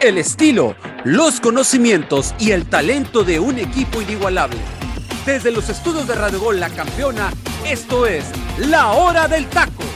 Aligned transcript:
el 0.00 0.18
estilo, 0.18 0.76
los 1.04 1.40
conocimientos 1.40 2.34
y 2.38 2.52
el 2.52 2.66
talento 2.66 3.24
de 3.24 3.40
un 3.40 3.58
equipo 3.58 4.00
inigualable. 4.00 4.58
Desde 5.26 5.50
los 5.50 5.68
estudios 5.68 6.06
de 6.06 6.14
Radio 6.14 6.40
Gol 6.40 6.60
La 6.60 6.70
Campeona, 6.70 7.30
esto 7.66 8.06
es 8.06 8.24
La 8.58 8.92
Hora 8.92 9.28
del 9.28 9.46
Taco. 9.46 9.87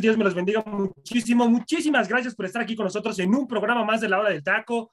Dios 0.00 0.16
me 0.16 0.24
los 0.24 0.34
bendiga 0.34 0.62
muchísimo. 0.66 1.48
Muchísimas 1.48 2.08
gracias 2.08 2.34
por 2.34 2.46
estar 2.46 2.62
aquí 2.62 2.76
con 2.76 2.84
nosotros 2.84 3.18
en 3.18 3.34
un 3.34 3.46
programa 3.46 3.84
más 3.84 4.00
de 4.00 4.08
la 4.08 4.18
hora 4.18 4.30
del 4.30 4.42
taco. 4.42 4.92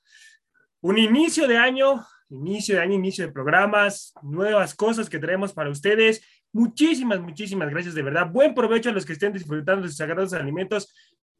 Un 0.81 0.97
inicio 0.97 1.47
de 1.47 1.57
año, 1.57 2.05
inicio 2.29 2.75
de 2.75 2.81
año, 2.81 2.93
inicio 2.93 3.25
de 3.25 3.31
programas, 3.31 4.13
nuevas 4.21 4.75
cosas 4.75 5.09
que 5.09 5.19
traemos 5.19 5.53
para 5.53 5.69
ustedes. 5.69 6.21
Muchísimas, 6.51 7.19
muchísimas 7.19 7.69
gracias 7.69 7.93
de 7.93 8.01
verdad. 8.01 8.29
Buen 8.31 8.53
provecho 8.53 8.89
a 8.89 8.93
los 8.93 9.05
que 9.05 9.13
estén 9.13 9.33
disfrutando 9.33 9.83
de 9.83 9.89
sus 9.89 9.97
sagrados 9.97 10.33
alimentos. 10.33 10.93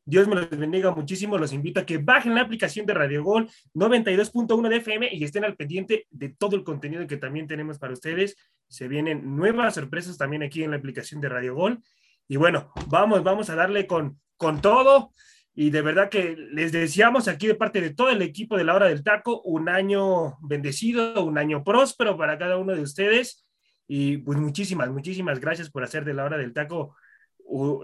Dios 0.06 0.28
me 0.28 0.36
los 0.36 0.50
bendiga 0.50 0.94
muchísimo. 0.94 1.38
Los 1.38 1.53
invito 1.53 1.80
a 1.80 1.86
que 1.86 2.00
bajen 2.00 2.34
la 2.34 2.41
aplicación 2.41 2.86
de 2.86 2.94
Radio 2.94 3.23
Gol 3.23 3.47
92.1 3.75 4.69
de 4.69 4.78
FM 4.78 5.09
y 5.14 5.23
estén 5.23 5.45
al 5.45 5.56
pendiente 5.56 6.08
de 6.09 6.30
todo 6.30 6.56
el 6.56 6.64
contenido 6.64 7.06
que 7.06 7.17
también 7.17 7.47
tenemos 7.47 7.78
para 7.78 7.94
ustedes. 7.94 8.36
Se 8.67 8.88
vienen 8.88 9.36
nuevas 9.36 9.75
sorpresas 9.75 10.17
también 10.17 10.41
aquí 10.44 10.64
en 10.64 10.72
la 10.72 10.78
aplicación 10.78 11.22
de 11.22 11.30
Radio 11.30 11.56
Gol. 11.56 11.84
Y 12.30 12.38
bueno, 12.38 12.72
vamos, 12.88 13.23
vamos 13.23 13.49
a 13.49 13.55
darle 13.55 13.88
con, 13.88 14.22
con 14.38 14.61
todo. 14.61 15.13
Y 15.55 15.72
de 15.72 15.81
verdad 15.81 16.09
que 16.09 16.38
les 16.38 16.72
deseamos 16.72 17.27
aquí 17.27 17.47
de 17.47 17.55
parte 17.55 17.81
de 17.81 17.89
todo 17.89 18.11
el 18.11 18.22
equipo 18.22 18.55
de 18.55 18.63
la 18.63 18.75
hora 18.75 18.85
del 18.85 19.03
taco 19.03 19.41
un 19.41 19.67
año 19.67 20.38
bendecido, 20.39 21.25
un 21.25 21.39
año 21.39 21.63
próspero 21.63 22.16
para 22.17 22.38
cada 22.38 22.57
uno 22.57 22.75
de 22.75 22.83
ustedes. 22.83 23.45
Y 23.88 24.17
pues 24.17 24.38
muchísimas, 24.38 24.91
muchísimas 24.91 25.39
gracias 25.39 25.72
por 25.72 25.83
hacer 25.83 26.05
de 26.05 26.13
la 26.13 26.23
hora 26.23 26.38
del 26.38 26.53
taco 26.53 26.95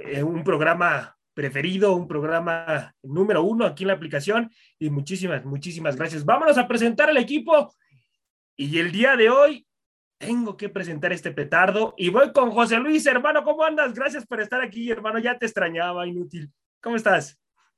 eh, 0.05 0.21
un 0.21 0.43
programa 0.43 1.17
preferido, 1.33 1.95
un 1.95 2.07
programa 2.07 2.93
número 3.01 3.43
uno 3.43 3.65
aquí 3.65 3.83
en 3.83 3.87
la 3.87 3.95
aplicación. 3.95 4.51
Y 4.77 4.91
muchísimas, 4.91 5.43
muchísimas 5.43 5.95
gracias. 5.95 6.23
Vámonos 6.23 6.59
a 6.59 6.67
presentar 6.67 7.09
al 7.09 7.17
equipo. 7.17 7.73
Y 8.55 8.77
el 8.77 8.91
día 8.91 9.15
de 9.15 9.31
hoy 9.31 9.67
tengo 10.17 10.57
que 10.57 10.69
presentar 10.69 11.11
este 11.11 11.31
petardo 11.31 11.93
y 11.97 12.09
voy 12.09 12.31
con 12.31 12.51
José 12.51 12.77
Luis, 12.77 13.05
hermano, 13.05 13.43
¿cómo 13.43 13.63
andas? 13.63 13.93
Gracias 13.93 14.25
por 14.25 14.39
estar 14.39 14.61
aquí, 14.61 14.89
hermano, 14.89 15.19
ya 15.19 15.37
te 15.37 15.45
extrañaba, 15.45 16.07
inútil. 16.07 16.51
¿Cómo 16.81 16.95
estás? 16.95 17.37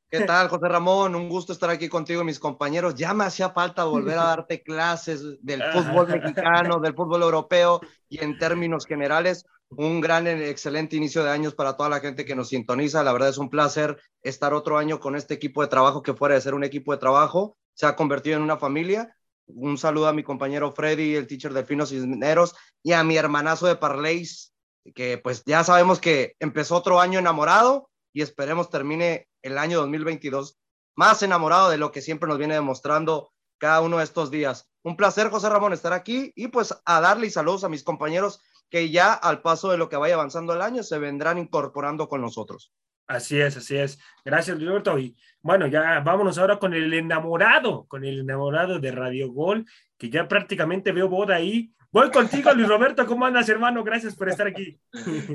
¿Qué 0.09 0.21
tal, 0.21 0.47
José 0.47 0.69
Ramón? 0.69 1.15
Un 1.15 1.27
gusto 1.27 1.51
estar 1.51 1.69
aquí 1.69 1.89
contigo, 1.89 2.23
mis 2.23 2.39
compañeros. 2.39 2.95
Ya 2.95 3.13
me 3.13 3.25
hacía 3.25 3.49
falta 3.49 3.83
volver 3.83 4.17
a 4.17 4.23
darte 4.27 4.63
clases 4.63 5.21
del 5.41 5.61
fútbol 5.73 6.07
mexicano, 6.07 6.79
del 6.79 6.93
fútbol 6.93 7.23
europeo 7.23 7.81
y 8.07 8.23
en 8.23 8.37
términos 8.37 8.85
generales, 8.85 9.45
un 9.69 9.99
gran, 9.99 10.25
excelente 10.27 10.95
inicio 10.95 11.25
de 11.25 11.31
años 11.31 11.55
para 11.55 11.75
toda 11.75 11.89
la 11.89 11.99
gente 11.99 12.23
que 12.23 12.37
nos 12.37 12.49
sintoniza. 12.49 13.03
La 13.03 13.11
verdad 13.11 13.29
es 13.29 13.37
un 13.37 13.49
placer 13.49 13.97
estar 14.21 14.53
otro 14.53 14.77
año 14.77 15.01
con 15.01 15.17
este 15.17 15.33
equipo 15.33 15.61
de 15.61 15.67
trabajo 15.67 16.01
que 16.01 16.13
fuera 16.13 16.35
de 16.35 16.41
ser 16.41 16.53
un 16.53 16.63
equipo 16.63 16.93
de 16.93 16.99
trabajo, 16.99 17.57
se 17.73 17.85
ha 17.85 17.97
convertido 17.97 18.37
en 18.37 18.43
una 18.43 18.57
familia 18.57 19.16
un 19.47 19.77
saludo 19.77 20.07
a 20.07 20.13
mi 20.13 20.23
compañero 20.23 20.71
Freddy, 20.71 21.15
el 21.15 21.27
teacher 21.27 21.53
de 21.53 21.65
Finos 21.65 21.89
Cisneros, 21.89 22.55
y 22.83 22.93
a 22.93 23.03
mi 23.03 23.17
hermanazo 23.17 23.67
de 23.67 23.75
Parleys, 23.75 24.53
que 24.93 25.17
pues 25.17 25.43
ya 25.45 25.63
sabemos 25.63 25.99
que 25.99 26.35
empezó 26.39 26.75
otro 26.75 26.99
año 26.99 27.19
enamorado 27.19 27.89
y 28.13 28.21
esperemos 28.21 28.69
termine 28.69 29.27
el 29.41 29.57
año 29.57 29.79
2022 29.79 30.57
más 30.95 31.21
enamorado 31.21 31.69
de 31.69 31.77
lo 31.77 31.91
que 31.91 32.01
siempre 32.01 32.27
nos 32.27 32.37
viene 32.37 32.55
demostrando 32.55 33.31
cada 33.59 33.81
uno 33.81 33.97
de 33.99 34.03
estos 34.03 34.31
días. 34.31 34.69
Un 34.83 34.97
placer, 34.97 35.29
José 35.29 35.49
Ramón, 35.49 35.73
estar 35.73 35.93
aquí 35.93 36.31
y 36.35 36.47
pues 36.47 36.73
a 36.85 37.01
darle 37.01 37.29
saludos 37.29 37.63
a 37.63 37.69
mis 37.69 37.83
compañeros 37.83 38.41
que 38.69 38.89
ya 38.89 39.13
al 39.13 39.41
paso 39.41 39.69
de 39.69 39.77
lo 39.77 39.89
que 39.89 39.97
vaya 39.97 40.15
avanzando 40.15 40.53
el 40.53 40.61
año 40.61 40.83
se 40.83 40.97
vendrán 40.97 41.37
incorporando 41.37 42.09
con 42.09 42.21
nosotros. 42.21 42.71
Así 43.07 43.39
es, 43.39 43.57
así 43.57 43.77
es. 43.77 43.99
Gracias, 44.25 44.61
Roberto. 44.61 44.99
Y 44.99 45.15
bueno, 45.41 45.67
ya 45.67 46.01
vámonos 46.01 46.37
ahora 46.37 46.59
con 46.59 46.73
el 46.73 46.93
enamorado, 46.93 47.85
con 47.87 48.03
el 48.03 48.19
enamorado 48.19 48.79
de 48.79 48.91
Radio 48.91 49.31
Gol, 49.31 49.65
que 49.97 50.09
ya 50.09 50.27
prácticamente 50.27 50.91
veo 50.91 51.07
boda 51.07 51.35
ahí. 51.35 51.71
Voy 51.91 52.11
contigo, 52.11 52.51
Luis 52.53 52.67
Roberto. 52.67 53.05
¿Cómo 53.05 53.25
andas, 53.25 53.47
hermano? 53.47 53.83
Gracias 53.83 54.15
por 54.15 54.27
estar 54.27 54.47
aquí. 54.47 54.77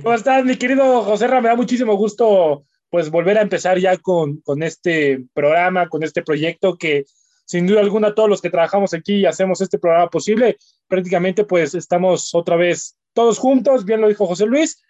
¿Cómo 0.03 0.15
estás, 0.15 0.45
mi 0.45 0.57
querido 0.57 1.03
José 1.03 1.27
Me 1.29 1.49
da 1.49 1.57
muchísimo 1.57 1.95
gusto 1.97 2.65
pues 2.91 3.11
volver 3.11 3.39
a 3.39 3.43
empezar 3.43 3.79
ya 3.79 3.97
con, 3.97 4.43
con 4.43 4.63
este 4.63 5.25
programa, 5.33 5.89
con 5.89 6.03
este 6.03 6.23
proyecto 6.23 6.77
que 6.77 7.07
sin 7.47 7.67
duda 7.67 7.81
alguna 7.81 8.15
todos 8.15 8.29
los 8.29 8.43
que 8.43 8.51
trabajamos 8.51 8.93
aquí 8.93 9.15
y 9.15 9.27
hacemos 9.27 9.63
este 9.63 9.79
programa 9.79 10.11
posible, 10.11 10.59
prácticamente 10.89 11.45
pues 11.45 11.75
estamos 11.75 12.35
otra 12.35 12.57
vez 12.57 12.99
todos 13.15 13.39
juntos, 13.39 13.87
bien 13.87 14.03
lo 14.03 14.09
dijo 14.09 14.27
José 14.27 14.45
Luis, 14.45 14.83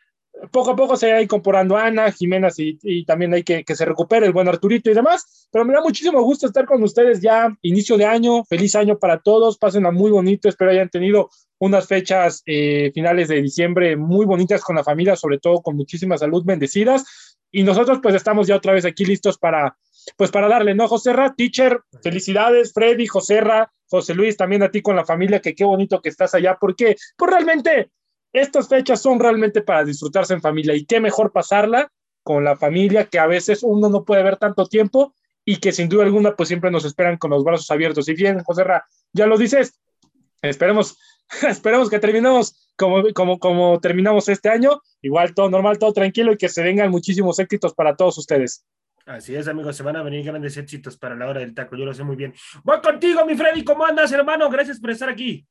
poco 0.51 0.71
a 0.71 0.77
poco 0.77 0.97
se 0.97 1.13
va 1.13 1.23
incorporando 1.23 1.77
Ana, 1.77 2.11
Jimena 2.11 2.49
y, 2.57 3.05
también 3.05 3.35
hay 3.35 3.43
que 3.43 3.65
que 3.65 3.77
se 3.77 3.85
recupere 3.85 4.27
el 4.27 4.33
buen 4.33 4.49
Arturito 4.49 4.91
y 4.91 4.95
demás. 4.95 5.49
Pero 5.51 5.65
me 5.65 5.75
da 5.75 5.83
muchísimo 5.83 6.23
gusto 6.23 6.47
estar 6.47 6.67
con 6.67 6.83
ustedes 6.83 7.21
ya, 7.21 7.55
inicio 7.63 7.97
de 7.97 8.07
año, 8.07 8.45
feliz 8.45 8.75
año 8.75 8.99
para 8.99 9.21
todos, 9.21 9.59
pásenla 9.59 9.91
muy 9.91 10.11
bonito, 10.11 10.49
espero 10.49 10.71
hayan 10.71 10.89
tenido 10.89 11.31
unas 11.59 11.87
fechas 11.87 12.43
eh, 12.47 12.91
finales 12.93 13.29
de 13.29 13.41
diciembre 13.41 13.97
muy 13.97 14.27
bonitas 14.27 14.63
con 14.63 14.77
la 14.77 14.83
familia, 14.83 15.15
sobre 15.15 15.39
todo 15.39 15.63
con 15.63 15.77
muchísima 15.77 16.19
salud, 16.19 16.45
bendecidas. 16.45 17.39
Y 17.53 17.63
nosotros 17.63 18.01
pues 18.03 18.15
estamos 18.15 18.47
ya 18.47 18.57
otra 18.57 18.73
vez 18.73 18.85
aquí 18.85 19.05
listos 19.05 19.39
para, 19.39 19.77
pues 20.17 20.31
para 20.31 20.49
darle, 20.49 20.75
¿no? 20.75 20.89
Joserra, 20.89 21.35
teacher, 21.37 21.81
felicidades, 22.03 22.73
Freddy, 22.73 23.07
Joserra, 23.07 23.71
José 23.87 24.15
Luis, 24.15 24.37
también 24.37 24.63
a 24.63 24.71
ti 24.71 24.81
con 24.81 24.97
la 24.97 25.05
familia, 25.05 25.41
que 25.41 25.55
qué 25.55 25.65
bonito 25.65 26.01
que 26.01 26.09
estás 26.09 26.35
allá, 26.35 26.57
porque 26.59 26.97
pues 27.17 27.31
realmente 27.31 27.91
estas 28.33 28.69
fechas 28.69 29.01
son 29.01 29.21
realmente 29.21 29.63
para 29.63 29.85
disfrutarse 29.85 30.35
en 30.35 30.41
familia 30.41 30.75
y 30.75 30.85
qué 30.85 31.01
mejor 31.01 31.33
pasarla 31.33 31.91
con 32.23 32.45
la 32.45 32.57
familia 32.57 33.07
que 33.07 33.19
a 33.19 33.27
veces 33.27 33.63
uno 33.63 33.89
no 33.89 34.05
puede 34.05 34.23
ver 34.23 34.37
tanto 34.37 34.67
tiempo 34.67 35.15
y 35.45 35.57
que 35.57 35.73
sin 35.73 35.89
duda 35.89 36.05
alguna 36.05 36.37
pues 36.37 36.49
siempre 36.49 36.71
nos 36.71 36.85
esperan 36.85 37.17
con 37.17 37.31
los 37.31 37.45
brazos 37.45 37.71
abiertos. 37.71 38.09
Y 38.09 38.15
bien, 38.15 38.43
José 38.45 38.65
Ra, 38.65 38.87
ya 39.13 39.27
lo 39.27 39.37
dices, 39.37 39.81
esperemos, 40.41 40.99
esperemos 41.49 41.91
que 41.91 41.99
terminemos 41.99 42.71
como, 42.77 43.03
como, 43.13 43.39
como 43.39 43.81
terminamos 43.81 44.29
este 44.29 44.49
año, 44.49 44.81
igual 45.03 45.35
todo 45.35 45.51
normal, 45.51 45.79
todo 45.79 45.93
tranquilo 45.93 46.33
y 46.33 46.37
que 46.37 46.49
se 46.49 46.63
vengan 46.63 46.91
muchísimos 46.91 47.39
éxitos 47.39 47.75
para 47.75 47.97
todos 47.97 48.19
ustedes. 48.19 48.65
Así 49.05 49.35
es, 49.35 49.49
amigos, 49.49 49.77
se 49.77 49.83
van 49.83 49.97
a 49.97 50.03
venir 50.03 50.25
grandes 50.25 50.57
éxitos 50.57 50.97
para 50.97 51.17
la 51.17 51.27
hora 51.27 51.41
del 51.41 51.55
taco, 51.55 51.77
yo 51.77 51.85
lo 51.85 51.93
sé 51.93 52.05
muy 52.05 52.15
bien. 52.15 52.33
Voy 52.63 52.81
contigo, 52.81 53.27
mi 53.27 53.35
Freddy, 53.35 53.65
¿cómo 53.65 53.85
andas, 53.85 54.13
hermano? 54.13 54.49
Gracias 54.49 54.79
por 54.79 54.91
estar 54.91 55.09
aquí. 55.09 55.45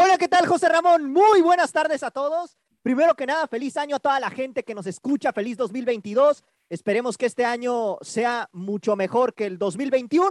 Hola, 0.00 0.16
¿qué 0.16 0.28
tal, 0.28 0.46
José 0.46 0.68
Ramón? 0.68 1.12
Muy 1.12 1.40
buenas 1.40 1.72
tardes 1.72 2.04
a 2.04 2.12
todos. 2.12 2.56
Primero 2.82 3.16
que 3.16 3.26
nada, 3.26 3.48
feliz 3.48 3.76
año 3.76 3.96
a 3.96 3.98
toda 3.98 4.20
la 4.20 4.30
gente 4.30 4.62
que 4.62 4.72
nos 4.72 4.86
escucha, 4.86 5.32
feliz 5.32 5.56
2022. 5.56 6.44
Esperemos 6.68 7.18
que 7.18 7.26
este 7.26 7.44
año 7.44 7.98
sea 8.02 8.48
mucho 8.52 8.94
mejor 8.94 9.34
que 9.34 9.46
el 9.46 9.58
2021, 9.58 10.30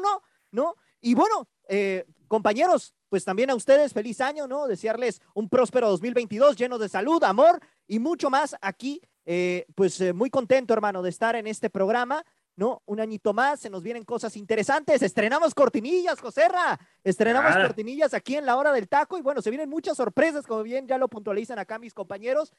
¿no? 0.51 0.75
Y 1.01 1.15
bueno, 1.15 1.50
eh, 1.68 2.06
compañeros, 2.30 2.95
pues 3.09 3.25
también 3.25 3.50
a 3.50 3.56
ustedes 3.56 3.92
feliz 3.92 4.21
año, 4.21 4.47
¿no? 4.47 4.68
Desearles 4.68 5.19
un 5.33 5.50
próspero 5.50 5.89
2022 5.89 6.56
lleno 6.56 6.77
de 6.77 6.88
salud, 6.88 7.21
amor 7.25 7.59
y 7.88 8.00
mucho 8.00 8.30
más 8.30 8.56
aquí. 8.62 9.01
Eh, 9.25 9.65
pues 9.75 10.00
eh, 10.00 10.13
muy 10.13 10.30
contento, 10.30 10.74
hermano, 10.74 11.01
de 11.01 11.09
estar 11.09 11.36
en 11.36 11.45
este 11.45 11.69
programa 11.69 12.24
¿no? 12.57 12.81
Un 12.88 13.00
añito 13.00 13.33
más, 13.33 13.59
se 13.59 13.69
nos 13.69 13.83
vienen 13.83 14.04
cosas 14.04 14.36
interesantes. 14.36 15.01
Estrenamos 15.04 15.54
cortinillas, 15.54 16.19
Joserra. 16.19 16.77
Estrenamos 17.04 17.56
ah. 17.56 17.62
cortinillas 17.62 18.13
aquí 18.15 18.36
en 18.36 18.45
la 18.45 18.57
hora 18.57 18.74
del 18.74 18.89
taco. 18.89 19.18
Y 19.18 19.21
bueno, 19.21 19.42
se 19.42 19.51
vienen 19.51 19.69
muchas 19.69 19.95
sorpresas, 19.95 20.45
como 20.45 20.63
bien 20.63 20.88
ya 20.88 20.98
lo 20.98 21.07
puntualizan 21.07 21.59
acá 21.59 21.77
mis 21.77 21.94
compañeros. 21.94 22.51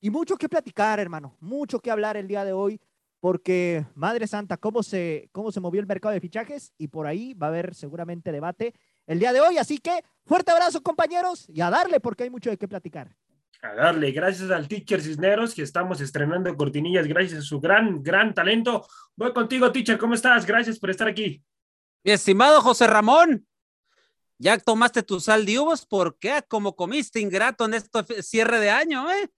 Y 0.00 0.10
mucho 0.10 0.36
que 0.36 0.48
platicar, 0.48 0.98
hermano. 0.98 1.36
Mucho 1.40 1.78
que 1.78 1.92
hablar 1.92 2.16
el 2.16 2.26
día 2.26 2.44
de 2.44 2.52
hoy. 2.52 2.80
Porque, 3.20 3.86
Madre 3.94 4.26
Santa, 4.26 4.56
cómo 4.56 4.82
se, 4.82 5.30
cómo 5.32 5.50
se 5.52 5.60
movió 5.60 5.80
el 5.80 5.86
mercado 5.86 6.12
de 6.12 6.20
fichajes. 6.20 6.74
Y 6.76 6.88
por 6.88 7.06
ahí 7.06 7.32
va 7.32 7.46
a 7.46 7.50
haber 7.50 7.74
seguramente 7.76 8.32
debate 8.32 8.74
el 9.06 9.20
día 9.20 9.32
de 9.32 9.40
hoy. 9.40 9.56
Así 9.56 9.78
que 9.78 10.04
fuerte 10.26 10.50
abrazo, 10.50 10.82
compañeros. 10.82 11.48
Y 11.48 11.60
a 11.60 11.70
darle, 11.70 12.00
porque 12.00 12.24
hay 12.24 12.30
mucho 12.30 12.50
de 12.50 12.58
qué 12.58 12.66
platicar. 12.66 13.14
A 13.64 13.74
darle, 13.74 14.12
gracias 14.12 14.50
al 14.50 14.68
teacher 14.68 15.00
Cisneros 15.00 15.54
que 15.54 15.62
estamos 15.62 15.98
estrenando 16.02 16.54
cortinillas 16.54 17.06
gracias 17.06 17.38
a 17.38 17.42
su 17.42 17.60
gran, 17.60 18.02
gran 18.02 18.34
talento. 18.34 18.86
Voy 19.16 19.32
contigo, 19.32 19.72
teacher, 19.72 19.96
¿cómo 19.96 20.12
estás? 20.12 20.44
Gracias 20.44 20.78
por 20.78 20.90
estar 20.90 21.08
aquí. 21.08 21.42
Mi 22.04 22.12
estimado 22.12 22.60
José 22.60 22.86
Ramón, 22.86 23.46
¿ya 24.36 24.58
tomaste 24.58 25.02
tu 25.02 25.18
sal 25.18 25.46
de 25.46 25.58
uvas? 25.58 25.86
¿Por 25.86 26.18
qué? 26.18 26.44
Como 26.46 26.76
comiste 26.76 27.20
ingrato 27.20 27.64
en 27.64 27.72
este 27.72 28.22
cierre 28.22 28.60
de 28.60 28.68
año, 28.68 29.10
¿eh? 29.10 29.30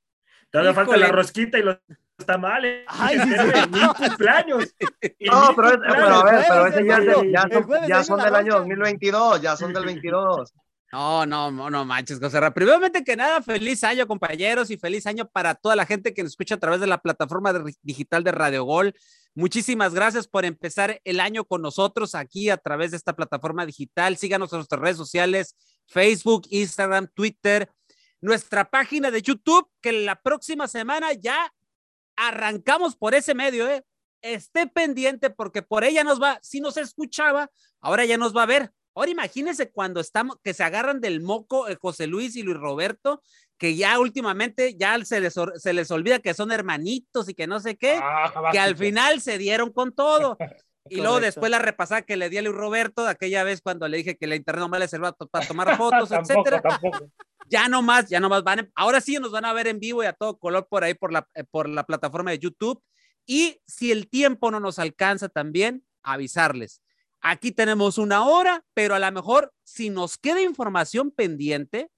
Todavía 0.50 0.74
falta 0.74 0.96
la 0.96 1.12
rosquita 1.12 1.60
y 1.60 1.62
los 1.62 1.78
tamales. 2.26 2.84
Ay, 2.88 3.20
sí, 3.22 3.30
sí. 3.30 3.86
cumpleaños. 4.08 4.74
No, 5.20 5.54
pero, 5.54 5.80
pero, 5.80 6.04
a 6.04 6.24
ver, 6.24 6.44
pero 6.48 6.66
ese 6.66 6.84
ya, 6.84 6.98
ya, 6.98 7.48
son, 7.48 7.86
ya 7.86 8.02
son 8.02 8.20
del 8.20 8.34
año 8.34 8.54
2022, 8.54 9.40
ya 9.40 9.56
son 9.56 9.72
del 9.72 9.84
22. 9.84 10.52
No, 10.92 11.26
no, 11.26 11.50
no 11.50 11.84
manches, 11.84 12.20
José. 12.20 12.40
Primeramente 12.52 13.02
que 13.02 13.16
nada, 13.16 13.42
feliz 13.42 13.82
año, 13.82 14.06
compañeros, 14.06 14.70
y 14.70 14.76
feliz 14.76 15.06
año 15.06 15.28
para 15.28 15.54
toda 15.54 15.74
la 15.74 15.84
gente 15.84 16.14
que 16.14 16.22
nos 16.22 16.32
escucha 16.32 16.54
a 16.54 16.60
través 16.60 16.80
de 16.80 16.86
la 16.86 16.98
plataforma 16.98 17.52
digital 17.82 18.22
de 18.22 18.32
Radio 18.32 18.64
Gol. 18.64 18.94
Muchísimas 19.34 19.92
gracias 19.92 20.28
por 20.28 20.44
empezar 20.44 21.00
el 21.04 21.20
año 21.20 21.44
con 21.44 21.60
nosotros 21.60 22.14
aquí 22.14 22.50
a 22.50 22.56
través 22.56 22.92
de 22.92 22.96
esta 22.96 23.14
plataforma 23.14 23.66
digital. 23.66 24.16
Síganos 24.16 24.52
en 24.52 24.58
nuestras 24.60 24.80
redes 24.80 24.96
sociales, 24.96 25.56
Facebook, 25.86 26.46
Instagram, 26.50 27.08
Twitter, 27.12 27.70
nuestra 28.20 28.70
página 28.70 29.10
de 29.10 29.20
YouTube, 29.20 29.68
que 29.82 29.92
la 29.92 30.22
próxima 30.22 30.68
semana 30.68 31.12
ya 31.12 31.52
arrancamos 32.16 32.96
por 32.96 33.14
ese 33.14 33.34
medio, 33.34 33.68
¿eh? 33.68 33.84
Esté 34.22 34.66
pendiente 34.66 35.30
porque 35.30 35.62
por 35.62 35.84
ella 35.84 36.02
nos 36.02 36.20
va, 36.22 36.38
si 36.42 36.60
nos 36.60 36.76
escuchaba, 36.76 37.50
ahora 37.80 38.04
ya 38.04 38.16
nos 38.16 38.34
va 38.34 38.44
a 38.44 38.46
ver. 38.46 38.72
Ahora 38.96 39.10
imagínense 39.10 39.70
cuando 39.70 40.00
estamos, 40.00 40.38
que 40.42 40.54
se 40.54 40.64
agarran 40.64 41.02
del 41.02 41.20
moco 41.20 41.68
eh, 41.68 41.76
José 41.78 42.06
Luis 42.06 42.34
y 42.34 42.42
Luis 42.42 42.56
Roberto, 42.56 43.22
que 43.58 43.76
ya 43.76 44.00
últimamente 44.00 44.74
ya 44.74 45.02
se 45.04 45.20
les, 45.20 45.34
se 45.56 45.72
les 45.74 45.90
olvida 45.90 46.18
que 46.20 46.32
son 46.32 46.50
hermanitos 46.50 47.28
y 47.28 47.34
que 47.34 47.46
no 47.46 47.60
sé 47.60 47.76
qué, 47.76 48.00
ah, 48.02 48.50
que 48.50 48.58
al 48.58 48.74
final 48.74 49.20
se 49.20 49.36
dieron 49.36 49.70
con 49.70 49.94
todo. 49.94 50.36
Y 50.88 50.98
luego 50.98 51.18
después 51.18 51.50
la 51.50 51.58
repasada 51.58 52.02
que 52.02 52.16
le 52.16 52.30
di 52.30 52.38
a 52.38 52.42
Luis 52.42 52.54
Roberto, 52.54 53.02
de 53.02 53.10
aquella 53.10 53.42
vez 53.42 53.60
cuando 53.60 53.88
le 53.88 53.96
dije 53.96 54.16
que 54.16 54.28
la 54.28 54.36
internet 54.36 54.60
no 54.60 54.68
me 54.68 54.78
le 54.78 54.86
servía 54.86 55.10
para 55.10 55.44
tomar 55.44 55.76
fotos, 55.76 56.12
etcétera. 56.12 56.62
Ya 57.48 57.68
no 57.68 57.82
más, 57.82 58.08
ya 58.08 58.20
no 58.20 58.28
más 58.28 58.44
van, 58.44 58.70
ahora 58.76 59.00
sí 59.00 59.16
nos 59.16 59.32
van 59.32 59.44
a 59.44 59.52
ver 59.52 59.66
en 59.66 59.80
vivo 59.80 60.04
y 60.04 60.06
a 60.06 60.12
todo 60.12 60.38
color 60.38 60.68
por 60.68 60.84
ahí 60.84 60.94
por 60.94 61.12
la, 61.12 61.28
eh, 61.34 61.42
por 61.42 61.68
la 61.68 61.82
plataforma 61.82 62.30
de 62.30 62.38
YouTube. 62.38 62.80
Y 63.24 63.60
si 63.66 63.90
el 63.90 64.08
tiempo 64.08 64.52
no 64.52 64.60
nos 64.60 64.78
alcanza 64.78 65.28
también, 65.28 65.84
avisarles 66.04 66.82
aquí 67.28 67.50
tenemos 67.50 67.98
una 67.98 68.24
hora, 68.24 68.64
pero 68.72 68.94
a 68.94 69.00
lo 69.00 69.12
mejor 69.12 69.52
si 69.64 69.90
nos 69.90 70.16
queda 70.16 70.40
información 70.42 71.10
pendiente, 71.10 71.90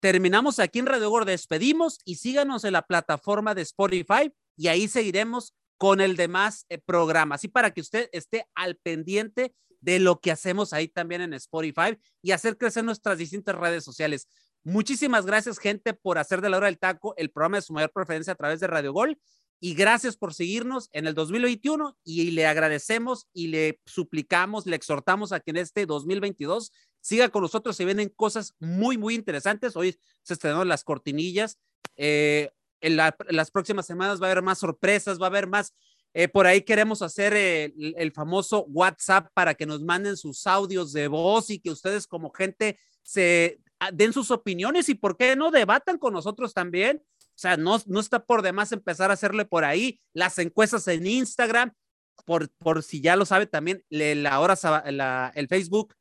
terminamos 0.00 0.58
aquí 0.58 0.80
en 0.80 0.86
Radio 0.86 1.08
Gordo, 1.08 1.30
despedimos 1.30 1.98
y 2.04 2.16
síganos 2.16 2.64
en 2.64 2.72
la 2.72 2.82
plataforma 2.82 3.54
de 3.54 3.62
Spotify 3.62 4.32
y 4.56 4.66
ahí 4.66 4.88
seguiremos 4.88 5.54
con 5.78 6.00
el 6.00 6.16
demás 6.16 6.66
eh, 6.68 6.78
programa, 6.78 7.36
así 7.36 7.46
para 7.46 7.70
que 7.70 7.80
usted 7.80 8.08
esté 8.12 8.44
al 8.56 8.76
pendiente 8.76 9.54
de 9.80 10.00
lo 10.00 10.18
que 10.18 10.32
hacemos 10.32 10.72
ahí 10.72 10.88
también 10.88 11.22
en 11.22 11.32
Spotify 11.34 11.96
y 12.20 12.32
hacer 12.32 12.58
crecer 12.58 12.82
nuestras 12.82 13.18
distintas 13.18 13.54
redes 13.54 13.84
sociales. 13.84 14.26
Muchísimas 14.64 15.26
gracias, 15.26 15.58
gente, 15.58 15.94
por 15.94 16.18
hacer 16.18 16.40
de 16.40 16.50
la 16.50 16.56
hora 16.56 16.66
del 16.66 16.78
taco 16.78 17.14
el 17.16 17.30
programa 17.30 17.58
de 17.58 17.62
su 17.62 17.72
mayor 17.72 17.92
preferencia 17.92 18.32
a 18.32 18.36
través 18.36 18.58
de 18.58 18.66
Radio 18.66 18.92
Gol 18.92 19.16
y 19.62 19.74
gracias 19.74 20.16
por 20.16 20.32
seguirnos 20.32 20.88
en 20.92 21.06
el 21.06 21.14
2021 21.14 21.98
y 22.02 22.30
le 22.30 22.46
agradecemos 22.46 23.28
y 23.34 23.48
le 23.48 23.78
suplicamos, 23.84 24.64
le 24.64 24.74
exhortamos 24.74 25.32
a 25.32 25.40
que 25.40 25.50
en 25.50 25.58
este 25.58 25.84
2022 25.84 26.72
siga 27.00 27.28
con 27.28 27.42
nosotros. 27.42 27.76
Se 27.76 27.84
vienen 27.84 28.08
cosas 28.08 28.54
muy, 28.58 28.96
muy 28.96 29.14
interesantes. 29.14 29.76
Hoy 29.76 29.98
se 30.22 30.32
estrenaron 30.32 30.66
las 30.66 30.82
cortinillas. 30.82 31.58
Eh, 31.96 32.50
en, 32.80 32.96
las 32.96 33.50
próximas 33.50 33.84
semanas 33.84 34.20
va 34.20 34.28
a 34.28 34.30
haber 34.30 34.42
más 34.42 34.58
sorpresas, 34.58 35.20
va 35.20 35.26
a 35.26 35.28
haber 35.28 35.46
más. 35.46 35.74
Eh, 36.14 36.26
por 36.26 36.46
ahí 36.46 36.62
queremos 36.62 37.02
hacer 37.02 37.34
el, 37.34 37.94
el, 37.98 38.12
famoso 38.12 38.64
WhatsApp 38.64 39.28
para 39.34 39.54
que 39.54 39.66
nos 39.66 39.82
manden 39.82 40.16
sus 40.16 40.46
audios 40.46 40.92
de 40.94 41.06
voz 41.06 41.50
y 41.50 41.60
que 41.60 41.70
ustedes 41.70 42.06
como 42.06 42.32
gente 42.32 42.78
se 43.02 43.60
ah, 43.78 43.92
den 43.92 44.14
sus 44.14 44.30
opiniones 44.30 44.88
y 44.88 44.94
por 44.94 45.18
qué 45.18 45.36
no 45.36 45.50
debatan 45.50 45.98
con 45.98 46.14
nosotros 46.14 46.54
también 46.54 47.02
sea, 47.40 47.56
no, 47.56 47.80
no 47.86 48.00
está 48.00 48.24
por 48.24 48.42
demás 48.42 48.72
empezar 48.72 49.10
a 49.10 49.14
hacerle 49.14 49.44
por 49.44 49.64
ahí 49.64 50.00
las 50.12 50.38
encuestas 50.38 50.86
en 50.88 51.06
Instagram, 51.06 51.72
por, 52.26 52.50
por 52.58 52.82
si 52.82 53.00
ya 53.00 53.16
lo 53.16 53.24
sabe 53.24 53.46
también, 53.46 53.82
la 53.88 54.40
hora, 54.40 54.56
la, 54.90 55.32
el 55.34 55.48
Facebook, 55.48 55.94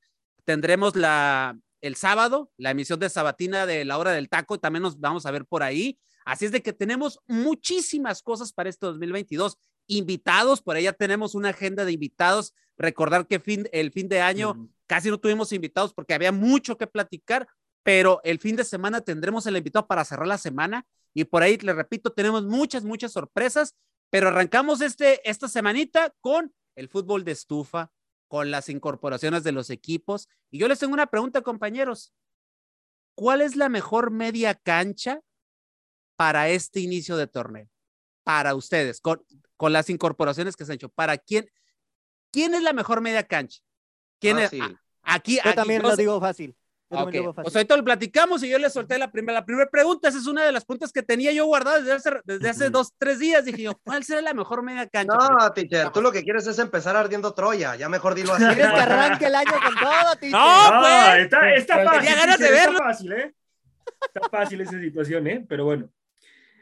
tendremos 0.43 0.95
la, 0.95 1.57
el 1.81 1.95
sábado, 1.95 2.51
la 2.57 2.71
emisión 2.71 2.99
de 2.99 3.09
Sabatina 3.09 3.65
de 3.65 3.85
la 3.85 3.97
hora 3.97 4.11
del 4.11 4.29
taco, 4.29 4.59
también 4.59 4.83
nos 4.83 4.99
vamos 4.99 5.25
a 5.25 5.31
ver 5.31 5.45
por 5.45 5.63
ahí. 5.63 5.99
Así 6.25 6.45
es 6.45 6.51
de 6.51 6.61
que 6.61 6.73
tenemos 6.73 7.19
muchísimas 7.27 8.21
cosas 8.21 8.51
para 8.51 8.69
este 8.69 8.85
2022. 8.85 9.57
Invitados, 9.87 10.61
por 10.61 10.75
allá 10.75 10.93
tenemos 10.93 11.35
una 11.35 11.49
agenda 11.49 11.85
de 11.85 11.93
invitados. 11.93 12.53
Recordar 12.77 13.25
que 13.27 13.39
fin, 13.39 13.67
el 13.71 13.91
fin 13.91 14.09
de 14.09 14.21
año 14.21 14.69
casi 14.87 15.09
no 15.09 15.19
tuvimos 15.19 15.53
invitados 15.53 15.93
porque 15.93 16.13
había 16.13 16.31
mucho 16.31 16.77
que 16.77 16.87
platicar, 16.87 17.47
pero 17.83 18.21
el 18.23 18.39
fin 18.39 18.55
de 18.55 18.63
semana 18.63 19.01
tendremos 19.01 19.45
el 19.47 19.57
invitado 19.57 19.87
para 19.87 20.05
cerrar 20.05 20.27
la 20.27 20.37
semana 20.37 20.85
y 21.13 21.25
por 21.25 21.43
ahí, 21.43 21.57
le 21.57 21.73
repito, 21.73 22.11
tenemos 22.11 22.45
muchas, 22.45 22.83
muchas 22.83 23.11
sorpresas, 23.11 23.75
pero 24.09 24.29
arrancamos 24.29 24.81
este, 24.81 25.27
esta 25.29 25.47
semanita 25.47 26.13
con 26.21 26.53
el 26.75 26.89
fútbol 26.89 27.23
de 27.23 27.31
estufa, 27.31 27.91
con 28.27 28.51
las 28.51 28.69
incorporaciones 28.69 29.43
de 29.43 29.51
los 29.51 29.69
equipos. 29.69 30.27
Y 30.51 30.59
yo 30.59 30.67
les 30.67 30.79
tengo 30.79 30.93
una 30.93 31.07
pregunta, 31.07 31.41
compañeros. 31.41 32.13
¿Cuál 33.15 33.41
es 33.41 33.55
la 33.55 33.69
mejor 33.69 34.11
media 34.11 34.55
cancha 34.55 35.21
para 36.15 36.49
este 36.49 36.79
inicio 36.79 37.17
de 37.17 37.27
torneo? 37.27 37.67
Para 38.23 38.55
ustedes, 38.55 39.01
con, 39.01 39.25
con 39.57 39.73
las 39.73 39.89
incorporaciones 39.89 40.55
que 40.55 40.65
se 40.65 40.71
han 40.71 40.75
hecho. 40.75 40.89
¿Para 40.89 41.17
quién? 41.17 41.49
¿Quién 42.31 42.53
es 42.53 42.61
la 42.61 42.73
mejor 42.73 43.01
media 43.01 43.23
cancha? 43.23 43.61
¿Quién 44.19 44.39
es? 44.39 44.51
Aquí, 45.01 45.39
yo 45.43 45.55
también 45.55 45.81
lo 45.81 45.95
digo 45.95 46.19
fácil. 46.19 46.55
Okay. 46.91 47.21
Pues 47.21 47.55
ahorita 47.55 47.77
lo 47.77 47.83
platicamos 47.83 48.41
y 48.41 48.49
yo 48.49 48.57
le 48.57 48.67
solté 48.69 48.97
la 48.97 49.11
primera, 49.11 49.39
la 49.39 49.45
primera 49.45 49.69
pregunta. 49.69 50.09
Esa 50.09 50.17
es 50.17 50.25
una 50.25 50.43
de 50.43 50.51
las 50.51 50.65
preguntas 50.65 50.91
que 50.91 51.03
tenía 51.03 51.31
yo 51.31 51.45
guardada 51.45 51.79
desde 51.79 51.93
hace, 51.93 52.11
desde 52.25 52.49
hace 52.49 52.69
dos, 52.71 52.93
tres 52.97 53.19
días. 53.19 53.45
Dije 53.45 53.61
yo, 53.61 53.79
¿cuál 53.83 54.03
será 54.03 54.21
la 54.21 54.33
mejor 54.33 54.63
media 54.63 54.87
cancha? 54.87 55.13
No, 55.15 55.51
teacher, 55.51 55.91
tú 55.91 56.01
lo 56.01 56.11
que 56.11 56.23
quieres 56.23 56.47
es 56.47 56.57
empezar 56.57 56.95
ardiendo 56.95 57.33
Troya. 57.33 57.75
Ya 57.75 57.89
mejor 57.89 58.15
dilo 58.15 58.33
así. 58.33 58.43
Quieres 58.55 58.71
que 58.71 58.79
arranque 58.79 59.25
el 59.27 59.35
año 59.35 59.51
con 59.51 59.75
todo, 59.75 60.15
teacher. 60.19 60.39
No, 60.39 60.79
pues. 60.79 61.23
Está, 61.25 61.53
está 61.53 61.83
fácil. 61.83 62.15
ganas 62.15 62.39
de 62.39 62.51
verlo. 62.51 62.71
Está 62.71 62.83
fácil, 62.85 63.11
¿eh? 63.11 63.35
Está 64.01 64.29
fácil 64.29 64.61
esa 64.61 64.79
situación, 64.79 65.27
¿eh? 65.27 65.45
Pero 65.47 65.65
bueno. 65.65 65.89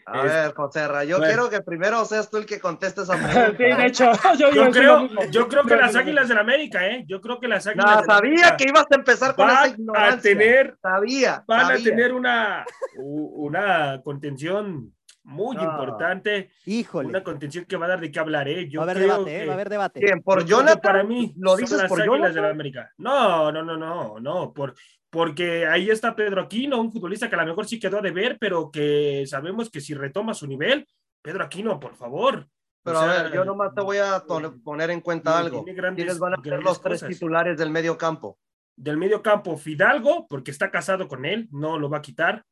A 0.10 0.22
ver, 0.22 0.54
José 0.54 0.88
Ra, 0.88 1.04
yo 1.04 1.20
quiero 1.20 1.50
que 1.50 1.62
primero 1.62 2.06
seas 2.06 2.30
tú 2.30 2.38
el 2.38 2.46
que 2.46 2.62
conteste 2.62 3.02
esa 3.02 3.16
pregunta. 3.16 3.48
Sí, 3.58 3.64
de 3.64 3.86
hecho, 3.86 4.12
yo, 4.38 4.52
yo 4.52 4.72
creo, 4.72 5.10
yo 5.30 5.48
creo 5.50 5.64
que 5.64 5.76
las 5.76 5.96
Águilas 5.96 6.30
del 6.30 6.38
América, 6.38 6.88
¿eh? 6.88 7.04
Yo 7.08 7.20
creo 7.20 7.40
que 7.40 7.48
las 7.50 7.68
Águilas 7.68 8.06
no, 8.08 8.14
sabía 8.14 8.56
que 8.56 8.70
ibas 8.70 8.86
a 8.90 8.96
empezar 8.96 9.36
con 9.36 9.50
esa 9.50 9.68
ignorancia. 9.68 10.18
A 10.18 10.22
tener, 10.22 10.78
sabía, 10.82 11.44
van 11.46 11.72
a 11.74 11.76
tener 11.76 12.14
una, 12.14 12.66
una 12.98 14.02
contención 14.02 14.94
muy 15.24 15.58
importante. 15.58 16.52
Híjole. 16.66 17.10
Una 17.10 17.22
contención 17.24 17.66
que 17.66 17.76
va 17.76 17.88
a 17.88 17.90
dar 17.90 18.00
de 18.00 18.10
qué 18.10 18.20
hablar, 18.20 18.48
¿eh? 18.48 18.70
Yo 18.70 18.80
va 18.80 18.88
a 18.88 18.92
haber 18.92 19.00
debate, 19.04 19.44
¿eh? 19.44 19.46
Va 19.46 19.52
a 19.52 19.56
haber 19.56 19.70
debate. 19.70 20.00
Bien, 20.00 20.22
por 20.22 20.46
Jonathan. 20.46 20.82
Para 20.82 21.04
mí, 21.04 21.34
¿lo 21.38 21.58
dices 21.58 21.84
por 21.84 22.02
Águilas 22.02 22.34
del 22.34 22.46
América. 22.46 22.94
No, 22.98 23.52
no, 23.52 23.62
no, 23.62 23.76
no, 23.76 24.20
no. 24.22 24.54
Por, 24.54 24.74
porque 25.18 25.66
ahí 25.66 25.90
está 25.90 26.16
Pedro 26.16 26.44
Aquino, 26.44 26.80
un 26.80 26.92
futbolista 26.92 27.28
que 27.28 27.34
a 27.34 27.40
lo 27.40 27.48
mejor 27.48 27.66
sí 27.66 27.80
quedó 27.80 28.04
de 28.04 28.12
ver, 28.12 28.38
pero 28.40 28.70
que 28.70 29.26
sabemos 29.26 29.72
que 29.72 29.82
si 29.82 29.96
retoma 29.96 30.36
su 30.36 30.46
nivel, 30.46 30.88
Pedro 31.24 31.44
Aquino, 31.44 31.80
por 31.80 31.96
favor. 31.96 32.48
Pero 32.84 33.00
a 33.00 33.08
ver, 33.08 33.34
yo 33.34 33.44
nomás 33.44 33.74
te 33.74 33.82
voy 33.82 33.98
a 33.98 34.24
poner 34.64 34.92
en 34.92 35.02
cuenta 35.02 35.40
algo. 35.40 35.64
¿Quiénes 35.64 36.20
van 36.20 36.36
a 36.36 36.44
ser 36.44 36.62
los 36.62 36.80
tres 36.84 37.04
titulares 37.04 37.58
del 37.58 37.72
medio 37.72 37.98
campo? 37.98 38.38
Del 38.76 38.98
medio 38.98 39.24
campo, 39.24 39.58
Fidalgo, 39.58 40.28
porque 40.28 40.52
está 40.52 40.70
casado 40.70 41.08
con 41.08 41.26
él, 41.26 41.48
no 41.50 41.80
lo 41.80 41.90
va 41.90 41.98
a 41.98 42.04
quitar. 42.04 42.46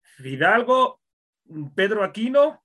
Fidalgo, 0.00 1.00
Pedro 1.74 2.04
Aquino, 2.04 2.62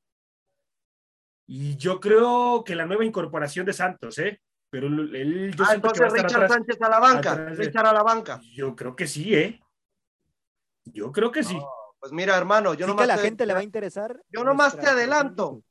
y 1.47 1.77
yo 1.77 1.99
creo 1.99 2.63
que 2.63 2.75
la 2.75 2.85
nueva 2.85 3.05
incorporación 3.05 3.65
de 3.65 3.73
Santos, 3.73 4.19
¿eh? 4.19 4.39
Pero 4.71 4.87
él, 4.87 5.53
yo 5.53 5.65
ah, 5.67 5.73
entonces 5.75 6.13
Richard 6.13 6.47
Sánchez 6.47 6.81
a 6.81 6.89
la 6.89 6.99
banca, 6.99 7.35
Richard 7.35 7.87
a 7.87 7.93
la 7.93 8.03
banca. 8.03 8.39
Yo 8.55 8.73
creo 8.73 8.95
que 8.95 9.05
sí, 9.05 9.35
¿eh? 9.35 9.59
Yo 10.85 11.11
creo 11.11 11.29
que 11.29 11.43
sí. 11.43 11.59
pues 11.99 12.13
mira, 12.13 12.37
hermano, 12.37 12.73
yo 12.73 12.87
no 12.87 12.93
nomás 12.93 13.05
que 13.05 13.11
a 13.11 13.15
la 13.17 13.21
gente 13.21 13.45
le 13.45 13.53
va 13.53 13.59
a 13.59 13.63
interesar. 13.63 14.21
Yo 14.29 14.45
nomás 14.45 14.77
te 14.77 14.87
adelanto 14.87 15.61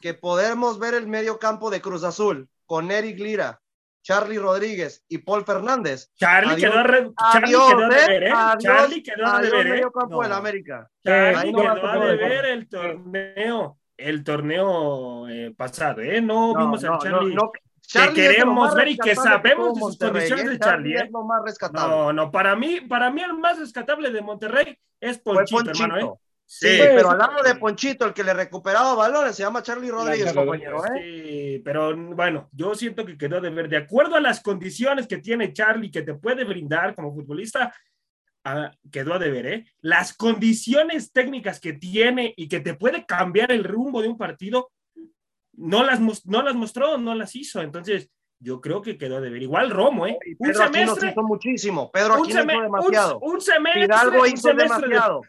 que 0.00 0.14
podemos 0.14 0.78
ver 0.78 0.94
el 0.94 1.08
medio 1.08 1.40
campo 1.40 1.68
de 1.68 1.80
Cruz 1.80 2.04
Azul 2.04 2.48
con 2.64 2.92
Eric 2.92 3.18
Lira, 3.18 3.60
Charlie 4.02 4.38
Rodríguez 4.38 5.04
y 5.08 5.18
Paul 5.18 5.44
Fernández. 5.44 6.12
Charlie 6.14 6.54
quedó, 6.54 6.78
a 6.78 7.32
Charlie 7.32 7.50
quedó 7.50 7.76
de 7.76 7.88
ver, 7.88 8.22
¿eh? 8.22 8.32
Charlie 8.58 9.02
quedó 9.02 9.26
a 9.26 9.40
ver, 9.40 9.66
¿eh? 9.66 9.70
medio 9.70 9.90
campo 9.90 10.22
del 10.22 10.32
América. 10.32 10.88
Charlie 11.02 11.52
quedó 11.52 11.86
a 11.88 11.98
ver 11.98 12.44
el 12.46 12.68
torneo, 12.68 13.78
el 13.96 14.22
torneo 14.22 15.28
eh, 15.28 15.52
pasado, 15.56 16.02
¿eh? 16.02 16.20
No, 16.20 16.54
vimos 16.54 16.84
a 16.84 16.98
Charlie 16.98 17.36
que 17.92 18.12
queremos 18.14 18.74
ver 18.74 18.88
y 18.88 18.96
que 18.96 19.14
sabemos 19.14 19.74
de 19.74 19.80
sus 19.80 19.98
condiciones 19.98 20.50
de 20.50 20.58
Charlie. 20.58 20.96
¿eh? 20.96 21.10
más 21.10 21.72
no, 21.72 22.12
no, 22.12 22.30
para 22.30 22.56
mí, 22.56 22.80
para 22.80 23.10
mí 23.10 23.22
el 23.22 23.34
más 23.34 23.58
rescatable 23.58 24.10
de 24.10 24.22
Monterrey 24.22 24.78
es 25.00 25.18
Ponchito, 25.18 25.70
hermano. 25.70 25.98
¿eh? 25.98 26.22
Sí, 26.54 26.66
pero 26.66 27.10
al 27.10 27.18
lado 27.18 27.42
de 27.42 27.54
Ponchito, 27.54 28.04
el 28.04 28.12
que 28.12 28.22
le 28.22 28.34
recuperaba 28.34 28.94
balones, 28.94 29.34
se 29.34 29.42
llama 29.42 29.62
Charlie 29.62 29.90
Rodríguez, 29.90 30.34
compañero. 30.34 30.84
¿eh? 30.84 30.90
Sí, 31.00 31.62
pero 31.64 31.96
bueno, 31.96 32.50
yo 32.52 32.74
siento 32.74 33.06
que 33.06 33.16
quedó 33.16 33.40
de 33.40 33.48
ver, 33.48 33.70
de 33.70 33.78
acuerdo 33.78 34.16
a 34.16 34.20
las 34.20 34.42
condiciones 34.42 35.06
que 35.06 35.16
tiene 35.16 35.54
Charlie, 35.54 35.90
que 35.90 36.02
te 36.02 36.12
puede 36.12 36.44
brindar 36.44 36.94
como 36.94 37.14
futbolista, 37.14 37.74
ah, 38.44 38.70
quedó 38.90 39.18
de 39.18 39.30
ver, 39.30 39.46
¿eh? 39.46 39.66
Las 39.80 40.12
condiciones 40.12 41.10
técnicas 41.10 41.58
que 41.58 41.72
tiene 41.72 42.34
y 42.36 42.48
que 42.48 42.60
te 42.60 42.74
puede 42.74 43.06
cambiar 43.06 43.50
el 43.50 43.64
rumbo 43.64 44.02
de 44.02 44.08
un 44.08 44.18
partido, 44.18 44.70
no 45.54 45.84
las, 45.84 46.00
no 46.26 46.42
las 46.42 46.54
mostró, 46.54 46.98
no 46.98 47.14
las 47.14 47.34
hizo. 47.36 47.60
Entonces, 47.60 48.10
yo 48.42 48.60
creo 48.60 48.82
que 48.82 48.98
quedó 48.98 49.20
de 49.20 49.30
ver. 49.30 49.42
Igual 49.42 49.70
Romo, 49.70 50.06
¿eh? 50.06 50.18
un 50.38 50.54
semestre. 50.54 51.10
hizo 51.10 51.22
muchísimo. 51.22 51.90
Pedro 51.92 52.14
Aquino 52.14 52.42
hizo 52.42 52.62
demasiado. 52.62 53.18
Un, 53.20 53.40
semestre. 53.40 53.82
Fidalgo 53.82 54.26
hizo 54.26 54.52
demasiado. 54.52 55.22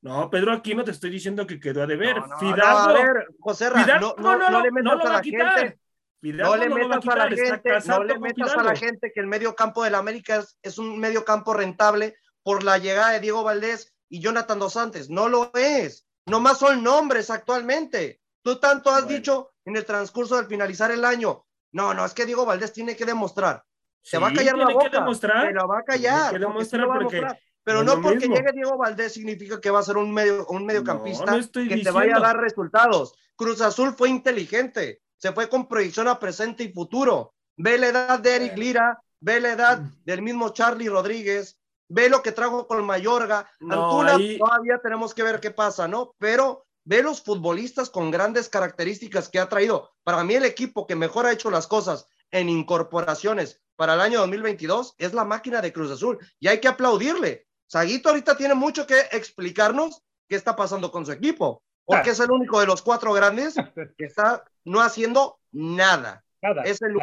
No, 0.00 0.30
Pedro, 0.30 0.52
aquí 0.52 0.74
no 0.74 0.84
te 0.84 0.92
estoy 0.92 1.10
diciendo 1.10 1.46
que 1.46 1.60
quedó 1.60 1.82
a 1.82 1.86
deber. 1.86 2.16
No, 2.16 2.38
Fidalgo. 2.38 2.78
a 2.78 2.92
ver, 2.92 3.26
José 3.40 3.70
no, 4.00 4.14
no, 4.18 4.50
no, 4.50 4.62
le 4.62 4.70
metas 4.70 5.04
a 5.04 5.12
la 5.12 5.22
gente. 5.22 5.78
no 6.22 6.56
le 6.56 6.68
metas 6.68 7.08
a, 7.08 7.16
la 7.16 7.28
gente, 7.28 7.70
no 7.86 8.04
le 8.04 8.18
metas 8.18 8.56
a 8.56 8.62
la 8.62 8.76
gente 8.76 9.12
que 9.12 9.20
el 9.20 9.26
medio 9.26 9.54
campo 9.54 9.84
del 9.84 9.94
América 9.94 10.44
es, 10.62 10.78
un 10.78 10.98
medio 10.98 11.24
campo 11.24 11.54
rentable 11.54 12.16
por 12.42 12.62
la 12.62 12.78
llegada 12.78 13.10
de 13.12 13.20
Diego 13.20 13.42
Valdés 13.42 13.92
y 14.08 14.20
Jonathan 14.20 14.58
Dos 14.58 14.72
Santos. 14.74 15.10
No 15.10 15.28
lo 15.28 15.50
es. 15.54 16.06
Nomás 16.26 16.58
son 16.58 16.82
nombres 16.82 17.30
actualmente. 17.30 18.20
Tú 18.42 18.58
tanto 18.60 18.90
has 18.90 19.06
dicho 19.08 19.50
en 19.68 19.76
el 19.76 19.84
transcurso 19.84 20.36
del 20.36 20.46
finalizar 20.46 20.90
el 20.90 21.04
año. 21.04 21.44
No, 21.72 21.92
no, 21.92 22.04
es 22.04 22.14
que 22.14 22.24
Diego 22.24 22.46
Valdés 22.46 22.72
tiene 22.72 22.96
que 22.96 23.04
demostrar. 23.04 23.62
Se 24.02 24.16
va 24.16 24.28
a 24.28 24.32
callar 24.32 24.56
la 24.56 24.68
boca. 24.70 24.90
Que 24.90 24.96
demostrar. 24.96 25.46
Se 25.46 25.66
va 25.66 25.78
a 25.78 25.82
callar. 25.82 26.32
Que 26.32 26.38
demostrar 26.38 26.86
porque, 26.86 27.26
pero 27.62 27.84
no, 27.84 28.00
porque 28.00 28.28
llegue 28.28 28.52
Diego 28.54 28.78
Valdés 28.78 29.12
significa 29.12 29.60
que 29.60 29.70
va 29.70 29.80
a 29.80 29.82
ser 29.82 29.98
un, 29.98 30.12
medio, 30.12 30.46
un 30.46 30.64
mediocampista 30.64 31.38
que 31.52 31.76
te 31.76 31.90
vaya 31.90 32.16
a 32.16 32.20
dar 32.20 32.38
resultados. 32.38 33.14
Cruz 33.36 33.60
Azul 33.60 33.94
fue 33.94 34.08
inteligente, 34.08 35.02
se 35.18 35.32
fue 35.32 35.50
con 35.50 35.68
proyección 35.68 36.08
a 36.08 36.18
presente 36.18 36.64
y 36.64 36.72
futuro. 36.72 37.34
Ve 37.56 37.76
la 37.76 37.88
edad 37.88 38.18
de 38.18 38.36
Eric 38.36 38.56
Lira, 38.56 38.98
ve 39.20 39.40
la 39.40 39.52
edad 39.52 39.80
mm. 39.80 40.04
del 40.04 40.22
mismo 40.22 40.48
Charlie 40.50 40.88
Rodríguez, 40.88 41.58
ve 41.88 42.08
lo 42.08 42.22
que 42.22 42.32
trajo 42.32 42.66
con 42.66 42.84
Mayorga. 42.86 43.50
Antuna 43.60 44.16
todavía 44.38 44.80
tenemos 44.82 45.12
que 45.12 45.22
ver 45.22 45.38
qué 45.38 45.50
pasa, 45.50 45.86
¿no? 45.86 46.14
Pero 46.18 46.67
ve 46.88 47.02
los 47.02 47.20
futbolistas 47.20 47.90
con 47.90 48.10
grandes 48.10 48.48
características 48.48 49.28
que 49.28 49.38
ha 49.38 49.48
traído. 49.50 49.90
Para 50.04 50.24
mí 50.24 50.34
el 50.34 50.46
equipo 50.46 50.86
que 50.86 50.96
mejor 50.96 51.26
ha 51.26 51.32
hecho 51.32 51.50
las 51.50 51.66
cosas 51.66 52.08
en 52.30 52.48
incorporaciones 52.48 53.60
para 53.76 53.92
el 53.92 54.00
año 54.00 54.20
2022 54.20 54.94
es 54.96 55.12
la 55.12 55.24
máquina 55.24 55.60
de 55.60 55.70
Cruz 55.70 55.90
Azul 55.90 56.18
y 56.40 56.48
hay 56.48 56.60
que 56.60 56.68
aplaudirle. 56.68 57.46
Saguito 57.66 58.08
ahorita 58.08 58.38
tiene 58.38 58.54
mucho 58.54 58.86
que 58.86 58.98
explicarnos 59.12 60.02
qué 60.28 60.36
está 60.36 60.56
pasando 60.56 60.90
con 60.90 61.04
su 61.04 61.12
equipo, 61.12 61.62
porque 61.84 62.10
es 62.10 62.20
el 62.20 62.30
único 62.30 62.58
de 62.58 62.66
los 62.66 62.80
cuatro 62.80 63.12
grandes 63.12 63.54
que 63.74 64.04
está 64.06 64.42
no 64.64 64.80
haciendo 64.80 65.40
nada. 65.52 66.24
Nada. 66.40 66.62
Es 66.62 66.80
el 66.80 66.94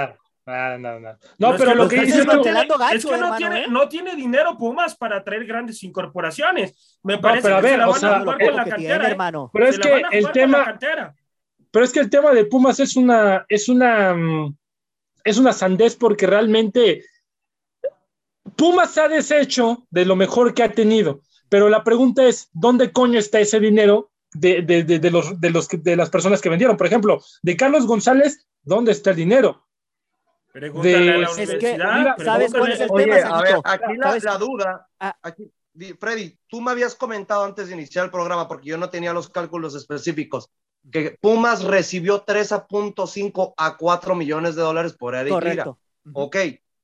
único. 0.45 1.17
No, 1.37 1.55
pero 1.57 1.75
lo 1.75 1.87
que 1.87 2.01
dice 2.01 2.19
es, 2.19 2.25
que 2.25 3.17
no, 3.17 3.35
tiene, 3.35 3.63
¿eh? 3.63 3.67
no 3.69 3.89
tiene 3.89 4.15
dinero 4.15 4.57
Pumas 4.57 4.95
para 4.95 5.23
traer 5.23 5.45
grandes 5.45 5.81
incorporaciones. 5.83 6.99
Me 7.03 7.17
parece 7.17 7.49
que 7.49 7.67
se 7.67 7.77
la 7.77 7.87
van 7.87 8.05
a 8.05 8.19
jugar 8.19 8.37
con 8.39 8.55
la 8.55 8.65
cantera, 8.65 9.07
hermano. 9.07 9.49
Pero 9.53 9.67
es 9.67 9.79
que 9.79 10.03
el 10.11 10.31
tema, 10.31 10.79
pero 11.71 11.85
es 11.85 11.91
que 11.91 11.99
el 11.99 12.09
tema 12.09 12.31
de 12.31 12.45
Pumas 12.45 12.79
es 12.79 12.95
una, 12.95 13.45
es 13.49 13.67
una, 13.69 14.15
es 15.23 15.37
una 15.37 15.53
sandez 15.53 15.95
porque 15.95 16.27
realmente 16.27 17.03
Pumas 18.55 18.91
se 18.91 19.01
ha 19.01 19.07
deshecho 19.07 19.85
de 19.89 20.05
lo 20.05 20.15
mejor 20.15 20.53
que 20.53 20.63
ha 20.63 20.71
tenido, 20.71 21.21
pero 21.49 21.67
la 21.69 21.83
pregunta 21.83 22.23
es, 22.23 22.49
¿dónde 22.53 22.91
coño 22.91 23.19
está 23.19 23.39
ese 23.39 23.59
dinero 23.59 24.11
de, 24.33 24.61
de, 24.61 24.83
de, 24.83 25.11
los, 25.11 25.39
de, 25.39 25.49
los, 25.49 25.67
de 25.67 25.95
las 25.95 26.09
personas 26.09 26.41
que 26.41 26.49
vendieron? 26.49 26.77
Por 26.77 26.87
ejemplo, 26.87 27.21
de 27.41 27.57
Carlos 27.57 27.87
González, 27.87 28.47
¿dónde 28.63 28.91
está 28.91 29.09
el 29.09 29.17
dinero? 29.17 29.64
Pregúntale 30.55 31.11
a 31.11 31.17
la 31.17 31.31
universidad. 31.31 32.15
¿Sabes 32.23 32.53
cuál 32.53 32.71
es 32.71 32.79
el 32.79 32.89
Oye, 32.89 33.05
tema? 33.07 33.27
A 33.27 33.41
ver, 33.41 33.55
aquí 33.65 33.97
la, 33.97 34.17
la 34.17 34.37
duda, 34.37 34.87
ah. 35.01 35.13
aquí, 35.21 35.51
Freddy, 35.99 36.39
tú 36.47 36.61
me 36.61 36.71
habías 36.71 36.95
comentado 36.95 37.43
antes 37.43 37.67
de 37.67 37.73
iniciar 37.73 38.05
el 38.05 38.11
programa, 38.11 38.47
porque 38.47 38.69
yo 38.69 38.77
no 38.77 38.89
tenía 38.89 39.11
los 39.11 39.29
cálculos 39.29 39.75
específicos, 39.75 40.49
que 40.89 41.17
Pumas 41.19 41.65
recibió 41.65 42.25
3.5 42.25 43.53
a 43.57 43.75
4 43.75 44.15
millones 44.15 44.55
de 44.55 44.61
dólares 44.61 44.93
por 44.93 45.15
Eric 45.15 45.33
Correcto. 45.33 45.77
Ok, 46.13 46.37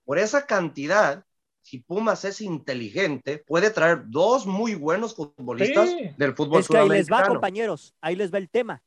por 0.03 0.19
esa 0.19 0.45
cantidad, 0.45 1.23
si 1.61 1.77
Pumas 1.77 2.25
es 2.25 2.41
inteligente, 2.41 3.37
puede 3.37 3.69
traer 3.69 4.01
dos 4.07 4.45
muy 4.45 4.75
buenos 4.75 5.15
futbolistas 5.15 5.95
del 6.17 6.35
fútbol 6.35 6.59
es 6.59 6.67
que 6.67 6.77
ahí 6.77 6.89
les 6.89 7.09
va, 7.09 7.25
compañeros, 7.25 7.95
ahí 8.01 8.17
les 8.17 8.33
va 8.33 8.37
el 8.37 8.49
tema. 8.49 8.83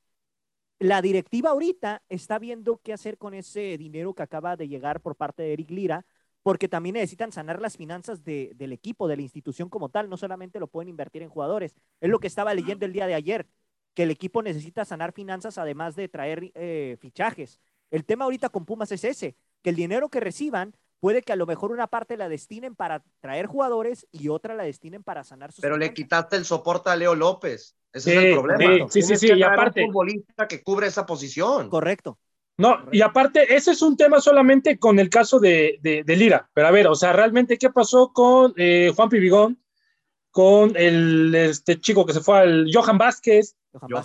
La 0.79 1.01
directiva 1.03 1.51
ahorita 1.51 2.03
está 2.09 2.39
viendo 2.39 2.81
qué 2.83 2.93
hacer 2.93 3.17
con 3.17 3.35
ese 3.35 3.79
dinero 3.79 4.15
que 4.15 4.23
acaba 4.23 4.57
de 4.57 4.69
llegar 4.69 5.01
por 5.01 5.17
parte 5.17 5.43
de 5.43 5.53
Eric 5.53 5.71
Lira, 5.71 6.05
porque 6.43 6.69
también 6.69 6.95
necesitan 6.95 7.33
sanar 7.33 7.63
las 7.63 7.77
finanzas 7.77 8.23
del 8.23 8.73
equipo, 8.73 9.09
de 9.09 9.17
la 9.17 9.23
institución 9.23 9.71
como 9.71 9.89
tal, 9.89 10.11
no 10.11 10.17
solamente 10.19 10.61
lo 10.61 10.67
pueden 10.67 10.91
invertir 10.91 11.23
en 11.23 11.31
jugadores. 11.31 11.75
Es 12.01 12.11
lo 12.11 12.19
que 12.19 12.27
estaba 12.27 12.53
leyendo 12.53 12.85
el 12.85 12.93
día 12.93 13.07
de 13.07 13.15
ayer, 13.15 13.49
que 13.95 14.03
el 14.03 14.11
equipo 14.11 14.43
necesita 14.43 14.85
sanar 14.85 15.13
finanzas 15.13 15.57
además 15.57 15.97
de 15.97 16.09
traer 16.09 16.51
eh, 16.55 16.99
fichajes. 17.01 17.61
El 17.91 18.05
tema 18.05 18.25
ahorita 18.25 18.51
con 18.51 18.67
Pumas 18.67 18.93
es 18.93 19.05
ese, 19.05 19.37
que 19.63 19.71
el 19.71 19.77
dinero 19.77 20.11
que 20.11 20.21
reciban 20.21 20.75
puede 21.05 21.21
que 21.21 21.35
a 21.35 21.37
lo 21.37 21.45
mejor 21.45 21.71
una 21.71 21.87
parte 21.87 22.17
la 22.17 22.31
destinen 22.31 22.75
para 22.75 23.05
traer 23.21 23.45
jugadores 23.45 24.07
y 24.11 24.31
otra 24.31 24.55
la 24.55 24.65
destinen 24.65 25.03
para 25.03 25.23
sanar 25.23 25.53
sus. 25.53 25.61
Pero 25.61 25.77
le 25.77 25.93
quitaste 25.93 26.37
el 26.37 26.47
soporte 26.47 26.89
a 26.89 26.97
Leo 26.97 27.15
López. 27.15 27.77
Ese 27.93 28.17
es 28.17 28.25
el 28.25 28.33
problema. 28.33 28.89
Sí, 28.89 29.03
sí, 29.03 29.15
sí, 29.17 29.31
y 29.31 29.43
aparte. 29.43 29.83
Un 29.83 29.89
futbolista 29.89 30.49
que 30.49 30.63
cubre 30.63 30.87
esa 30.87 31.05
posición. 31.05 31.69
Correcto. 31.69 32.19
No, 32.57 32.87
y 32.91 33.03
aparte, 33.03 33.55
ese 33.55 33.73
es 33.73 33.83
un 33.83 33.99
tema 33.99 34.19
solamente 34.19 34.79
con 34.79 34.99
el 34.99 35.11
caso 35.11 35.39
de, 35.41 35.79
de, 35.83 36.17
Lira. 36.17 36.49
Pero 36.55 36.69
a 36.69 36.71
ver, 36.71 36.87
o 36.87 36.95
sea, 36.95 37.13
realmente, 37.13 37.59
¿qué 37.59 37.69
pasó 37.69 38.11
con 38.15 38.55
eh, 38.57 38.91
Juan 38.97 39.11
Pibigón? 39.11 39.59
Con 40.35 40.73
el 40.75 41.33
este 41.33 41.81
chico 41.81 42.05
que 42.05 42.13
se 42.13 42.21
fue 42.21 42.41
al 42.41 42.67
Johan 42.73 42.99
Vázquez, 42.99 43.55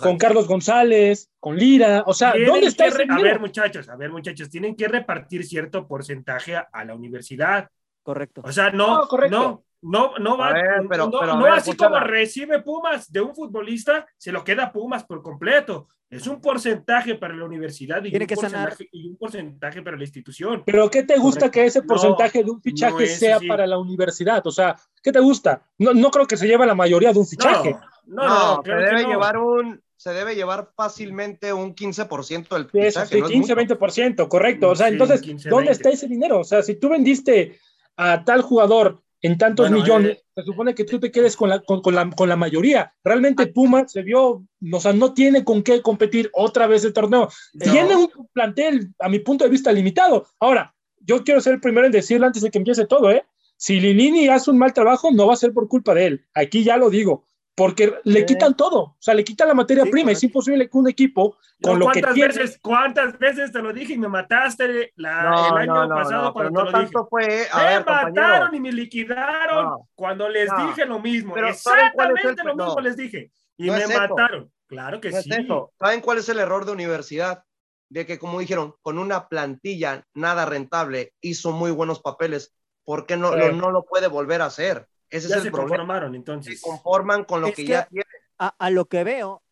con 0.00 0.16
Carlos 0.16 0.46
González, 0.46 1.28
con 1.40 1.56
Lira, 1.56 2.04
o 2.06 2.14
sea, 2.14 2.34
¿dónde 2.46 2.68
está 2.68 2.86
ese 2.86 3.04
A 3.08 3.18
ver, 3.18 3.40
muchachos, 3.40 3.88
a 3.88 3.96
ver, 3.96 4.12
muchachos, 4.12 4.48
tienen 4.48 4.76
que 4.76 4.86
repartir 4.86 5.44
cierto 5.44 5.88
porcentaje 5.88 6.54
a, 6.54 6.84
la 6.84 6.94
universidad. 6.94 7.68
Correcto. 8.04 8.42
O 8.44 8.52
sea, 8.52 8.70
no, 8.70 9.08
no, 9.10 9.28
no, 9.28 9.64
no, 9.82 10.36
va, 10.36 10.54
pero, 10.88 11.08
no, 11.08 11.46
así 11.46 11.74
como 11.74 11.98
recibe 12.00 12.60
Pumas 12.60 13.10
de 13.10 13.20
un 13.20 13.34
futbolista, 13.34 14.06
se 14.16 14.32
lo 14.32 14.44
queda 14.44 14.72
Pumas 14.72 15.04
por 15.04 15.22
completo. 15.22 15.88
Es 16.10 16.26
un 16.26 16.40
porcentaje 16.40 17.14
para 17.14 17.36
la 17.36 17.44
universidad 17.44 18.02
y, 18.04 18.12
un, 18.12 18.26
que 18.26 18.34
porcentaje, 18.34 18.88
y 18.90 19.08
un 19.08 19.16
porcentaje 19.16 19.80
para 19.80 19.96
la 19.96 20.02
institución. 20.02 20.64
Pero 20.66 20.90
¿qué 20.90 21.04
te 21.04 21.16
gusta 21.16 21.50
que 21.52 21.64
ese 21.64 21.82
porcentaje 21.82 22.42
de 22.42 22.50
un 22.50 22.60
fichaje 22.60 23.06
sea 23.06 23.38
para 23.46 23.64
la 23.64 23.78
universidad? 23.78 24.44
O 24.44 24.50
sea, 24.50 24.76
¿qué 25.02 25.12
te 25.12 25.20
gusta? 25.20 25.62
No, 25.78 25.94
no 25.94 26.10
creo 26.10 26.26
que 26.26 26.36
se 26.36 26.48
lleve 26.48 26.66
la 26.66 26.74
mayoría 26.74 27.12
de 27.12 27.18
un 27.20 27.26
fichaje. 27.28 27.76
No, 28.06 28.56
no, 28.56 28.62
se 28.64 28.72
debe 28.72 29.04
llevar 29.04 29.38
un, 29.38 29.80
se 29.96 30.12
debe 30.12 30.34
llevar 30.34 30.72
fácilmente 30.74 31.52
un 31.52 31.76
15% 31.76 32.48
del 32.48 32.68
fichaje. 32.68 33.16
Sí, 33.16 33.22
15, 33.22 33.54
20%, 33.54 34.28
correcto. 34.28 34.70
O 34.70 34.74
sea, 34.74 34.88
entonces, 34.88 35.22
¿dónde 35.44 35.70
está 35.70 35.90
ese 35.90 36.08
dinero? 36.08 36.40
O 36.40 36.44
sea, 36.44 36.62
si 36.62 36.74
tú 36.74 36.88
vendiste 36.88 37.60
a 37.96 38.24
tal 38.24 38.42
jugador 38.42 39.00
en 39.22 39.38
tantos 39.38 39.70
millones, 39.70 40.18
eh, 40.18 40.22
se 40.34 40.42
supone 40.42 40.74
que 40.74 40.84
tú 40.84 40.98
te 40.98 41.10
quedes 41.10 41.36
con 41.36 41.50
la, 41.50 41.60
con, 41.60 41.94
la, 41.94 42.10
con 42.10 42.28
la 42.28 42.36
mayoría. 42.36 42.94
Realmente 43.04 43.42
ah. 43.44 43.50
Puma 43.52 43.86
se 43.86 44.02
vio, 44.02 44.44
o 44.72 44.80
sea, 44.80 44.92
no 44.92 45.12
tiene 45.12 45.44
con 45.44 45.62
qué 45.62 45.82
competir 45.82 46.30
otra 46.32 46.66
vez 46.66 46.84
el 46.84 46.92
torneo. 46.92 47.28
Tiene 47.58 47.96
un 47.96 48.08
plantel, 48.32 48.94
a 48.98 49.08
mi 49.08 49.18
punto 49.18 49.44
de 49.44 49.50
vista, 49.50 49.72
limitado. 49.72 50.26
Ahora, 50.38 50.74
yo 51.00 51.22
quiero 51.22 51.40
ser 51.40 51.54
el 51.54 51.60
primero 51.60 51.86
en 51.86 51.92
decirlo 51.92 52.26
antes 52.26 52.42
de 52.42 52.50
que 52.50 52.58
empiece 52.58 52.86
todo, 52.86 53.10
¿eh? 53.10 53.24
Si 53.56 53.78
Linini 53.78 54.28
hace 54.28 54.50
un 54.50 54.56
mal 54.56 54.72
trabajo, 54.72 55.10
no 55.10 55.26
va 55.26 55.34
a 55.34 55.36
ser 55.36 55.52
por 55.52 55.68
culpa 55.68 55.92
de 55.92 56.06
él. 56.06 56.24
Aquí 56.32 56.64
ya 56.64 56.78
lo 56.78 56.88
digo 56.88 57.26
porque 57.60 58.00
le 58.04 58.24
quitan 58.24 58.56
todo, 58.56 58.80
o 58.80 58.96
sea, 58.98 59.12
le 59.12 59.22
quitan 59.22 59.48
la 59.48 59.52
materia 59.52 59.84
prima, 59.84 60.12
es 60.12 60.22
imposible 60.22 60.66
que 60.66 60.78
un 60.78 60.88
equipo 60.88 61.36
con 61.60 61.78
lo 61.78 61.88
que 61.88 62.00
tiene... 62.00 62.28
Veces, 62.28 62.58
¿Cuántas 62.62 63.18
veces 63.18 63.52
te 63.52 63.60
lo 63.60 63.70
dije 63.70 63.92
y 63.92 63.98
me 63.98 64.08
mataste 64.08 64.94
la, 64.96 65.50
el 65.50 65.68
año 65.68 65.88
pasado 65.90 66.32
cuando 66.32 66.64
te 66.64 66.70
lo 66.70 66.80
dije? 66.80 66.92
Fue, 67.10 67.26
me 67.54 67.84
mataron 67.84 68.54
y 68.54 68.60
me 68.60 68.72
liquidaron 68.72 69.76
cuando 69.94 70.26
les 70.30 70.48
dije 70.56 70.86
lo 70.86 71.00
mismo, 71.00 71.36
exactamente 71.36 72.42
lo 72.42 72.56
mismo 72.56 72.80
les 72.80 72.96
dije, 72.96 73.30
y 73.58 73.70
me 73.70 73.86
mataron, 73.88 74.50
claro 74.66 74.98
que 74.98 75.12
sí. 75.12 75.30
¿Saben 75.78 76.00
cuál 76.00 76.16
es 76.16 76.30
el 76.30 76.38
error 76.38 76.64
de 76.64 76.72
universidad? 76.72 77.44
De 77.90 78.06
que, 78.06 78.18
como 78.18 78.40
dijeron, 78.40 78.74
con 78.80 78.98
una 78.98 79.28
plantilla 79.28 80.06
nada 80.14 80.46
rentable 80.46 81.12
hizo 81.20 81.52
muy 81.52 81.72
buenos 81.72 82.00
papeles, 82.00 82.54
¿por 82.84 83.04
qué 83.04 83.18
no, 83.18 83.36
no 83.36 83.70
lo 83.70 83.84
puede 83.84 84.06
volver 84.06 84.40
a 84.40 84.46
hacer? 84.46 84.86
Ese 85.10 85.28
ya 85.28 85.36
es 85.36 85.42
se 85.42 85.48
el 85.48 85.52
problema. 85.52 85.76
conformaron 85.76 86.14
entonces. 86.14 86.60
Se 86.60 86.66
conforman 86.66 87.24
con 87.24 87.40
lo 87.40 87.52
que, 87.52 87.64
ya 87.64 87.86
tienen. 87.86 88.06
A, 88.38 88.70
lo 88.70 88.86
que 88.86 89.04
veo, 89.04 89.42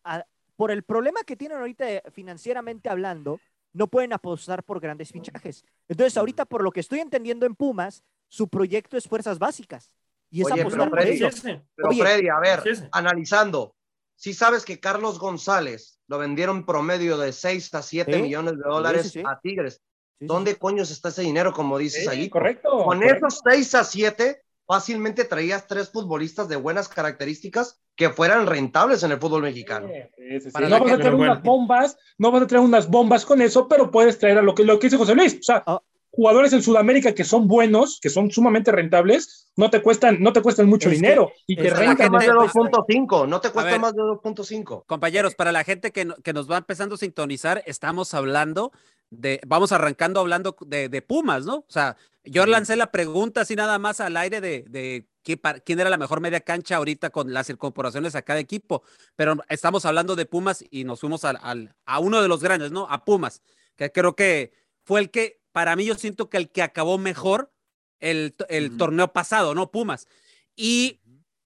por 0.55 0.71
el 0.71 0.83
problema 0.83 1.21
que 1.23 1.35
tienen 1.35 1.57
ahorita 1.59 1.85
financieramente 2.11 2.89
hablando, 2.89 3.39
no 3.73 3.87
pueden 3.87 4.13
apostar 4.13 4.63
por 4.63 4.79
grandes 4.79 5.11
fichajes. 5.11 5.63
Entonces, 5.87 6.17
ahorita, 6.17 6.45
por 6.45 6.63
lo 6.63 6.71
que 6.71 6.79
estoy 6.79 6.99
entendiendo 6.99 7.45
en 7.45 7.55
Pumas, 7.55 8.03
su 8.27 8.47
proyecto 8.47 8.97
es 8.97 9.07
fuerzas 9.07 9.37
básicas. 9.37 9.91
Y 10.31 10.41
es 10.41 10.51
apostar 10.51 10.89
pero 10.89 11.01
Freddy, 11.03 11.61
Pero 11.75 11.91
Freddy, 11.91 12.29
a 12.29 12.39
ver, 12.39 12.63
analizando, 12.91 13.75
Si 14.15 14.33
sabes 14.33 14.65
que 14.65 14.79
Carlos 14.79 15.17
González 15.19 15.99
lo 16.07 16.17
vendieron 16.17 16.65
promedio 16.65 17.17
de 17.17 17.31
6 17.31 17.73
a 17.75 17.81
7 17.81 18.13
Sí, 18.13 18.21
millones 18.21 18.57
de 18.57 18.63
dólares 18.63 19.03
sí, 19.03 19.19
sí. 19.19 19.23
a 19.25 19.39
Tigres. 19.39 19.75
Sí, 19.75 19.79
sí, 20.19 20.25
¿Dónde 20.27 20.57
coños 20.57 20.91
está 20.91 21.09
ese 21.09 21.21
dinero, 21.21 21.53
como 21.53 21.77
dices 21.77 22.03
Sí, 22.03 22.09
ahí? 22.09 22.29
correcto. 22.29 22.69
Con 22.83 22.99
correcto. 22.99 23.27
esos 23.27 23.41
6 23.49 23.75
a 23.75 23.83
7, 23.83 24.43
fácilmente 24.69 25.25
traías 25.25 25.65
tres 25.65 25.89
futbolistas 25.89 26.47
de 26.47 26.55
buenas 26.55 26.87
características 26.87 27.81
que 27.95 28.11
fueran 28.11 28.45
rentables 28.45 29.01
en 29.01 29.11
el 29.11 29.19
fútbol 29.19 29.41
mexicano. 29.41 29.87
Sí, 29.87 30.23
sí, 30.29 30.41
sí. 30.41 30.51
Para 30.51 30.69
No 30.69 30.79
vas 30.79 30.91
a 30.93 30.97
traer 30.97 31.15
bueno. 31.15 31.31
unas 31.33 31.43
bombas, 31.43 31.97
no 32.19 32.29
vas 32.31 32.43
a 32.43 32.47
traer 32.47 32.63
unas 32.63 32.87
bombas 32.87 33.25
con 33.25 33.41
eso, 33.41 33.67
pero 33.67 33.89
puedes 33.89 34.19
traer 34.19 34.37
a 34.37 34.43
lo 34.43 34.53
que, 34.53 34.63
lo 34.63 34.77
que 34.77 34.85
dice 34.85 34.97
José 34.97 35.15
Luis. 35.15 35.39
O 35.39 35.43
sea, 35.43 35.63
Ah. 35.65 35.81
Jugadores 36.11 36.53
en 36.53 36.61
Sudamérica 36.63 37.13
que 37.13 37.23
son 37.23 37.47
buenos, 37.47 37.99
que 38.01 38.09
son 38.09 38.31
sumamente 38.31 38.71
rentables, 38.71 39.51
no 39.55 39.69
te 39.69 39.81
cuestan, 39.81 40.17
no 40.21 40.33
te 40.33 40.41
cuestan 40.41 40.67
mucho 40.67 40.89
Es 40.89 40.95
que- 40.95 41.01
dinero 41.01 41.31
y 41.47 41.55
te 41.55 41.69
rentan 41.69 42.11
Más 42.11 42.21
de 42.25 42.31
gente- 42.31 42.45
2.5, 42.45 43.27
no 43.27 43.39
te 43.41 43.51
cuesta 43.51 43.71
ver. 43.71 43.79
más 43.79 43.93
de 43.95 44.01
2.5. 44.01 44.83
Compañeros, 44.87 45.35
para 45.35 45.51
la 45.51 45.63
gente 45.63 45.91
que, 45.91 46.07
que 46.23 46.33
nos 46.33 46.49
va 46.49 46.57
empezando 46.57 46.95
a 46.95 46.97
sintonizar, 46.97 47.61
estamos 47.65 48.13
hablando 48.13 48.71
de, 49.11 49.39
vamos 49.47 49.71
arrancando 49.71 50.19
hablando 50.19 50.55
de, 50.65 50.89
de 50.89 51.01
Pumas, 51.01 51.45
¿no? 51.45 51.57
O 51.57 51.65
sea, 51.69 51.95
yo 52.23 52.45
lancé 52.45 52.75
la 52.75 52.91
pregunta 52.91 53.41
así 53.41 53.55
nada 53.55 53.79
más 53.79 53.99
al 54.01 54.17
aire 54.17 54.39
de, 54.41 54.65
de 54.69 55.07
quién 55.23 55.79
era 55.79 55.89
la 55.89 55.97
mejor 55.97 56.21
media 56.21 56.41
cancha 56.41 56.75
ahorita 56.75 57.09
con 57.11 57.33
las 57.33 57.49
incorporaciones 57.49 58.15
a 58.15 58.21
cada 58.21 58.39
equipo, 58.39 58.83
pero 59.15 59.35
estamos 59.49 59.85
hablando 59.85 60.15
de 60.15 60.25
Pumas 60.25 60.63
y 60.69 60.83
nos 60.83 60.99
fuimos 60.99 61.23
al, 61.25 61.37
al- 61.41 61.73
a 61.85 61.99
uno 61.99 62.21
de 62.21 62.27
los 62.27 62.41
grandes, 62.43 62.71
¿no? 62.71 62.87
A 62.89 63.03
Pumas, 63.05 63.41
que 63.75 63.91
creo 63.91 64.15
que 64.15 64.51
fue 64.83 64.99
el 64.99 65.09
que, 65.11 65.38
para 65.51 65.75
mí 65.75 65.85
yo 65.85 65.95
siento 65.95 66.29
que 66.29 66.37
el 66.37 66.49
que 66.49 66.61
acabó 66.61 66.97
mejor 66.97 67.51
el, 67.99 68.35
el 68.49 68.77
torneo 68.77 69.11
pasado, 69.11 69.53
¿no? 69.55 69.71
Pumas. 69.71 70.07
Y 70.55 71.01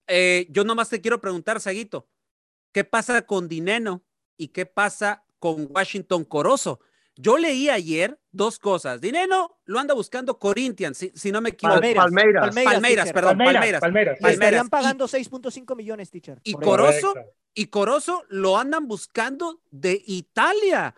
eh, 0.06 0.46
yo 0.50 0.64
nomás 0.64 0.88
te 0.88 1.00
quiero 1.00 1.20
preguntar, 1.20 1.60
Saguito, 1.60 2.08
¿qué 2.72 2.84
pasa 2.84 3.22
con 3.26 3.48
Dineno 3.48 4.04
y 4.36 4.48
qué 4.48 4.66
pasa 4.66 5.24
con 5.38 5.68
Washington 5.70 6.24
Corozo? 6.24 6.80
Yo 7.16 7.38
leí 7.38 7.68
ayer 7.70 8.18
dos 8.32 8.58
cosas. 8.58 9.00
Dineno 9.00 9.58
lo 9.64 9.78
anda 9.78 9.94
buscando 9.94 10.38
Corinthians, 10.38 10.98
si, 10.98 11.12
si 11.14 11.30
no 11.30 11.40
me 11.40 11.50
equivoco. 11.50 11.80
Palmeiras. 11.80 12.04
Palmeiras. 12.04 12.42
Palmeiras, 12.74 13.04
teacher. 13.04 13.14
perdón, 13.14 13.38
Palmeiras, 13.38 13.54
Palmeiras. 13.54 13.80
Palmeiras. 13.80 14.14
Le 14.16 14.20
Palmeiras. 14.20 14.34
estarían 14.34 14.66
Y- 14.66 14.70
pagando 14.70 15.08
6.5 15.08 15.76
millones, 15.76 16.10
teacher. 16.10 16.40
y 16.42 16.54
Corozo, 16.54 17.14
y 17.54 17.66
Corozo 17.66 18.24
lo 18.28 18.58
andan 18.58 18.88
buscando 18.88 19.60
de 19.70 20.02
Italia. 20.06 20.96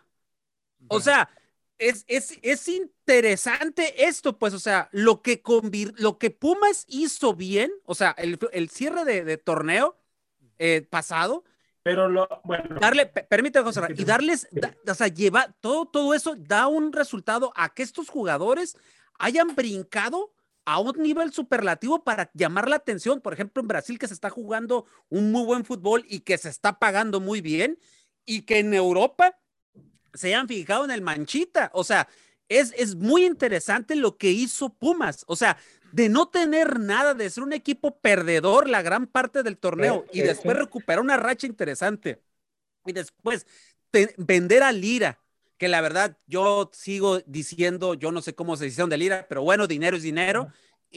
O 0.88 1.00
sea, 1.00 1.28
es, 1.78 2.04
es, 2.08 2.38
es 2.42 2.68
interesante 2.68 4.06
esto, 4.06 4.38
pues, 4.38 4.54
o 4.54 4.58
sea, 4.58 4.88
lo 4.92 5.22
que, 5.22 5.42
lo 5.96 6.18
que 6.18 6.30
Pumas 6.30 6.84
hizo 6.88 7.34
bien, 7.34 7.70
o 7.84 7.94
sea, 7.94 8.14
el, 8.18 8.38
el 8.52 8.68
cierre 8.70 9.04
de, 9.04 9.24
de 9.24 9.36
torneo 9.36 9.96
eh, 10.58 10.86
pasado, 10.88 11.44
Pero 11.82 12.08
lo, 12.08 12.28
bueno, 12.44 12.80
darle, 12.80 13.06
pe- 13.06 13.24
permíteme, 13.24 13.64
José, 13.64 13.80
y 13.96 14.04
darles, 14.04 14.48
da- 14.50 14.74
o 14.90 14.94
sea, 14.94 15.08
lleva 15.08 15.54
todo, 15.60 15.86
todo 15.86 16.14
eso 16.14 16.34
da 16.36 16.66
un 16.66 16.92
resultado 16.92 17.52
a 17.54 17.74
que 17.74 17.82
estos 17.82 18.08
jugadores 18.08 18.76
hayan 19.18 19.54
brincado 19.54 20.32
a 20.64 20.80
un 20.80 21.00
nivel 21.00 21.32
superlativo 21.32 22.02
para 22.02 22.30
llamar 22.34 22.68
la 22.68 22.76
atención. 22.76 23.20
Por 23.20 23.32
ejemplo, 23.34 23.60
en 23.60 23.68
Brasil, 23.68 23.98
que 23.98 24.08
se 24.08 24.14
está 24.14 24.30
jugando 24.30 24.86
un 25.08 25.30
muy 25.30 25.44
buen 25.44 25.64
fútbol 25.64 26.04
y 26.08 26.20
que 26.20 26.38
se 26.38 26.48
está 26.48 26.78
pagando 26.78 27.20
muy 27.20 27.40
bien, 27.40 27.78
y 28.24 28.42
que 28.42 28.58
en 28.58 28.74
Europa 28.74 29.38
se 30.16 30.28
hayan 30.28 30.48
fijado 30.48 30.84
en 30.84 30.90
el 30.90 31.02
Manchita. 31.02 31.70
O 31.74 31.84
sea, 31.84 32.08
es, 32.48 32.72
es 32.76 32.94
muy 32.96 33.24
interesante 33.24 33.96
lo 33.96 34.16
que 34.16 34.30
hizo 34.30 34.70
Pumas. 34.70 35.24
O 35.28 35.36
sea, 35.36 35.56
de 35.92 36.08
no 36.08 36.28
tener 36.28 36.78
nada, 36.80 37.14
de 37.14 37.30
ser 37.30 37.42
un 37.42 37.52
equipo 37.52 37.98
perdedor 38.00 38.68
la 38.68 38.82
gran 38.82 39.06
parte 39.06 39.42
del 39.42 39.56
torneo 39.58 40.04
Eh, 40.06 40.10
y 40.12 40.20
eh, 40.20 40.24
después 40.24 40.56
eh. 40.56 40.60
recuperar 40.60 41.00
una 41.00 41.16
racha 41.16 41.46
interesante 41.46 42.20
y 42.84 42.92
después 42.92 43.46
te- 43.90 44.14
vender 44.18 44.62
a 44.62 44.72
Lira, 44.72 45.18
que 45.58 45.68
la 45.68 45.80
verdad 45.80 46.16
yo 46.26 46.70
sigo 46.72 47.20
diciendo, 47.26 47.94
yo 47.94 48.12
no 48.12 48.22
sé 48.22 48.34
cómo 48.34 48.56
se 48.56 48.66
hicieron 48.66 48.90
de 48.90 48.98
Lira, 48.98 49.26
pero 49.28 49.42
bueno, 49.42 49.66
dinero 49.66 49.96
es 49.96 50.02
dinero. 50.02 50.48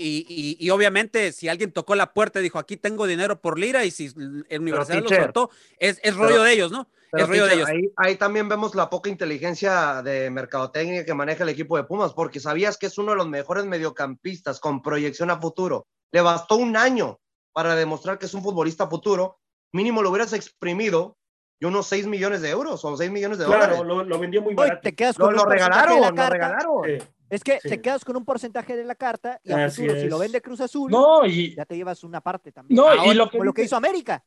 Y, 0.01 0.25
y- 0.29 0.57
y 0.65 0.69
obviamente 0.69 1.31
si 1.33 1.49
alguien 1.49 1.71
tocó 1.71 1.93
la 1.95 2.13
puerta 2.13 2.39
y 2.39 2.43
dijo, 2.43 2.57
aquí 2.59 2.77
tengo 2.77 3.05
dinero 3.05 3.41
por 3.41 3.59
Lira, 3.59 3.83
y 3.85 3.91
si 3.91 4.05
el 4.49 4.61
Universidad 4.61 5.03
lo 5.03 5.09
soltó, 5.09 5.49
es, 5.77 5.99
es 6.03 6.15
rollo 6.15 6.29
pero- 6.35 6.43
de 6.43 6.53
ellos, 6.53 6.71
¿no? 6.71 6.87
Pero, 7.11 7.23
es 7.23 7.29
rollo 7.29 7.45
de 7.47 7.53
ellos. 7.55 7.67
ahí, 7.67 7.91
ahí 7.97 8.15
también 8.17 8.47
vemos 8.47 8.75
la 8.75 8.87
poca 8.89 9.09
inteligencia 9.09 10.01
de 10.03 10.29
mercadotecnia 10.29 11.03
que 11.05 11.13
maneja 11.15 11.41
el 11.43 11.49
equipo 11.49 11.75
de 11.75 11.83
Pumas, 11.83 12.13
porque 12.13 12.39
sabías 12.39 12.77
que 12.77 12.85
es 12.85 12.97
uno 12.99 13.11
de 13.11 13.17
los 13.17 13.27
mejores 13.27 13.65
mediocampistas 13.65 14.59
con 14.59 14.81
proyección 14.83 15.31
a 15.31 15.41
futuro. 15.41 15.87
Le 16.11 16.21
bastó 16.21 16.55
un 16.55 16.77
año 16.77 17.19
para 17.51 17.75
demostrar 17.75 18.19
que 18.19 18.27
es 18.27 18.33
un 18.35 18.43
futbolista 18.43 18.87
futuro. 18.87 19.39
Mínimo 19.73 20.01
lo 20.03 20.11
hubieras 20.11 20.33
exprimido 20.33 21.17
y 21.59 21.65
unos 21.65 21.87
6 21.87 22.07
millones 22.07 22.41
de 22.41 22.49
euros 22.49 22.83
o 22.85 22.95
6 22.97 23.11
millones 23.11 23.37
de 23.37 23.45
claro, 23.45 23.77
dólares. 23.77 23.85
lo, 23.85 24.03
lo 24.03 24.19
vendió 24.19 24.41
muy 24.41 24.53
barato. 24.55 24.81
te 24.81 24.95
quedas 24.95 25.17
Lo, 25.17 25.25
con 25.25 25.35
lo 25.35 25.41
un 25.41 25.47
porcentaje 25.49 25.71
de 25.71 25.85
regalaron, 25.85 26.01
la 26.01 26.09
lo 26.09 26.15
carta. 26.15 26.33
regalaron. 26.33 27.09
Es 27.29 27.43
que 27.43 27.59
Sí. 27.61 27.69
te 27.69 27.81
quedas 27.81 28.03
con 28.05 28.15
un 28.15 28.25
porcentaje 28.25 28.75
de 28.75 28.83
la 28.85 28.95
carta 28.95 29.39
y 29.43 29.51
a 29.51 29.69
futuro, 29.69 29.99
si 29.99 30.07
lo 30.09 30.17
vende 30.17 30.41
Cruz 30.41 30.61
Azul, 30.61 30.89
No, 30.89 31.25
y, 31.25 31.53
ya 31.55 31.65
te 31.65 31.75
llevas 31.75 32.03
una 32.03 32.21
parte 32.21 32.51
también. 32.51 32.75
no, 32.75 32.87
Ahora, 32.87 33.05
y 33.05 33.13
lo 33.13 33.25
que, 33.25 33.37
Como 33.37 33.43
lo 33.43 33.53
que 33.53 33.61
dice- 33.63 33.69
hizo 33.69 33.75
América 33.75 34.23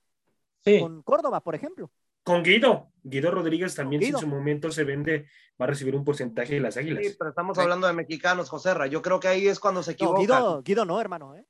sí. 0.61 0.79
con 0.81 1.03
Córdoba, 1.03 1.41
por 1.43 1.55
ejemplo. 1.55 1.91
Con 2.23 2.45
Guido, 2.45 2.93
Guido 3.03 3.33
Rodríguez 3.33 3.75
también, 3.75 4.01
si 4.03 4.09
en 4.11 4.19
su 4.19 4.29
momento 4.29 4.71
se 4.71 4.85
vende, 4.85 5.27
va 5.61 5.65
a 5.65 5.69
recibir 5.69 5.97
un 5.97 6.05
porcentaje 6.05 6.55
de 6.55 6.61
las 6.61 6.77
águilas. 6.77 7.05
Sí, 7.05 7.17
pero 7.19 7.31
estamos 7.31 7.57
Sí. 7.57 7.63
hablando 7.63 7.89
de 7.89 7.95
mexicanos, 7.95 8.49
José 8.49 8.73
Ra. 8.75 8.87
Yo 8.87 9.03
creo 9.03 9.19
que 9.19 9.27
ahí 9.27 9.49
es 9.49 9.59
cuando 9.59 9.83
se 9.83 9.91
No, 9.91 9.95
equivocan. 9.95 10.21
Guido, 10.23 10.63
Guido 10.63 10.85
no, 10.85 11.01
hermano. 11.01 11.35
¿eh? 11.35 11.45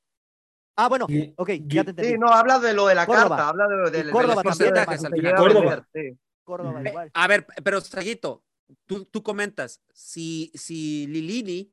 Ah, 0.76 0.88
bueno, 0.88 1.06
ok, 1.36 1.50
ya 1.66 1.84
te 1.84 1.90
entendí. 1.90 2.12
Sí, 2.12 2.18
no, 2.18 2.28
habla 2.28 2.58
de 2.58 2.72
lo 2.72 2.86
de 2.86 2.94
la 2.94 3.06
Córdoba. 3.06 3.28
carta, 3.36 3.48
habla 3.48 3.68
de, 3.68 3.90
de, 3.90 3.98
Y 3.98 4.02
de 4.04 4.10
Córdoba 4.10 4.42
los 4.42 4.58
también, 4.58 4.74
que 5.22 5.34
Córdoba. 5.34 5.86
sí. 5.94 6.18
Córdoba 6.44 6.82
Eh, 6.82 6.88
igual. 6.88 7.10
A 7.14 7.26
ver, 7.28 7.46
pero 7.62 7.80
Saguito, 7.80 8.42
tú, 8.86 9.04
tú 9.04 9.22
comentas, 9.22 9.80
si, 9.92 10.50
si 10.54 11.06
Lilini 11.08 11.70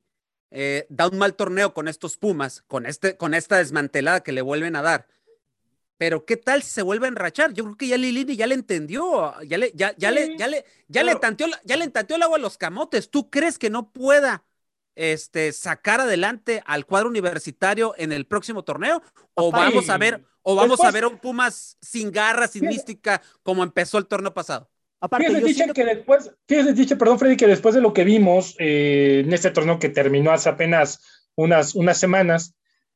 eh, 0.51 0.85
da 0.89 1.07
un 1.07 1.17
mal 1.17 1.35
torneo 1.35 1.73
con 1.73 1.87
estos 1.87 2.17
Pumas, 2.17 2.61
con, 2.67 2.85
este, 2.85 3.15
con 3.17 3.33
esta 3.33 3.57
desmantelada 3.57 4.21
que 4.21 4.31
le 4.31 4.41
vuelven 4.41 4.75
a 4.75 4.81
dar, 4.81 5.07
pero 5.97 6.25
¿qué 6.25 6.37
tal 6.37 6.63
si 6.63 6.69
se 6.71 6.81
vuelve 6.81 7.07
a 7.07 7.09
enrachar? 7.09 7.53
Yo 7.53 7.63
creo 7.65 7.77
que 7.77 7.87
ya 7.87 7.97
Lilini 7.97 8.35
ya 8.35 8.47
le 8.47 8.55
entendió, 8.55 9.33
ya 9.43 9.57
le, 9.57 9.71
ya, 9.75 9.93
ya 9.97 10.11
le, 10.11 10.37
ya 10.37 10.47
le, 10.47 10.65
ya 10.87 11.03
le 11.03 11.15
tanteó, 11.15 11.47
ya 11.63 11.75
le 11.77 11.87
tanteó 11.89 12.15
el 12.15 12.23
agua 12.23 12.37
a 12.37 12.41
los 12.41 12.57
camotes. 12.57 13.09
¿Tú 13.09 13.29
crees 13.29 13.57
que 13.57 13.69
no 13.69 13.91
pueda 13.91 14.43
este, 14.99 15.51
sacar 15.53 16.01
adelante 16.01 16.61
al 16.65 16.85
cuadro 16.85 17.07
universitario 17.09 17.93
en 17.97 18.11
el 18.11 18.25
próximo 18.25 18.63
torneo? 18.63 19.01
¿O 19.33 19.49
Aparte- 19.49 19.69
vamos 19.75 19.89
a 19.89 19.97
ver, 19.97 20.23
o 20.41 20.55
vamos 20.55 20.79
a 20.79 20.83
Después- 20.83 20.93
ver 20.93 21.03
a 21.05 21.07
un 21.07 21.17
Pumas 21.17 21.77
sin 21.81 22.11
garras, 22.11 22.51
sin 22.51 22.61
Fíjate. 22.61 22.75
mística, 22.75 23.21
como 23.43 23.63
empezó 23.63 23.97
el 23.97 24.05
torneo 24.07 24.33
pasado? 24.33 24.69
Aparte, 25.01 25.27
Fíjese, 25.27 25.41
yo 25.41 25.47
dice 25.47 25.57
siento 25.57 25.73
que 25.73 25.85
después, 25.85 26.31
fíjese, 26.45 26.73
dice, 26.73 26.97
perdón, 26.97 27.19
Freddy, 27.19 27.37
que 27.37 27.47
después 27.47 27.73
de 27.73 27.79
lo 27.81 27.93
que 27.93 28.03
vimos 28.03 28.55
eh, 28.59 29.21
en 29.25 29.31
este 29.31 29.51
torneo 29.51 29.79
que 29.79 29.87
terminó 29.87 30.31
hace 30.31 30.49
apenas 30.49 30.99
unas, 31.35 31.73
unas 31.75 31.97
semanas, 31.97 32.53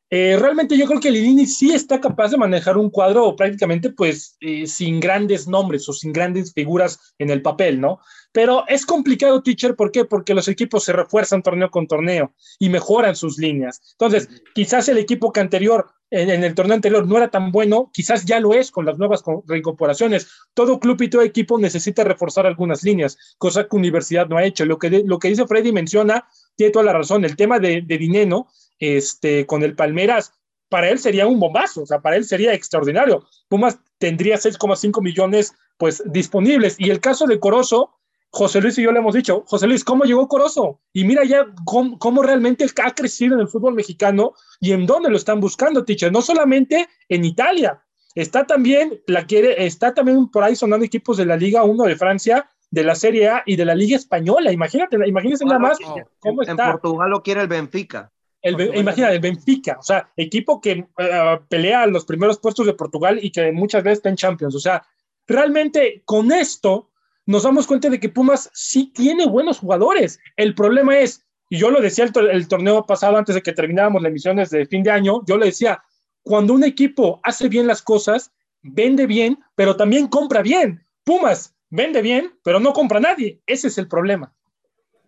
eh, 0.09 0.37
realmente 0.39 0.77
yo 0.77 0.85
creo 0.85 0.99
que 0.99 1.09
Lilini 1.09 1.45
sí 1.47 1.71
está 1.73 1.99
capaz 1.99 2.29
de 2.31 2.37
manejar 2.37 2.77
un 2.77 2.89
cuadro 2.91 3.35
prácticamente 3.35 3.89
pues 3.89 4.37
eh, 4.41 4.67
sin 4.67 4.99
grandes 4.99 5.47
nombres 5.47 5.89
o 5.89 5.93
sin 5.93 6.13
grandes 6.13 6.53
figuras 6.53 6.99
en 7.17 7.31
el 7.31 7.41
papel, 7.41 7.81
¿no? 7.81 7.99
Pero 8.31 8.65
es 8.67 8.85
complicado, 8.85 9.41
teacher, 9.43 9.75
¿por 9.75 9.91
qué? 9.91 10.05
Porque 10.05 10.33
los 10.33 10.47
equipos 10.47 10.83
se 10.83 10.93
refuerzan 10.93 11.41
torneo 11.43 11.69
con 11.71 11.87
torneo 11.87 12.33
y 12.59 12.69
mejoran 12.69 13.15
sus 13.15 13.37
líneas. 13.37 13.81
Entonces, 13.93 14.27
quizás 14.55 14.87
el 14.89 14.97
equipo 14.97 15.31
que 15.31 15.39
anterior, 15.39 15.91
en, 16.09 16.29
en 16.31 16.43
el 16.43 16.55
torneo 16.55 16.75
anterior, 16.75 17.07
no 17.07 17.17
era 17.17 17.29
tan 17.29 17.51
bueno, 17.51 17.91
quizás 17.93 18.25
ya 18.25 18.39
lo 18.39 18.53
es 18.55 18.71
con 18.71 18.85
las 18.85 18.97
nuevas 18.97 19.21
co- 19.21 19.43
reincorporaciones. 19.47 20.27
Todo 20.55 20.79
club 20.79 20.99
y 21.03 21.09
todo 21.09 21.21
equipo 21.21 21.59
necesita 21.59 22.03
reforzar 22.03 22.47
algunas 22.47 22.83
líneas, 22.83 23.17
cosa 23.37 23.67
que 23.67 23.75
Universidad 23.75 24.27
no 24.27 24.37
ha 24.37 24.45
hecho. 24.45 24.65
Lo 24.65 24.79
que, 24.79 24.89
de- 24.89 25.03
lo 25.05 25.19
que 25.19 25.29
dice 25.29 25.45
Freddy 25.47 25.71
menciona, 25.71 26.27
tiene 26.55 26.71
toda 26.71 26.85
la 26.85 26.93
razón. 26.93 27.25
El 27.25 27.35
tema 27.35 27.59
de, 27.59 27.81
de 27.85 27.97
Dineno, 27.99 28.47
este, 28.83 29.45
con 29.45 29.63
el 29.63 29.75
Palmeras, 29.75 30.33
para 30.69 30.89
él 30.89 30.99
sería 30.99 31.27
un 31.27 31.39
bombazo, 31.39 31.83
o 31.83 31.85
sea, 31.85 32.01
para 32.01 32.15
él 32.15 32.25
sería 32.25 32.53
extraordinario. 32.53 33.25
Pumas 33.47 33.79
tendría 33.99 34.37
6,5 34.37 35.01
millones 35.01 35.53
pues 35.77 36.03
disponibles. 36.05 36.75
Y 36.79 36.89
el 36.89 36.99
caso 36.99 37.25
de 37.27 37.39
Corozo, 37.39 37.91
José 38.31 38.59
Luis 38.59 38.77
y 38.79 38.83
yo 38.83 38.91
le 38.91 38.99
hemos 38.99 39.13
dicho, 39.13 39.43
José 39.47 39.67
Luis, 39.67 39.83
¿cómo 39.83 40.03
llegó 40.03 40.27
Corozo? 40.27 40.81
Y 40.91 41.03
mira 41.03 41.23
ya 41.23 41.45
cómo, 41.65 41.99
cómo 41.99 42.23
realmente 42.23 42.65
ha 42.83 42.95
crecido 42.95 43.35
en 43.35 43.41
el 43.41 43.47
fútbol 43.47 43.75
mexicano 43.75 44.33
y 44.59 44.71
en 44.71 44.87
dónde 44.87 45.09
lo 45.09 45.17
están 45.17 45.39
buscando, 45.39 45.85
teacher. 45.85 46.11
No 46.11 46.23
solamente 46.23 46.87
en 47.07 47.23
Italia, 47.23 47.83
está 48.15 48.47
también, 48.47 48.99
la 49.05 49.27
quiere, 49.27 49.65
está 49.65 49.93
también 49.93 50.29
por 50.29 50.43
ahí 50.43 50.55
sonando 50.55 50.85
equipos 50.85 51.17
de 51.17 51.25
la 51.25 51.37
Liga 51.37 51.63
1 51.63 51.83
de 51.83 51.95
Francia, 51.95 52.49
de 52.71 52.83
la 52.83 52.95
Serie 52.95 53.29
A 53.29 53.43
y 53.45 53.55
de 53.55 53.65
la 53.65 53.75
Liga 53.75 53.95
Española. 53.95 54.51
Imagínate, 54.51 54.97
imagínense 55.07 55.45
nada 55.45 55.59
más 55.59 55.77
cómo 56.19 56.41
En 56.41 56.49
está. 56.49 56.71
Portugal 56.71 57.11
lo 57.11 57.21
quiere 57.21 57.41
el 57.41 57.47
Benfica. 57.47 58.11
El, 58.43 58.55
Portugal 58.55 58.79
imagina, 58.79 59.11
el 59.11 59.19
Benfica, 59.19 59.77
o 59.79 59.83
sea, 59.83 60.11
equipo 60.17 60.59
que 60.59 60.85
eh, 60.97 61.39
pelea 61.47 61.87
los 61.87 62.05
primeros 62.05 62.37
puestos 62.39 62.65
de 62.65 62.73
Portugal 62.73 63.17
y 63.21 63.31
que 63.31 63.51
muchas 63.51 63.83
veces 63.83 63.99
está 63.99 64.09
en 64.09 64.17
Champions. 64.17 64.53
O 64.53 64.59
sea, 64.59 64.85
realmente 65.25 66.03
con 66.05 66.31
esto 66.31 66.91
nos 67.25 67.43
damos 67.43 67.65
cuenta 67.65 67.89
de 67.89 67.99
que 67.99 68.09
Pumas 68.09 68.49
sí 68.53 68.91
tiene 68.93 69.25
buenos 69.25 69.59
jugadores. 69.59 70.19
El 70.35 70.53
problema 70.55 70.99
es, 70.99 71.25
y 71.49 71.57
yo 71.57 71.71
lo 71.71 71.81
decía 71.81 72.05
el 72.05 72.47
torneo 72.49 72.85
pasado 72.85 73.17
antes 73.17 73.33
de 73.33 73.41
que 73.41 73.53
termináramos 73.53 74.01
las 74.01 74.09
emisiones 74.09 74.49
de 74.49 74.65
fin 74.65 74.83
de 74.83 74.91
año, 74.91 75.21
yo 75.25 75.37
le 75.37 75.45
decía, 75.45 75.81
cuando 76.21 76.53
un 76.53 76.65
equipo 76.65 77.21
hace 77.23 77.47
bien 77.47 77.65
las 77.65 77.81
cosas, 77.81 78.33
vende 78.61 79.07
bien, 79.07 79.39
pero 79.55 79.77
también 79.77 80.07
compra 80.07 80.41
bien. 80.41 80.85
Pumas 81.05 81.55
vende 81.69 82.01
bien, 82.01 82.33
pero 82.43 82.59
no 82.59 82.73
compra 82.73 82.99
nadie. 82.99 83.41
Ese 83.45 83.67
es 83.67 83.77
el 83.77 83.87
problema. 83.87 84.33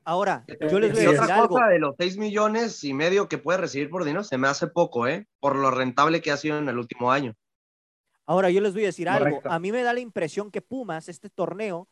Ahora, 0.05 0.45
yo 0.47 0.79
les 0.79 0.91
voy 0.93 1.01
a 1.01 1.09
decir 1.09 1.19
otra 1.19 1.35
algo. 1.35 1.47
cosa 1.49 1.65
de 1.67 1.79
los 1.79 1.95
6 1.97 2.17
millones 2.17 2.83
y 2.83 2.93
medio 2.93 3.27
que 3.27 3.37
puede 3.39 3.57
recibir 3.57 3.89
por 3.89 4.03
dinero 4.03 4.23
se 4.23 4.37
me 4.37 4.47
hace 4.47 4.67
poco, 4.67 5.07
¿eh? 5.07 5.27
Por 5.39 5.55
lo 5.55 5.71
rentable 5.71 6.21
que 6.21 6.31
ha 6.31 6.37
sido 6.37 6.57
en 6.59 6.69
el 6.69 6.77
último 6.77 7.11
año. 7.11 7.33
Ahora, 8.27 8.49
yo 8.49 8.61
les 8.61 8.73
voy 8.73 8.83
a 8.83 8.87
decir 8.87 9.09
algo. 9.09 9.25
Correcto. 9.25 9.51
A 9.51 9.59
mí 9.59 9.71
me 9.71 9.83
da 9.83 9.93
la 9.93 9.99
impresión 9.99 10.51
que 10.51 10.61
Pumas, 10.61 11.09
este 11.09 11.29
torneo, 11.29 11.87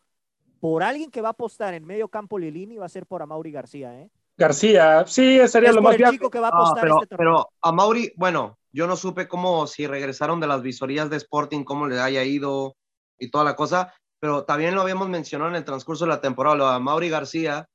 por 0.59 0.83
alguien 0.83 1.11
que 1.11 1.21
va 1.21 1.29
a 1.29 1.31
apostar 1.31 1.73
en 1.73 1.85
medio 1.85 2.07
campo 2.07 2.37
Lilini, 2.39 2.77
va 2.77 2.85
a 2.85 2.89
ser 2.89 3.05
por 3.05 3.21
Amauri 3.21 3.51
García, 3.51 3.99
¿eh? 3.99 4.09
García, 4.37 5.05
sí, 5.05 5.39
sería 5.47 5.69
Es 5.69 5.75
lo 5.75 5.81
por 5.81 5.83
más 5.83 5.93
el 5.93 5.97
viable. 5.99 6.17
chico 6.17 6.29
que 6.29 6.39
va 6.39 6.47
a 6.47 6.51
Ah, 6.51 6.55
apostar 6.55 6.81
pero, 6.83 6.95
este 6.95 7.07
torneo. 7.07 7.33
pero 7.35 7.49
a 7.61 7.71
Mauri, 7.71 8.13
bueno, 8.15 8.57
yo 8.71 8.87
no 8.87 8.95
supe 8.95 9.27
cómo, 9.27 9.67
si 9.67 9.85
regresaron 9.85 10.39
de 10.39 10.47
las 10.47 10.61
visorías 10.63 11.09
de 11.09 11.17
Sporting, 11.17 11.63
cómo 11.63 11.87
le 11.87 11.99
haya 11.99 12.23
ido 12.23 12.75
y 13.19 13.29
toda 13.29 13.43
la 13.43 13.55
cosa, 13.55 13.93
pero 14.19 14.43
también 14.43 14.73
lo 14.73 14.81
habíamos 14.81 15.07
mencionado 15.09 15.51
en 15.51 15.55
el 15.57 15.65
transcurso 15.65 16.05
de 16.05 16.09
la 16.09 16.21
temporada. 16.21 16.55
Lo 16.55 16.71
de 16.71 16.79
Mauri 16.79 17.09
García 17.09 17.67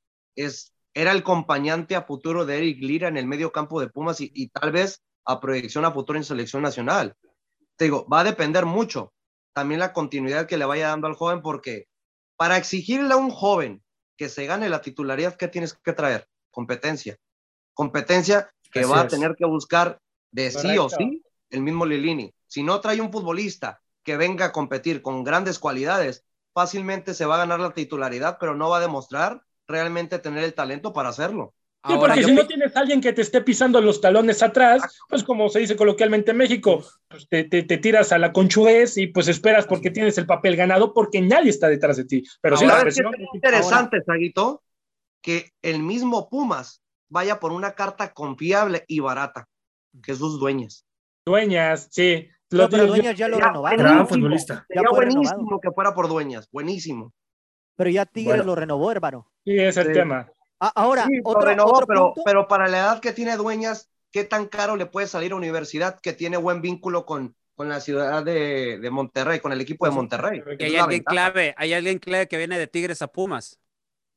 es, 0.45 0.73
era 0.93 1.11
el 1.11 1.19
acompañante 1.19 1.95
a 1.95 2.03
futuro 2.03 2.45
de 2.45 2.57
Eric 2.57 2.81
Lira 2.81 3.07
en 3.07 3.17
el 3.17 3.27
medio 3.27 3.51
campo 3.51 3.79
de 3.79 3.89
Pumas 3.89 4.21
y, 4.21 4.31
y 4.33 4.49
tal 4.49 4.71
vez 4.71 5.01
a 5.25 5.39
proyección 5.39 5.85
a 5.85 5.91
futuro 5.91 6.17
en 6.17 6.23
selección 6.23 6.61
nacional. 6.61 7.15
Te 7.75 7.85
digo, 7.85 8.07
va 8.07 8.21
a 8.21 8.23
depender 8.23 8.65
mucho 8.65 9.13
también 9.53 9.79
la 9.79 9.93
continuidad 9.93 10.47
que 10.47 10.57
le 10.57 10.65
vaya 10.65 10.89
dando 10.89 11.07
al 11.07 11.15
joven, 11.15 11.41
porque 11.41 11.87
para 12.35 12.57
exigirle 12.57 13.13
a 13.13 13.17
un 13.17 13.29
joven 13.29 13.83
que 14.17 14.29
se 14.29 14.45
gane 14.45 14.69
la 14.69 14.81
titularidad, 14.81 15.35
¿qué 15.35 15.47
tienes 15.47 15.73
que 15.73 15.93
traer? 15.93 16.27
Competencia. 16.51 17.17
Competencia 17.73 18.51
que 18.71 18.81
Así 18.81 18.89
va 18.89 19.01
a 19.01 19.07
tener 19.07 19.35
que 19.35 19.45
buscar 19.45 19.99
de 20.31 20.51
sí 20.51 20.77
o 20.77 20.89
sí 20.89 21.23
el 21.49 21.61
mismo 21.61 21.85
Lilini. 21.85 22.33
Si 22.47 22.63
no 22.63 22.79
trae 22.81 23.01
un 23.01 23.11
futbolista 23.11 23.81
que 24.03 24.17
venga 24.17 24.45
a 24.45 24.51
competir 24.51 25.01
con 25.01 25.23
grandes 25.23 25.59
cualidades, 25.59 26.25
fácilmente 26.53 27.13
se 27.13 27.25
va 27.25 27.35
a 27.35 27.39
ganar 27.39 27.59
la 27.59 27.73
titularidad, 27.73 28.37
pero 28.39 28.55
no 28.55 28.69
va 28.69 28.77
a 28.77 28.81
demostrar 28.81 29.43
realmente 29.73 30.19
tener 30.19 30.43
el 30.43 30.53
talento 30.53 30.91
para 30.91 31.09
hacerlo. 31.09 31.53
Sí, 31.85 31.93
Ahora, 31.93 31.99
porque 31.99 32.21
yo 32.23 32.27
si 32.27 32.33
no 32.33 32.45
tienes 32.45 32.75
a 32.75 32.79
alguien 32.81 32.99
que 32.99 33.13
te 33.13 33.21
esté 33.21 33.39
pisando 33.41 33.79
los 33.79 34.01
talones 34.01 34.43
atrás, 34.43 34.81
pues 35.07 35.23
como 35.23 35.47
se 35.47 35.59
dice 35.59 35.77
coloquialmente 35.77 36.31
en 36.31 36.37
México, 36.37 36.83
pues 37.07 37.29
te, 37.29 37.45
te- 37.45 37.63
te 37.63 37.77
tiras 37.77 38.11
a 38.11 38.17
la 38.17 38.33
conchudez 38.33 38.97
y 38.97 39.07
pues 39.07 39.29
esperas 39.29 39.65
porque 39.65 39.89
tienes 39.89 40.17
el 40.17 40.25
papel 40.25 40.57
ganado 40.57 40.93
porque 40.93 41.21
nadie 41.21 41.49
está 41.51 41.69
detrás 41.69 41.95
de 41.95 42.03
ti. 42.03 42.23
Pero 42.41 42.57
sí, 42.57 42.65
la 42.65 42.79
¿Sabes 42.79 42.95
qué 42.97 43.03
presión. 43.03 43.21
es 43.23 43.29
interesante, 43.33 44.01
Saguito? 44.05 44.61
Que 45.21 45.51
el 45.61 45.81
mismo 45.81 46.27
Pumas 46.29 46.81
vaya 47.07 47.39
por 47.39 47.53
una 47.53 47.71
carta 47.71 48.11
confiable 48.13 48.83
y 48.87 48.99
barata, 48.99 49.47
que 50.03 50.11
es 50.11 50.17
sus 50.17 50.37
dueñas. 50.37 50.85
Dueñas, 51.25 51.87
sí. 51.91 52.27
No, 52.51 52.63
Lo- 52.63 52.69
pero 52.69 52.87
Dueñas 52.87 53.15
ya 53.15 53.27
lo 53.29 53.37
Ya, 53.39 53.47
renovaron. 53.47 53.79
Gran 53.79 53.93
buenísimo. 53.99 54.15
futbolista. 54.17 54.65
Sería 54.67 54.83
fue 54.89 54.97
buenísimo 54.97 55.29
renovado. 55.31 55.59
que 55.61 55.71
fuera 55.71 55.93
por 55.93 56.09
dueñas, 56.09 56.49
buenísimo. 56.51 57.13
Pero 57.79 57.89
ya 57.91 58.05
Tigres 58.05 58.35
Bueno. 58.39 58.43
lo 58.43 58.55
renovó, 58.55 58.91
hermano. 58.91 59.25
sí, 59.45 59.57
es 59.57 59.77
el 59.77 59.87
Sí. 59.87 59.93
tema. 59.93 60.29
Ah, 60.59 60.73
ahora, 60.75 61.05
Sí, 61.05 61.21
lo 61.23 61.29
otro, 61.29 61.41
renovó, 61.47 61.71
otro 61.75 61.87
pero, 61.87 62.05
punto. 62.07 62.21
pero 62.25 62.47
para 62.49 62.67
la 62.67 62.79
edad 62.79 62.99
que 62.99 63.13
tiene 63.13 63.37
dueñas, 63.37 63.89
¿qué 64.11 64.25
tan 64.25 64.47
caro 64.47 64.75
le 64.75 64.85
puede 64.85 65.07
salir 65.07 65.31
a 65.31 65.37
universidad 65.37 65.97
que 66.01 66.11
tiene 66.11 66.35
buen 66.35 66.61
vínculo 66.61 67.05
con, 67.05 67.37
con 67.55 67.69
la 67.69 67.79
ciudad 67.79 68.21
de, 68.25 68.79
de 68.79 68.89
Monterrey, 68.91 69.39
con 69.39 69.53
el 69.53 69.61
equipo 69.61 69.85
de 69.85 69.91
Monterrey? 69.91 70.39
Y 70.39 70.41
Esa 70.41 70.65
hay 70.65 70.75
alguien 70.75 70.89
ventaja. 70.89 71.13
clave, 71.31 71.55
hay 71.57 71.71
alguien 71.73 71.99
clave 71.99 72.27
que 72.27 72.37
viene 72.37 72.59
de 72.59 72.67
Tigres 72.67 73.01
a 73.01 73.07
Pumas, 73.07 73.57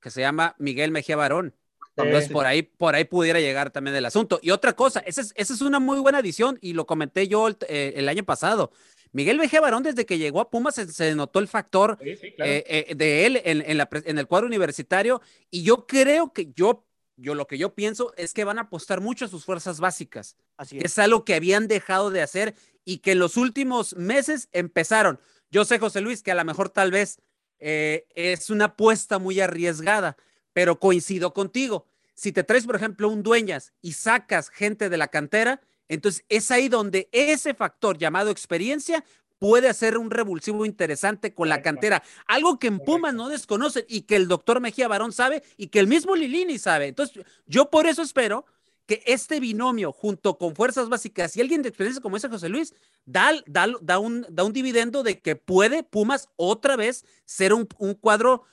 que 0.01 0.11
se 0.11 0.21
llama 0.23 0.57
Miguel 0.59 0.91
Mejía 0.91 1.15
Barón. 1.15 1.55
Sí. 1.79 2.03
Entonces, 2.03 2.33
por 2.33 2.47
ahí, 2.47 2.63
por 2.63 2.97
ahí 2.97 3.05
pudiera 3.05 3.39
llegar 3.39 3.71
también 3.71 3.95
el 3.95 4.05
asunto. 4.07 4.41
Y 4.43 4.51
otra 4.51 4.73
cosa, 4.73 4.99
esa 5.07 5.21
es, 5.21 5.33
esa 5.37 5.55
es 5.55 5.61
una 5.61 5.79
muy 5.79 6.01
buena 6.01 6.19
adición 6.19 6.59
y 6.61 6.73
lo 6.73 6.85
comenté 6.87 7.29
yo 7.29 7.47
el, 7.47 7.57
eh, 7.69 7.93
el 7.95 8.09
año 8.09 8.25
pasado. 8.25 8.73
Miguel 9.13 9.39
Mejía 9.39 9.61
Barón, 9.61 9.83
desde 9.83 10.07
que 10.07 10.19
llegó 10.19 10.41
a 10.41 10.51
Pumas, 10.51 10.75
se, 10.75 10.87
se 10.91 11.15
notó 11.15 11.39
el 11.39 11.49
factor 11.49 11.99
Sí, 12.03 12.17
sí, 12.17 12.33
claro. 12.33 12.51
eh, 12.51 12.65
eh, 12.89 12.95
de 12.95 13.27
él 13.27 13.41
en, 13.45 13.63
en 13.63 13.77
la 13.79 13.87
pre- 13.89 14.03
en 14.07 14.19
el 14.19 14.27
cuadro 14.27 14.47
universitario. 14.47 15.21
Y 15.51 15.63
yo 15.63 15.87
creo 15.87 16.33
que 16.33 16.51
yo, 16.55 16.87
yo 17.17 17.35
lo 17.35 17.47
que 17.47 17.59
yo 17.59 17.75
pienso 17.75 18.13
es 18.17 18.33
que 18.33 18.45
van 18.45 18.59
a 18.59 18.63
apostar 18.63 19.01
mucho 19.01 19.27
a 19.27 19.29
sus 19.29 19.45
fuerzas 19.45 19.81
básicas 19.81 20.37
Así 20.57 20.79
es. 20.79 20.85
es 20.85 20.99
algo 20.99 21.25
que 21.25 21.35
habían 21.35 21.69
dejado 21.69 22.11
de 22.11 22.23
hacer 22.23 22.55
y 22.85 22.99
que 22.99 23.13
en 23.13 23.19
los 23.19 23.37
últimos 23.37 23.95
meses 23.97 24.49
empezaron. 24.53 25.21
Yo 25.51 25.65
sé, 25.65 25.79
José 25.79 26.01
Luis, 26.01 26.23
que 26.23 26.33
a 26.33 26.35
lo 26.35 26.45
mejor 26.45 26.71
tal 26.71 26.91
vez 26.91 27.19
eh, 27.61 28.07
es 28.15 28.51
una 28.51 28.65
apuesta 28.67 29.19
muy 29.19 29.39
arriesgada, 29.41 30.17
pero 30.53 30.81
coincido 30.81 31.33
contigo. 31.35 31.87
Si 32.15 32.33
te 32.33 32.45
traes, 32.45 32.67
por 32.67 32.77
ejemplo, 32.77 33.09
un 33.09 33.23
dueñas 33.23 33.73
y 33.83 33.93
sacas 33.93 34.49
gente 34.51 34.89
de 34.89 34.97
la 34.97 35.09
cantera, 35.09 35.61
entonces 35.95 36.25
es 36.29 36.51
ahí 36.51 36.69
donde 36.69 37.09
ese 37.13 37.55
factor 37.55 37.99
llamado 37.99 38.31
experiencia 38.31 39.05
puede 39.39 39.69
hacer 39.69 39.99
un 39.99 40.11
revulsivo 40.11 40.65
interesante 40.65 41.35
con 41.35 41.49
la 41.49 41.63
cantera. 41.63 42.03
Algo 42.27 42.61
que 42.61 42.69
en 42.69 42.79
Pumas 42.79 43.13
no 43.13 43.29
desconocen 43.29 43.85
y 43.89 44.03
que 44.03 44.15
el 44.15 44.29
doctor 44.29 44.61
Mejía 44.61 44.87
Barón 44.87 45.13
sabe 45.13 45.43
y 45.57 45.67
que 45.67 45.81
el 45.81 45.89
mismo 45.89 46.15
Lilini 46.15 46.59
sabe. 46.59 46.87
Entonces, 46.87 47.25
yo 47.47 47.69
por 47.69 47.89
eso 47.89 48.03
espero 48.03 48.45
que 48.87 49.03
este 49.05 49.41
binomio 49.41 49.91
junto 49.93 50.39
con 50.39 50.55
fuerzas 50.55 50.89
básicas 50.89 51.37
y 51.37 51.41
alguien 51.41 51.63
de 51.63 51.71
experiencia 51.71 52.01
como 52.01 52.17
ese 52.17 52.29
José 52.29 52.49
Luis 52.49 52.73
da, 53.05 53.33
da, 53.47 53.67
da, 53.81 53.99
un, 53.99 54.25
da 54.31 54.45
un 54.45 54.53
dividendo 54.53 55.03
de 55.03 55.19
que 55.21 55.35
puede 55.35 55.83
Pumas 55.83 56.29
otra 56.37 56.77
vez 56.77 57.05
ser 57.25 57.53
un, 57.53 57.69
un 57.79 57.95
cuadro 57.95 58.45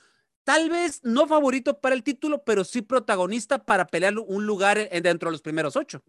tal 0.42 0.70
vez 0.70 1.00
no 1.04 1.28
favorito 1.28 1.80
para 1.80 1.94
el 1.94 2.02
título, 2.02 2.42
pero 2.42 2.64
sí 2.64 2.82
protagonista 2.82 3.64
para 3.64 3.86
pelear 3.86 4.18
un 4.18 4.46
lugar 4.46 4.78
en- 4.78 5.02
dentro 5.04 5.28
de 5.28 5.32
los 5.32 5.42
primeros 5.42 5.76
ocho. 5.76 6.02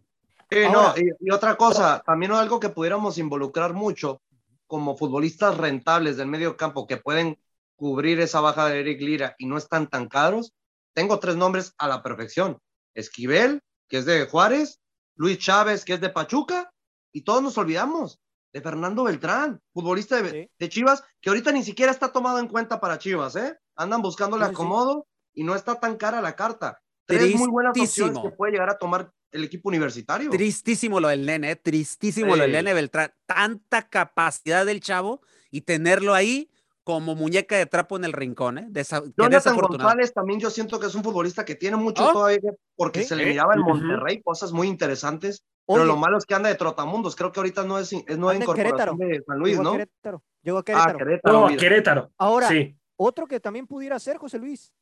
Sí, 0.52 0.64
Ahora- 0.64 0.94
no, 0.96 0.98
y, 0.98 1.28
y 1.28 1.30
otra 1.30 1.56
cosa, 1.56 2.02
también 2.04 2.32
algo 2.32 2.60
que 2.60 2.68
pudiéramos 2.68 3.18
involucrar 3.18 3.72
mucho 3.72 4.20
como 4.66 4.96
futbolistas 4.96 5.56
rentables 5.56 6.16
del 6.16 6.28
medio 6.28 6.56
campo 6.56 6.86
que 6.86 6.96
pueden 6.96 7.38
cubrir 7.76 8.20
esa 8.20 8.40
baja 8.40 8.66
de 8.68 8.80
Eric 8.80 9.00
Lira 9.00 9.34
y 9.38 9.46
no 9.46 9.56
están 9.56 9.88
tan 9.88 10.08
caros. 10.08 10.52
Tengo 10.94 11.18
tres 11.18 11.36
nombres 11.36 11.74
a 11.78 11.88
la 11.88 12.02
perfección. 12.02 12.58
Esquivel, 12.94 13.62
que 13.88 13.98
es 13.98 14.04
de 14.04 14.26
Juárez, 14.26 14.80
Luis 15.16 15.38
Chávez, 15.38 15.84
que 15.84 15.94
es 15.94 16.00
de 16.00 16.10
Pachuca, 16.10 16.70
y 17.12 17.22
todos 17.22 17.42
nos 17.42 17.56
olvidamos 17.58 18.18
de 18.52 18.60
Fernando 18.60 19.04
Beltrán, 19.04 19.60
futbolista 19.72 20.20
de, 20.20 20.30
Sí. 20.30 20.50
de 20.58 20.68
Chivas, 20.68 21.02
que 21.20 21.30
ahorita 21.30 21.52
ni 21.52 21.62
siquiera 21.62 21.90
está 21.90 22.12
tomado 22.12 22.38
en 22.38 22.48
cuenta 22.48 22.78
para 22.80 22.98
Chivas, 22.98 23.36
¿eh? 23.36 23.58
Andan 23.76 24.02
buscándole 24.02 24.44
sí. 24.46 24.50
acomodo 24.52 25.06
y 25.34 25.44
no 25.44 25.54
está 25.54 25.74
tan 25.80 25.96
cara 25.96 26.20
la 26.20 26.36
carta. 26.36 26.78
Tres 27.06 27.34
muy 27.34 27.48
buenas 27.48 27.76
opciones 27.78 28.18
que 28.22 28.30
puede 28.30 28.52
llegar 28.52 28.70
a 28.70 28.78
tomar 28.78 29.10
el 29.32 29.44
equipo 29.44 29.68
universitario. 29.68 30.30
Tristísimo 30.30 31.00
lo 31.00 31.08
del 31.08 31.26
nene, 31.26 31.52
eh, 31.52 31.56
tristísimo 31.56 32.36
lo 32.36 32.42
del 32.42 32.52
nene 32.52 32.74
Beltrán. 32.74 33.12
Tanta 33.26 33.88
capacidad 33.88 34.64
del 34.66 34.80
chavo 34.80 35.20
y 35.50 35.62
tenerlo 35.62 36.14
ahí 36.14 36.48
como 36.84 37.14
muñeca 37.14 37.56
de 37.56 37.66
trapo 37.66 37.96
en 37.96 38.04
el 38.04 38.12
rincón, 38.12 38.58
¿eh? 38.58 38.66
Desa- 38.68 39.02
Jonathan 39.16 39.30
desafortunado. 39.30 39.84
González 39.88 40.12
también 40.12 40.40
yo 40.40 40.50
siento 40.50 40.80
que 40.80 40.86
es 40.86 40.94
un 40.96 41.04
futbolista 41.04 41.44
que 41.44 41.54
tiene 41.54 41.76
mucho 41.76 42.08
¿Oh? 42.08 42.12
todavía 42.12 42.52
porque 42.74 43.02
Sí. 43.02 43.08
se 43.08 43.16
le 43.16 43.26
miraba 43.26 43.54
en. 43.54 43.60
Monterrey 43.60 44.20
cosas 44.22 44.52
muy 44.52 44.66
interesantes, 44.66 45.44
pero 45.66 45.84
lo 45.84 45.96
malo 45.96 46.18
es 46.18 46.26
que 46.26 46.34
anda 46.34 46.48
de 46.48 46.56
trotamundos. 46.56 47.14
Creo 47.14 47.30
que 47.30 47.38
ahorita 47.38 47.62
no 47.64 47.78
es, 47.78 47.92
es 47.92 48.18
nueva 48.18 48.34
incorporación 48.34 48.98
de 48.98 49.22
San 49.24 49.38
Luis, 49.38 49.52
llegó 49.56 49.60
a 49.60 49.64
¿no? 49.64 49.72
Querétaro. 49.72 50.22
Llegó 50.42 50.56
a 50.58 50.60
Ah, 50.60 50.64
Querétaro. 50.64 50.98
Querétaro. 50.98 51.50
No. 51.50 51.56
Querétaro. 51.56 52.10
Ahora, 52.18 52.48
Sí. 52.48 52.76
otro 52.96 53.26
que 53.28 53.38
también 53.38 53.68
pudiera 53.68 53.96
ser, 54.00 54.16
José 54.16 54.38
Luis, 54.38 54.72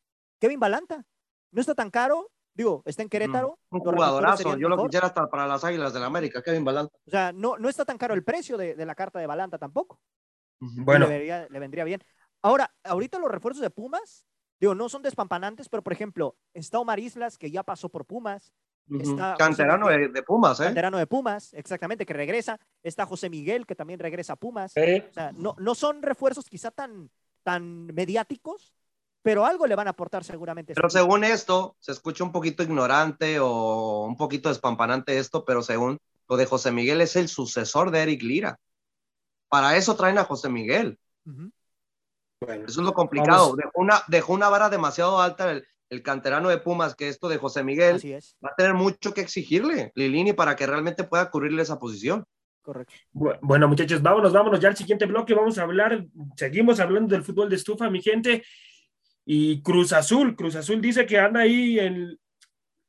Kevin 0.40 0.58
Balanta. 0.58 1.04
No 1.52 1.60
está 1.60 1.74
tan 1.74 1.90
caro. 1.90 2.30
Digo, 2.54 2.82
está 2.84 3.02
en 3.02 3.08
Querétaro. 3.08 3.58
Un 3.70 3.80
jugadorazo. 3.80 4.56
Yo 4.56 4.68
lo 4.68 4.76
mejor. 4.76 4.90
quisiera 4.90 5.06
hasta 5.06 5.28
para 5.28 5.46
las 5.46 5.64
Águilas 5.64 5.92
del 5.92 6.02
América, 6.02 6.42
Kevin 6.42 6.64
Balanta. 6.64 6.96
O 7.06 7.10
sea, 7.10 7.32
no, 7.32 7.56
no 7.58 7.68
está 7.68 7.84
tan 7.84 7.98
caro 7.98 8.14
el 8.14 8.24
precio 8.24 8.56
de, 8.56 8.74
de 8.74 8.86
la 8.86 8.94
carta 8.94 9.18
de 9.18 9.26
Balanta 9.26 9.58
tampoco. 9.58 10.00
Bueno, 10.60 11.06
Le, 11.06 11.48
vendría 11.58 11.84
bien. 11.84 12.02
Ahora, 12.42 12.72
ahorita 12.84 13.18
los 13.18 13.30
refuerzos 13.30 13.62
de 13.62 13.70
Pumas, 13.70 14.26
digo, 14.60 14.74
no 14.74 14.88
son 14.88 15.02
despampanantes, 15.02 15.68
pero 15.68 15.82
por 15.82 15.92
ejemplo, 15.92 16.36
está 16.52 16.78
Omar 16.78 16.98
Islas, 16.98 17.38
que 17.38 17.50
ya 17.50 17.62
pasó 17.62 17.88
por 17.88 18.04
Pumas. 18.04 18.52
Está 18.90 19.36
Canterano 19.38 19.86
José 19.86 19.98
de, 19.98 20.08
de 20.08 20.22
Pumas, 20.22 20.58
¿eh? 20.60 20.64
canterano 20.64 20.98
de 20.98 21.06
Pumas, 21.06 21.54
exactamente, 21.54 22.04
que 22.04 22.12
regresa. 22.12 22.58
Está 22.82 23.06
José 23.06 23.30
Miguel, 23.30 23.64
que 23.64 23.76
también 23.76 24.00
regresa 24.00 24.32
a 24.32 24.36
Pumas. 24.36 24.72
O 24.76 25.12
sea, 25.12 25.32
no, 25.32 25.54
no 25.58 25.74
son 25.74 26.02
refuerzos 26.02 26.46
quizá 26.46 26.70
tan, 26.70 27.08
tan 27.44 27.86
mediáticos, 27.86 28.74
pero 29.22 29.44
algo 29.44 29.66
le 29.66 29.74
van 29.74 29.86
a 29.86 29.90
aportar 29.90 30.24
seguramente. 30.24 30.72
este 30.72 30.80
Pero 30.80 30.88
equipo. 30.88 30.98
según 31.00 31.24
esto, 31.24 31.76
se 31.80 31.92
escucha 31.92 32.24
un 32.24 32.32
poquito 32.32 32.62
ignorante 32.62 33.38
o 33.40 34.04
un 34.06 34.16
poquito 34.16 34.48
despampanante 34.48 35.18
esto, 35.18 35.44
pero 35.44 35.62
según 35.62 35.98
lo 36.28 36.36
de 36.36 36.46
José 36.46 36.70
Miguel 36.72 37.00
es 37.00 37.16
el 37.16 37.28
sucesor 37.28 37.90
de 37.90 38.02
Eric 38.02 38.22
Lira. 38.22 38.58
Para 39.48 39.76
eso 39.76 39.96
traen 39.96 40.18
a 40.18 40.24
José 40.24 40.48
Miguel. 40.48 40.98
Ujú. 41.26 41.50
bueno. 42.40 42.64
Eso 42.66 42.80
es 42.80 42.86
lo 42.86 42.94
complicado. 42.94 43.54
Dejó 43.56 43.70
una, 43.74 44.02
dejó 44.08 44.32
una 44.32 44.48
vara 44.48 44.68
demasiado 44.70 45.20
alta 45.20 45.50
el, 45.50 45.66
el 45.90 46.02
canterano 46.02 46.48
de 46.48 46.58
Pumas, 46.58 46.94
que 46.94 47.08
esto 47.08 47.28
de 47.28 47.36
José 47.38 47.64
Miguel 47.64 47.96
Así 47.96 48.12
es, 48.12 48.36
va 48.44 48.50
a 48.50 48.54
tener 48.54 48.74
mucho 48.74 49.12
que 49.12 49.20
exigirle, 49.22 49.90
Lilini, 49.96 50.32
para 50.32 50.54
que 50.54 50.66
realmente 50.66 51.02
pueda 51.04 51.30
cubrirle 51.30 51.62
esa 51.62 51.78
posición. 51.80 52.24
correcto. 52.62 52.94
Bu- 53.12 53.36
Bueno, 53.42 53.66
muchachos, 53.66 54.00
vámonos, 54.00 54.32
vámonos 54.32 54.60
ya 54.60 54.68
al 54.68 54.76
siguiente 54.76 55.04
bloque. 55.06 55.34
Vamos 55.34 55.58
a 55.58 55.62
hablar, 55.64 56.06
seguimos 56.36 56.78
hablando 56.78 57.12
del 57.12 57.24
fútbol 57.24 57.50
de 57.50 57.56
estufa, 57.56 57.90
mi 57.90 58.00
gente. 58.00 58.44
Y 59.24 59.62
Cruz 59.62 59.92
Azul, 59.92 60.34
Cruz 60.34 60.56
Azul 60.56 60.80
dice 60.80 61.06
que 61.06 61.18
anda 61.18 61.40
ahí 61.40 61.78
el 61.78 62.18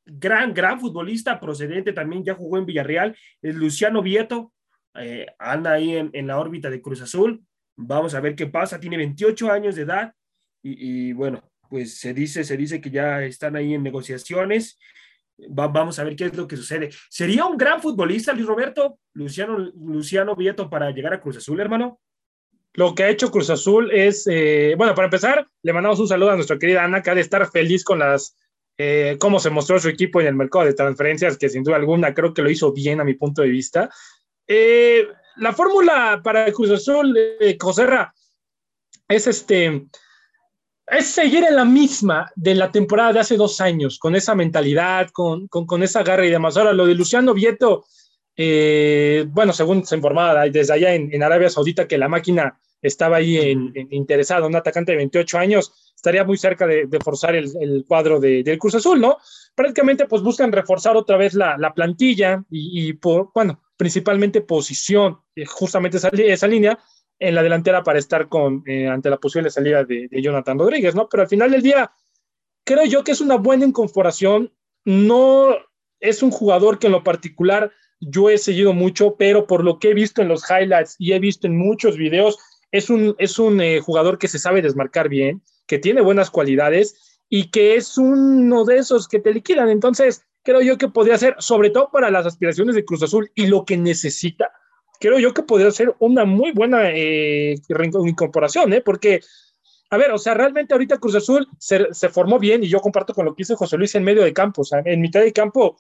gran, 0.06 0.54
gran 0.54 0.80
futbolista 0.80 1.39
procedente, 1.39 1.94
también 1.94 2.24
ya 2.24 2.36
jugó 2.36 2.58
en 2.58 2.65
Villarreal, 2.65 3.15
es 3.41 3.56
Luciano 3.56 4.02
Vieto, 4.02 4.54
eh, 4.96 5.26
anda 5.39 5.74
ahí 5.74 5.96
en, 5.96 6.28
la 6.28 6.39
órbita 6.39 6.70
de 6.70 6.82
Cruz 6.82 7.02
Azul. 7.02 7.44
Vamos 7.78 8.13
a 8.13 8.20
ver 8.20 8.36
qué 8.36 8.48
pasa. 8.48 8.80
Tiene 8.80 8.98
28 8.98 9.52
años 9.52 9.76
de 9.76 9.84
edad 9.84 10.13
y, 10.63 11.13
bueno, 11.13 11.41
pues 11.70 11.98
se 11.98 12.13
dice, 12.13 12.44
se 12.44 12.58
dice 12.58 12.82
que 12.82 12.91
ya 12.91 13.24
están 13.24 13.56
ahí 13.56 13.74
en 13.74 13.84
negociaciones. 13.84 14.78
Va, 15.58 15.67
vamos 15.67 15.98
a 15.98 16.04
ver 16.04 16.15
qué 16.15 16.26
es 16.26 16.36
lo 16.36 16.48
que 16.48 16.58
sucede. 16.58 16.89
¿Sería 17.10 17.46
un 17.46 17.58
gran 17.58 17.82
futbolista, 17.82 18.34
Luis 18.34 18.46
Roberto, 18.46 19.00
Luciano, 19.13 19.58
Luciano 19.58 20.36
Vieto, 20.36 20.70
para 20.70 20.91
llegar 20.91 21.13
a 21.13 21.22
Cruz 21.22 21.38
Azul, 21.38 21.60
hermano? 21.60 22.00
Lo 22.74 22.96
que 22.96 23.04
ha 23.04 23.10
hecho 23.10 23.32
Cruz 23.32 23.50
Azul 23.50 23.92
es, 23.92 24.28
eh, 24.28 24.76
bueno, 24.78 24.96
para 24.96 25.08
empezar, 25.08 25.48
le 25.62 25.74
mandamos 25.74 26.00
un 26.00 26.08
saludo 26.08 26.32
a 26.32 26.36
nuestra 26.36 26.58
querida 26.58 26.84
Ana, 26.84 27.02
que 27.02 27.10
ha 27.10 27.16
de 27.16 27.22
estar 27.22 27.50
feliz 27.52 27.84
con 27.84 28.00
las, 28.00 28.38
eh, 28.78 29.18
cómo 29.20 29.40
se 29.40 29.50
mostró 29.50 29.80
su 29.80 29.90
equipo 29.90 30.22
en 30.22 30.28
el 30.28 30.36
mercado 30.36 30.66
de 30.66 30.74
transferencias, 30.74 31.38
que 31.38 31.50
sin 31.50 31.64
duda 31.64 31.76
alguna 31.76 32.14
creo 32.14 32.34
que 32.34 32.42
lo 32.42 32.50
hizo 32.50 32.72
bien 32.72 33.02
a 33.02 33.04
mi 33.04 33.14
punto 33.16 33.42
de 33.42 33.50
vista. 33.50 33.90
Eh, 34.48 35.06
la 35.38 35.54
fórmula 35.54 36.22
para 36.24 36.52
Cruz 36.52 36.72
Azul, 36.72 37.18
eh, 37.18 37.58
Coserra, 37.58 38.14
es 39.08 39.28
este, 39.28 39.88
es 40.88 41.06
seguir 41.08 41.44
en 41.44 41.56
la 41.58 41.66
misma 41.66 42.32
de 42.36 42.56
la 42.56 42.72
temporada 42.72 43.14
de 43.14 43.20
hace 43.20 43.36
dos 43.38 43.60
años, 43.60 44.00
con 44.00 44.16
esa 44.16 44.34
mentalidad, 44.34 45.10
con, 45.12 45.48
con, 45.48 45.66
con 45.66 45.84
esa 45.84 46.04
garra 46.04 46.26
y 46.26 46.32
demás. 46.32 46.56
Ahora, 46.56 46.74
lo 46.74 46.86
de 46.86 46.96
Luciano 46.96 47.34
Vieto, 47.34 47.86
eh, 48.36 49.26
bueno, 49.30 49.54
según 49.54 49.86
se 49.86 49.96
informaba 49.96 50.46
desde 50.50 50.74
allá 50.74 50.94
en, 50.94 51.13
en, 51.13 51.24
Arabia 51.24 51.50
Saudita 51.50 51.88
que 51.88 51.98
la 51.98 52.08
máquina 52.08 52.60
estaba 52.82 53.17
ahí 53.17 53.38
en, 53.38 53.72
en, 53.76 53.88
interesado, 53.91 54.48
un 54.48 54.56
atacante 54.56 54.94
de 54.94 54.98
28 54.98 55.38
años, 55.38 55.94
estaría 55.96 56.24
muy 56.24 56.38
cerca 56.38 56.65
de, 56.65 56.88
de 56.88 57.00
forzar 57.00 57.36
el, 57.36 57.52
el 57.60 57.86
cuadro 57.88 58.20
de, 58.20 58.44
del 58.44 58.58
Cruz 58.58 58.76
Azul, 58.76 59.00
¿no? 59.00 59.17
Prácticamente 59.54 60.08
pues 60.08 60.22
buscan 60.24 60.52
reforzar 60.52 60.96
otra 60.98 61.17
vez 61.17 61.34
la, 61.34 61.58
la 61.58 61.74
plantilla 61.74 62.44
y, 62.50 62.89
y 62.89 62.94
por, 62.94 63.30
bueno, 63.34 63.62
principalmente 63.78 64.41
posición, 64.41 65.20
eh, 65.36 65.46
justamente 65.46 65.98
esa, 65.98 66.10
esa 66.10 66.48
línea 66.48 66.80
en 67.20 67.36
la 67.36 67.44
delantera 67.44 67.84
para 67.84 68.00
estar 68.00 68.30
con, 68.30 68.63
eh, 68.65 68.88
ante 68.88 69.10
la 69.12 69.17
posible 69.17 69.52
salida 69.52 69.84
de, 69.84 70.08
de, 70.08 70.22
Jonathan 70.22 70.58
Rodríguez, 70.58 70.96
¿no? 70.96 71.08
Pero 71.08 71.24
al 71.24 71.30
final 71.30 71.52
del 71.52 71.62
día, 71.62 71.91
creo 72.63 72.86
yo 72.86 73.04
que 73.04 73.12
es 73.12 73.22
una 73.22 73.36
buena 73.36 73.65
incorporación, 73.65 74.52
no 74.86 75.56
es 76.00 76.24
un 76.24 76.32
jugador 76.32 76.80
que 76.80 76.88
en 76.88 76.94
lo 76.94 77.04
particular 77.04 77.72
yo 78.02 78.30
he 78.30 78.38
seguido 78.38 78.74
mucho, 78.74 79.16
pero 79.18 79.48
por 79.48 79.64
lo 79.64 79.80
que 79.80 79.92
he 79.92 79.94
visto 79.94 80.22
en 80.22 80.28
los 80.28 80.44
highlights 80.50 80.96
y 80.98 81.14
he 81.14 81.20
visto 81.20 81.48
en 81.48 81.58
muchos 81.58 81.98
videos, 81.98 82.38
es 82.72 82.90
un, 82.90 83.16
es 83.20 83.38
un 83.38 83.62
eh, 83.62 83.80
jugador 83.80 84.18
que 84.18 84.28
se 84.28 84.40
sabe 84.40 84.62
desmarcar 84.62 85.08
bien, 85.08 85.42
que 85.68 85.78
tiene 85.80 86.02
buenas 86.02 86.32
cualidades 86.32 87.20
y 87.30 87.52
que 87.52 87.76
es 87.76 87.98
uno 87.98 88.66
de 88.66 88.78
esos 88.78 89.08
que 89.08 89.20
te 89.20 89.34
liquidan. 89.34 89.70
Entonces, 89.70 90.26
creo 90.44 90.62
yo 90.62 90.78
que 90.78 90.88
podría 90.90 91.18
ser, 91.18 91.36
sobre 91.40 91.70
todo 91.70 91.90
para 91.92 92.10
las 92.10 92.26
aspiraciones 92.26 92.76
de 92.76 92.84
Cruz 92.84 93.04
Azul 93.04 93.32
y 93.36 93.48
lo 93.48 93.66
que 93.66 93.78
necesita, 93.78 94.52
creo 95.00 95.20
yo 95.20 95.34
que 95.34 95.44
podría 95.44 95.72
ser 95.72 95.96
una 96.00 96.26
muy 96.26 96.52
buena 96.52 96.90
eh, 96.92 97.56
incorporación, 98.06 98.74
¿eh? 98.74 98.82
porque, 98.82 99.22
a 99.90 99.98
ver, 99.98 100.12
o 100.12 100.18
sea, 100.18 100.34
realmente 100.34 100.74
ahorita 100.74 100.98
Cruz 100.98 101.16
Azul 101.16 101.48
se, 101.58 101.94
se, 101.94 102.10
formó 102.10 102.40
bien 102.40 102.64
y 102.64 102.68
yo 102.68 102.80
comparto 102.80 103.14
con 103.14 103.26
lo 103.26 103.36
que 103.36 103.42
dice 103.42 103.56
José 103.56 103.78
Luis 103.78 103.96
en 103.96 104.04
medio 104.04 104.24
de 104.24 104.34
campo, 104.34 104.62
o 104.62 104.66
sea, 104.66 104.82
en 104.86 105.02
mitad 105.02 105.22
de 105.22 105.34
campo, 105.34 105.78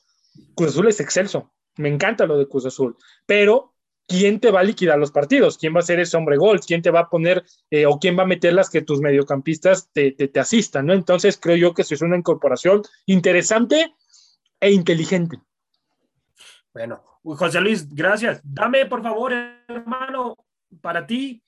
Cruz 0.55 0.71
Azul 0.71 0.87
es 0.87 0.99
excelso, 0.99 1.51
me 1.77 1.89
encanta 1.89 2.25
lo 2.25 2.37
de 2.37 2.47
Cruz 2.47 2.65
Azul, 2.65 2.97
pero 3.25 3.73
¿quién 4.07 4.39
te 4.39 4.51
va 4.51 4.59
a 4.59 4.63
liquidar 4.63 4.99
los 4.99 5.11
partidos? 5.11 5.57
¿Quién 5.57 5.75
va 5.75 5.79
a 5.79 5.83
ser 5.83 5.99
ese 5.99 6.17
hombre 6.17 6.37
gol? 6.37 6.59
¿Quién 6.59 6.81
te 6.81 6.91
va 6.91 7.01
a 7.01 7.09
poner 7.09 7.43
eh, 7.69 7.85
o 7.85 7.99
quién 7.99 8.17
va 8.17 8.23
a 8.23 8.27
meter 8.27 8.53
las 8.53 8.69
que 8.69 8.81
tus 8.81 8.99
mediocampistas 8.99 9.89
te, 9.93 10.11
te, 10.11 10.39
asistan? 10.39 10.85
¿no? 10.85 10.93
Entonces 10.93 11.39
creo 11.41 11.55
yo 11.55 11.73
que 11.73 11.83
eso 11.83 11.95
es 11.95 12.01
una 12.01 12.17
incorporación 12.17 12.81
interesante 13.05 13.93
e 14.59 14.71
inteligente. 14.71 15.39
Bueno, 16.73 17.03
José 17.23 17.61
Luis, 17.61 17.93
gracias. 17.93 18.41
Dame, 18.43 18.85
por 18.85 19.01
favor, 19.01 19.33
hermano, 19.67 20.35
para 20.81 21.05
ti, 21.05 21.43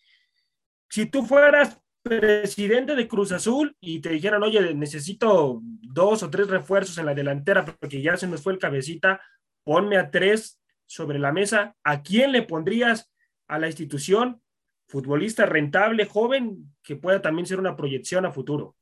si 0.90 1.06
tú 1.06 1.26
fueras 1.26 1.80
presidente 2.02 2.96
de 2.96 3.08
Cruz 3.08 3.32
Azul 3.32 3.76
y 3.80 4.00
te 4.00 4.10
dijeran, 4.10 4.44
oye, 4.44 4.74
necesito 4.74 5.60
dos 5.64 6.22
o 6.22 6.30
tres 6.30 6.48
refuerzos 6.50 6.98
en 6.98 7.06
la 7.06 7.14
delantera 7.14 7.66
porque 7.66 8.02
ya 8.02 8.18
se 8.18 8.28
nos 8.28 8.42
fue 8.42 8.54
el 8.54 8.60
cabecita, 8.60 9.22
ponme 9.64 9.98
a 9.98 10.12
tres 10.12 10.60
sobre 10.86 11.20
la 11.20 11.32
mesa, 11.32 11.76
¿a 11.84 12.04
quién 12.04 12.32
le 12.32 12.44
pondrías 12.44 13.12
a 13.48 13.60
la 13.60 13.68
institución? 13.68 14.42
Futbolista 14.88 15.46
rentable, 15.46 16.06
joven, 16.06 16.76
que 16.84 16.96
pueda 16.96 17.22
también 17.22 17.48
ser 17.48 17.60
una 17.60 17.76
proyección 17.76 18.26
a 18.26 18.32
futuro. 18.32 18.76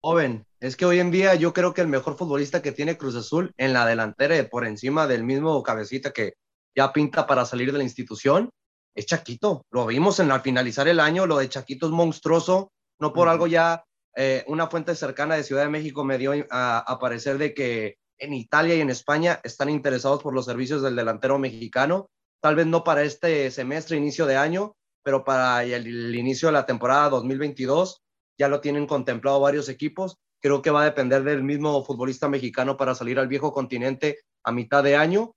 Joven, 0.00 0.46
es 0.60 0.76
que 0.76 0.84
hoy 0.84 1.00
en 1.00 1.10
día 1.10 1.34
yo 1.34 1.52
creo 1.52 1.74
que 1.74 1.80
el 1.80 1.88
mejor 1.88 2.16
futbolista 2.16 2.62
que 2.62 2.72
tiene 2.72 2.96
Cruz 2.96 3.14
Azul 3.16 3.52
en 3.56 3.72
la 3.72 3.86
delantera, 3.86 4.36
por 4.48 4.66
encima 4.66 5.06
del 5.06 5.24
mismo 5.24 5.62
cabecita 5.62 6.12
que 6.12 6.34
ya 6.76 6.92
pinta 6.92 7.26
para 7.26 7.44
salir 7.44 7.72
de 7.72 7.78
la 7.78 7.84
institución, 7.84 8.50
es 8.94 9.06
Chaquito. 9.06 9.66
Lo 9.70 9.86
vimos 9.86 10.20
en 10.20 10.30
al 10.30 10.42
finalizar 10.42 10.88
el 10.88 11.00
año, 11.00 11.26
lo 11.26 11.38
de 11.38 11.48
Chaquito 11.48 11.86
es 11.86 11.92
monstruoso, 11.92 12.72
no 13.00 13.12
por 13.12 13.26
uh 13.26 13.30
-huh. 13.30 13.32
algo 13.32 13.46
ya 13.46 13.84
eh, 14.16 14.44
una 14.46 14.68
fuente 14.68 14.94
cercana 14.94 15.34
de 15.34 15.42
Ciudad 15.42 15.62
de 15.62 15.70
México 15.70 16.04
me 16.04 16.18
dio 16.18 16.32
a, 16.50 16.78
a 16.78 16.98
parecer 16.98 17.38
de 17.38 17.52
que 17.52 17.96
en 18.18 18.32
Italia 18.32 18.74
y 18.74 18.80
en 18.80 18.90
España 18.90 19.40
están 19.42 19.70
interesados 19.70 20.22
por 20.22 20.34
los 20.34 20.44
servicios 20.44 20.82
del 20.82 20.96
delantero 20.96 21.38
mexicano, 21.38 22.10
tal 22.40 22.54
vez 22.54 22.66
no 22.66 22.84
para 22.84 23.02
este 23.02 23.50
semestre, 23.50 23.96
inicio 23.96 24.26
de 24.26 24.36
año, 24.36 24.76
pero 25.02 25.24
para 25.24 25.64
el, 25.64 25.72
el 25.72 26.14
inicio 26.14 26.48
de 26.48 26.52
la 26.52 26.66
temporada 26.66 27.10
2022 27.10 28.02
ya 28.38 28.48
lo 28.48 28.60
tienen 28.60 28.86
contemplado 28.86 29.40
varios 29.40 29.68
equipos. 29.68 30.18
Creo 30.40 30.60
que 30.60 30.70
va 30.70 30.82
a 30.82 30.86
depender 30.86 31.22
del 31.24 31.42
mismo 31.42 31.84
futbolista 31.84 32.28
mexicano 32.28 32.76
para 32.76 32.94
salir 32.94 33.18
al 33.18 33.28
viejo 33.28 33.52
continente 33.52 34.18
a 34.42 34.52
mitad 34.52 34.82
de 34.82 34.96
año, 34.96 35.34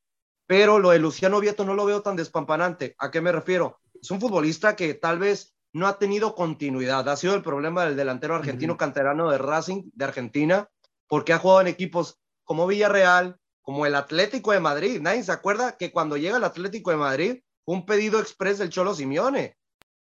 pero 0.47 0.79
lo 0.79 0.89
de 0.91 0.99
Luciano 0.99 1.39
Vieto 1.39 1.63
no 1.65 1.73
lo 1.73 1.85
veo 1.85 2.01
tan 2.01 2.15
despampanante. 2.15 2.95
¿A 2.97 3.11
qué 3.11 3.21
me 3.21 3.31
refiero? 3.31 3.79
Es 4.01 4.11
un 4.11 4.19
futbolista 4.19 4.75
que 4.75 4.93
tal 4.93 5.19
vez 5.19 5.55
no 5.73 5.87
ha 5.87 5.99
tenido 5.99 6.35
continuidad. 6.35 7.07
Ha 7.07 7.17
sido 7.17 7.35
el 7.35 7.43
problema 7.43 7.85
del 7.85 7.95
delantero 7.95 8.35
argentino 8.35 8.73
uh 8.73 8.75
-huh. 8.75 8.79
canterano 8.79 9.29
de 9.29 9.37
Racing 9.37 9.91
de 9.93 10.05
Argentina, 10.05 10.69
porque 11.07 11.33
ha 11.33 11.39
jugado 11.39 11.61
en 11.61 11.67
equipos 11.67 12.19
como 12.47 12.65
Villarreal, 12.65 13.37
como 13.61 13.85
el 13.85 13.93
Atlético 13.93 14.53
de 14.53 14.61
Madrid. 14.61 15.01
Nadie 15.01 15.21
se 15.21 15.33
acuerda 15.33 15.77
que 15.77 15.91
cuando 15.91 16.15
llega 16.15 16.37
el 16.37 16.45
Atlético 16.45 16.89
de 16.89 16.97
Madrid, 16.97 17.41
un 17.65 17.85
pedido 17.85 18.19
express 18.19 18.57
del 18.57 18.69
Cholo 18.69 18.95
Simeone, 18.95 19.57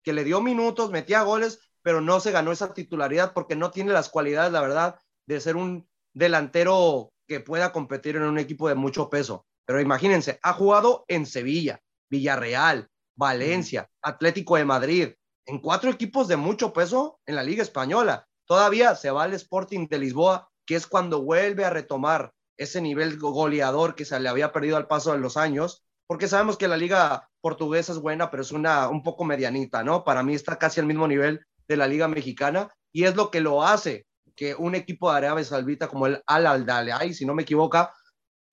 que 0.04 0.13
le 0.13 0.23
dio 0.23 0.39
minutos, 0.39 0.91
metía 0.91 1.23
goles, 1.23 1.60
pero 1.82 2.00
no 2.00 2.19
se 2.19 2.32
ganó 2.32 2.52
esa 2.52 2.73
titularidad 2.73 3.34
porque 3.34 3.56
no 3.56 3.71
tiene 3.71 3.91
las 3.91 4.10
cualidades, 4.10 4.52
la 4.52 4.62
verdad, 4.62 5.00
de 5.26 5.41
ser 5.41 5.56
un 5.56 5.89
delantero 6.13 7.12
que 7.28 7.39
pueda 7.39 7.71
competir 7.71 8.15
en 8.15 8.23
un 8.23 8.38
equipo 8.38 8.69
de 8.69 8.76
mucho 8.76 9.10
peso. 9.10 9.47
Pero 9.65 9.82
imagínense, 9.82 10.39
ha 10.43 10.54
jugado 10.54 11.04
en 11.08 11.26
Sevilla, 11.26 11.82
Villarreal, 12.12 12.88
Valencia, 13.15 13.89
Atlético 14.04 14.58
de 14.58 14.65
Madrid, 14.65 15.13
en 15.47 15.60
cuatro 15.60 15.89
equipos 15.89 16.28
de 16.28 16.38
mucho 16.38 16.71
peso 16.71 17.19
en 17.26 17.36
la 17.36 17.43
Liga 17.43 17.63
Española. 17.63 18.28
Todavía 18.45 18.95
se 18.95 19.10
va 19.10 19.23
al 19.23 19.34
Sporting 19.34 19.88
de 19.88 19.97
Lisboa 19.97 20.50
que 20.67 20.75
es 20.75 20.86
cuando 20.86 21.23
vuelve 21.23 21.65
a 21.65 21.71
retomar 21.71 22.34
ese 22.58 22.82
nivel 22.82 23.17
goleador 23.17 23.95
que 23.95 24.06
se 24.06 24.19
le 24.19 24.30
había 24.30 24.51
perdido 24.51 24.77
al 24.77 24.88
paso 24.88 25.13
de 25.13 25.19
los 25.19 25.38
años, 25.38 25.84
porque 26.08 26.27
sabemos 26.27 26.58
que 26.58 26.67
la 26.67 26.77
liga 26.77 27.30
portuguesa 27.41 27.93
es 27.93 27.99
buena, 27.99 28.30
pero 28.30 28.43
es 28.43 28.51
una 28.51 28.89
un 28.89 29.01
poco 29.01 29.23
medianita, 29.23 29.84
¿no? 29.84 30.03
Para 30.03 30.23
mí 30.23 30.36
está 30.36 30.58
casi 30.58 30.80
al 30.80 30.86
mismo 30.86 31.08
nivel 31.08 31.45
de 31.67 31.77
la 31.77 31.88
liga 31.88 32.08
mexicana 32.08 32.69
y 32.91 33.06
es 33.06 33.15
lo 33.15 33.32
que 33.32 33.39
lo 33.39 33.63
hace 33.63 34.06
que 34.36 34.56
un 34.56 34.75
equipo 34.75 35.10
de 35.10 35.17
Arabia 35.17 35.43
Saudita 35.43 35.88
como 35.88 36.06
el 36.06 36.21
Al 36.27 36.45
Aldalay, 36.45 37.13
si 37.13 37.25
no 37.25 37.34
me 37.34 37.41
equivoco, 37.43 37.89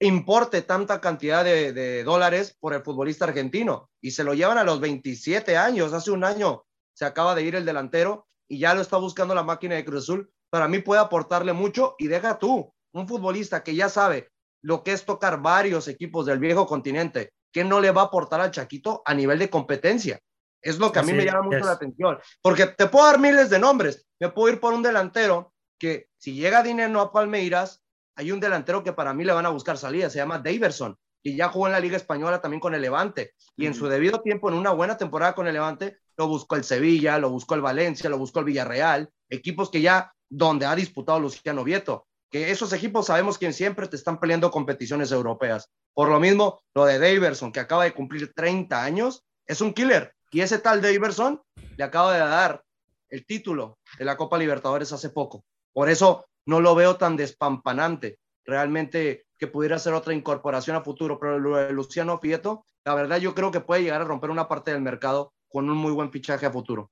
importe 0.00 0.62
tanta 0.62 1.00
cantidad 1.00 1.44
de, 1.44 1.72
de, 1.72 2.05
dólares 2.05 2.57
por 2.59 2.74
el 2.74 2.83
futbolista 2.83 3.27
argentino 3.27 3.90
y 4.00 4.12
se 4.12 4.24
lo 4.24 4.35
llevan 4.35 4.59
a 4.59 4.64
los 4.64 4.81
27 4.81 5.57
años, 5.57 5.92
hace 5.92 6.11
un 6.11 6.24
año 6.24 6.64
se 6.94 7.05
acaba 7.05 7.35
de 7.35 7.42
ir 7.42 7.55
el 7.55 7.64
delantero 7.64 8.27
y 8.48 8.59
ya 8.59 8.74
lo 8.74 8.81
está 8.81 8.96
buscando 8.96 9.35
la 9.35 9.42
máquina 9.42 9.74
de 9.74 9.85
Cruz 9.85 10.05
Azul 10.05 10.34
para 10.55 10.69
mí 10.69 10.79
puede 10.79 11.01
aportarle 11.01 11.53
mucho 11.53 11.97
y 11.99 12.07
deja 12.07 12.38
tú, 12.38 12.73
un 12.93 13.09
futbolista 13.09 13.64
que 13.64 13.75
ya 13.75 13.88
sabe 13.88 14.31
lo 14.62 14.85
que 14.85 14.93
es 14.93 15.05
tocar 15.05 15.43
varios 15.43 15.88
equipos 15.88 16.27
del 16.27 16.38
viejo 16.38 16.64
continente, 16.64 17.33
que 17.51 17.64
no 17.64 17.81
le 17.81 17.90
va 17.90 18.03
a 18.03 18.05
aportar 18.05 18.40
al 18.40 18.53
Chaquito 18.53 19.03
a 19.05 19.14
nivel 19.14 19.40
de 19.40 19.51
competencia. 19.51 20.21
Es 20.62 20.79
lo 20.79 20.93
que 20.93 21.01
a 21.01 21.03
mí 21.03 21.12
me 21.12 21.25
llama 21.25 21.43
mucho 21.43 21.57
es. 21.57 21.67
la 21.67 21.73
atención, 21.73 22.21
porque 22.40 22.67
te 22.67 22.87
puedo 22.87 23.05
dar 23.05 23.19
miles 23.19 23.51
de 23.51 23.59
nombres, 23.59 24.07
me 24.21 24.29
puedo 24.29 24.55
ir 24.55 24.61
por 24.61 24.73
un 24.73 24.85
delantero 24.85 25.53
que 25.77 26.07
si 26.19 26.35
llega 26.35 26.62
dinero 26.62 27.01
a 27.01 27.11
Palmeiras, 27.11 27.83
hay 28.14 28.31
un 28.31 28.38
delantero 28.38 28.85
que 28.85 28.93
para 28.93 29.12
mí 29.12 29.25
le 29.25 29.33
van 29.33 29.47
a 29.47 29.51
buscar 29.51 29.77
salida, 29.77 30.09
se 30.09 30.19
llama 30.19 30.38
Daverson, 30.38 30.97
y 31.25 31.35
ya 31.35 31.49
jugó 31.49 31.67
en 31.67 31.73
la 31.73 31.81
Liga 31.81 31.97
Española 31.97 32.40
también 32.40 32.61
con 32.61 32.77
el 32.77 32.81
Levante, 32.81 33.33
y 33.57 33.67
en 33.67 33.75
su 33.75 33.88
debido 33.88 34.23
tiempo, 34.23 34.51
en 34.51 34.55
una 34.55 34.71
buena 34.71 34.97
temporada 34.97 35.35
con 35.35 35.49
el 35.49 35.55
Levante, 35.55 35.99
lo 36.17 36.29
buscó 36.29 36.55
el 36.55 36.62
Sevilla, 36.62 37.19
lo 37.19 37.31
buscó 37.31 37.57
el 37.57 37.61
Valencia, 37.61 38.09
lo 38.09 38.19
buscó 38.19 38.38
el 38.38 38.45
Villarreal, 38.45 39.11
equipos 39.29 39.69
que 39.69 39.81
ya 39.81 40.13
donde 40.29 40.67
ha 40.67 40.75
disputado 40.75 41.21
Luciano 41.21 41.65
Vieto, 41.65 42.07
que 42.31 42.51
esos 42.51 42.73
equipos 42.73 43.07
sabemos 43.07 43.39
que 43.39 43.53
siempre 43.53 43.87
te 43.89 43.97
están 43.97 44.19
peleando 44.19 44.51
competiciones 44.51 45.13
europeas. 45.13 45.71
Por 45.93 46.09
lo 46.09 46.19
mismo, 46.19 46.63
lo 46.75 46.85
de 46.85 46.99
Daverson, 46.99 47.53
que 47.53 47.61
acaba 47.61 47.85
de 47.85 47.93
cumplir 47.93 48.33
30 48.35 48.83
años, 48.83 49.25
es 49.47 49.61
un 49.61 49.73
killer. 49.73 50.15
Y 50.31 50.41
ese 50.41 50.59
tal 50.59 50.83
Daverson 50.83 51.41
le 51.77 51.85
acaba 51.85 52.13
de 52.13 52.19
dar 52.21 52.63
el 53.09 53.25
título 53.25 53.79
de 53.99 54.05
la 54.05 54.17
Copa 54.17 54.39
Libertadores 54.39 54.93
hace 54.93 55.11
poco. 55.11 55.45
Por 55.73 55.89
eso 55.89 56.27
no 56.47 56.61
lo 56.61 56.75
veo 56.75 56.97
tan 56.97 57.17
despampanante. 57.17 58.19
Realmente 58.45 59.27
que 59.39 59.47
pudiera 59.47 59.79
ser 59.79 59.95
otra 59.95 60.15
incorporación 60.15 60.77
a 60.77 60.83
futuro, 60.83 61.19
pero 61.21 61.39
lo 61.39 61.57
de 61.57 61.73
Luciano 61.73 62.19
Vieto 62.19 62.65
la 62.85 62.95
verdad 62.95 63.19
yo 63.19 63.35
creo 63.35 63.51
que 63.51 63.61
puede 63.61 63.83
llegar 63.83 64.03
a 64.03 64.05
romper 64.05 64.31
una 64.31 64.47
parte 64.47 64.71
del 64.73 64.83
mercado 64.83 65.33
con 65.49 65.71
un 65.71 65.77
muy 65.77 65.93
buen 65.93 66.11
fichaje 66.11 66.45
a 66.47 66.53
futuro. 66.53 66.91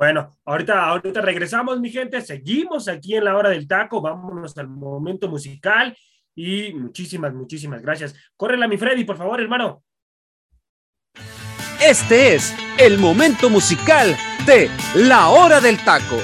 Bueno, 0.00 0.34
ahorita, 0.46 0.86
ahorita 0.86 1.20
regresamos, 1.20 1.78
mi 1.78 1.90
gente. 1.90 2.22
Seguimos 2.22 2.88
aquí 2.88 3.16
en 3.16 3.24
la 3.24 3.36
hora 3.36 3.50
del 3.50 3.68
taco. 3.68 4.00
Vámonos 4.00 4.56
al 4.56 4.66
momento 4.66 5.28
musical. 5.28 5.94
Y 6.34 6.72
muchísimas, 6.72 7.34
muchísimas 7.34 7.82
gracias. 7.82 8.14
Córrela, 8.34 8.66
mi 8.66 8.78
Freddy, 8.78 9.04
por 9.04 9.18
favor, 9.18 9.38
hermano. 9.42 9.84
Este 11.82 12.34
es 12.34 12.56
el 12.78 12.96
momento 12.96 13.50
musical 13.50 14.16
de 14.46 14.70
La 14.94 15.28
Hora 15.28 15.60
del 15.60 15.76
Taco. 15.84 16.16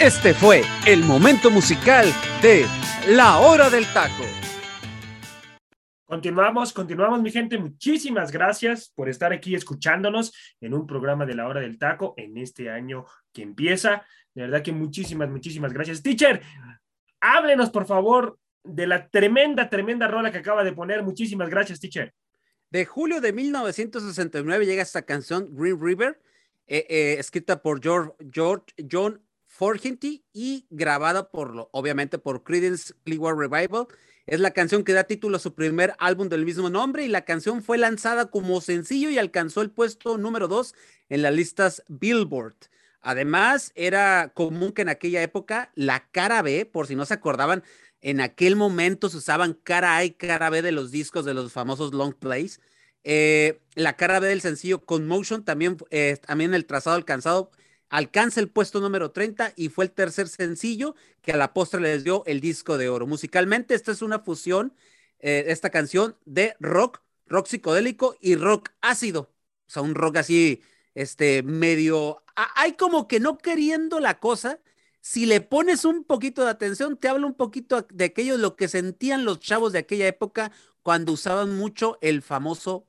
Este 0.00 0.32
fue 0.32 0.62
el 0.86 1.04
momento 1.04 1.50
musical 1.50 2.06
de 2.40 2.64
La 3.06 3.38
Hora 3.40 3.68
del 3.68 3.84
Taco. 3.92 4.24
Continuamos, 6.06 6.72
continuamos, 6.72 7.20
mi 7.20 7.30
gente. 7.30 7.58
Muchísimas 7.58 8.32
gracias 8.32 8.90
por 8.96 9.10
estar 9.10 9.30
aquí 9.30 9.54
escuchándonos 9.54 10.32
en 10.58 10.72
un 10.72 10.86
programa 10.86 11.26
de 11.26 11.34
La 11.34 11.46
Hora 11.46 11.60
del 11.60 11.78
Taco 11.78 12.14
en 12.16 12.38
este 12.38 12.70
año 12.70 13.04
que 13.30 13.42
empieza. 13.42 14.06
De 14.32 14.44
verdad 14.44 14.62
que 14.62 14.72
muchísimas, 14.72 15.28
muchísimas 15.28 15.74
gracias. 15.74 16.02
Teacher, 16.02 16.40
háblenos, 17.20 17.68
por 17.68 17.84
favor, 17.84 18.38
de 18.64 18.86
la 18.86 19.06
tremenda, 19.06 19.68
tremenda 19.68 20.08
rola 20.08 20.32
que 20.32 20.38
acaba 20.38 20.64
de 20.64 20.72
poner. 20.72 21.02
Muchísimas 21.02 21.50
gracias, 21.50 21.78
teacher. 21.78 22.14
De 22.70 22.86
julio 22.86 23.20
de 23.20 23.34
1969 23.34 24.64
llega 24.64 24.80
esta 24.80 25.02
canción, 25.02 25.54
Green 25.54 25.78
River, 25.78 26.18
eh, 26.66 26.86
eh, 26.88 27.16
escrita 27.18 27.60
por 27.60 27.82
George, 27.82 28.12
George, 28.32 28.64
John 28.90 29.20
Forgenty 29.60 30.24
y 30.32 30.66
grabada 30.70 31.30
por, 31.30 31.68
obviamente, 31.72 32.16
por 32.16 32.44
Creedence 32.44 32.94
Clearwater 33.04 33.36
Revival. 33.36 33.88
Es 34.24 34.40
la 34.40 34.52
canción 34.52 34.84
que 34.84 34.94
da 34.94 35.04
título 35.04 35.36
a 35.36 35.38
su 35.38 35.54
primer 35.54 35.94
álbum 35.98 36.30
del 36.30 36.46
mismo 36.46 36.70
nombre 36.70 37.04
y 37.04 37.08
la 37.08 37.26
canción 37.26 37.62
fue 37.62 37.76
lanzada 37.76 38.30
como 38.30 38.62
sencillo 38.62 39.10
y 39.10 39.18
alcanzó 39.18 39.60
el 39.60 39.70
puesto 39.70 40.16
número 40.16 40.48
dos 40.48 40.74
en 41.10 41.20
las 41.20 41.34
listas 41.34 41.82
Billboard. 41.88 42.54
Además, 43.02 43.72
era 43.74 44.32
común 44.32 44.72
que 44.72 44.80
en 44.80 44.88
aquella 44.88 45.22
época 45.22 45.72
la 45.74 46.08
cara 46.10 46.40
B, 46.40 46.64
por 46.64 46.86
si 46.86 46.96
no 46.96 47.04
se 47.04 47.12
acordaban, 47.12 47.62
en 48.00 48.22
aquel 48.22 48.56
momento 48.56 49.10
se 49.10 49.18
usaban 49.18 49.52
cara 49.52 49.94
A 49.94 50.04
y 50.06 50.12
cara 50.12 50.48
B 50.48 50.62
de 50.62 50.72
los 50.72 50.90
discos 50.90 51.26
de 51.26 51.34
los 51.34 51.52
famosos 51.52 51.92
long 51.92 52.14
plays. 52.14 52.62
Eh, 53.04 53.60
la 53.74 53.94
cara 53.98 54.20
B 54.20 54.28
del 54.28 54.40
sencillo 54.40 54.86
Conmotion 54.86 55.44
también, 55.44 55.76
eh, 55.90 56.16
también 56.26 56.54
el 56.54 56.64
trazado 56.64 56.96
alcanzado 56.96 57.50
alcanza 57.90 58.40
el 58.40 58.48
puesto 58.48 58.80
número 58.80 59.10
30 59.10 59.52
y 59.56 59.68
fue 59.68 59.84
el 59.84 59.90
tercer 59.90 60.28
sencillo 60.28 60.94
que 61.20 61.32
a 61.32 61.36
la 61.36 61.52
postre 61.52 61.80
les 61.80 62.04
dio 62.04 62.22
el 62.26 62.40
disco 62.40 62.78
de 62.78 62.88
oro. 62.88 63.06
Musicalmente, 63.06 63.74
esta 63.74 63.92
es 63.92 64.00
una 64.00 64.20
fusión, 64.20 64.72
eh, 65.18 65.44
esta 65.48 65.70
canción 65.70 66.16
de 66.24 66.56
rock, 66.60 67.02
rock 67.26 67.46
psicodélico 67.46 68.16
y 68.20 68.36
rock 68.36 68.70
ácido. 68.80 69.32
O 69.66 69.70
sea, 69.72 69.82
un 69.82 69.94
rock 69.94 70.16
así, 70.16 70.62
este, 70.94 71.42
medio, 71.42 72.22
hay 72.56 72.72
como 72.74 73.08
que 73.08 73.20
no 73.20 73.38
queriendo 73.38 74.00
la 74.00 74.18
cosa. 74.18 74.60
Si 75.00 75.26
le 75.26 75.40
pones 75.40 75.84
un 75.84 76.04
poquito 76.04 76.44
de 76.44 76.50
atención, 76.50 76.96
te 76.96 77.08
habla 77.08 77.26
un 77.26 77.34
poquito 77.34 77.86
de 77.90 78.04
aquello, 78.04 78.36
lo 78.36 78.56
que 78.56 78.68
sentían 78.68 79.24
los 79.24 79.40
chavos 79.40 79.72
de 79.72 79.80
aquella 79.80 80.06
época 80.06 80.52
cuando 80.82 81.12
usaban 81.12 81.56
mucho 81.56 81.98
el 82.00 82.22
famoso 82.22 82.86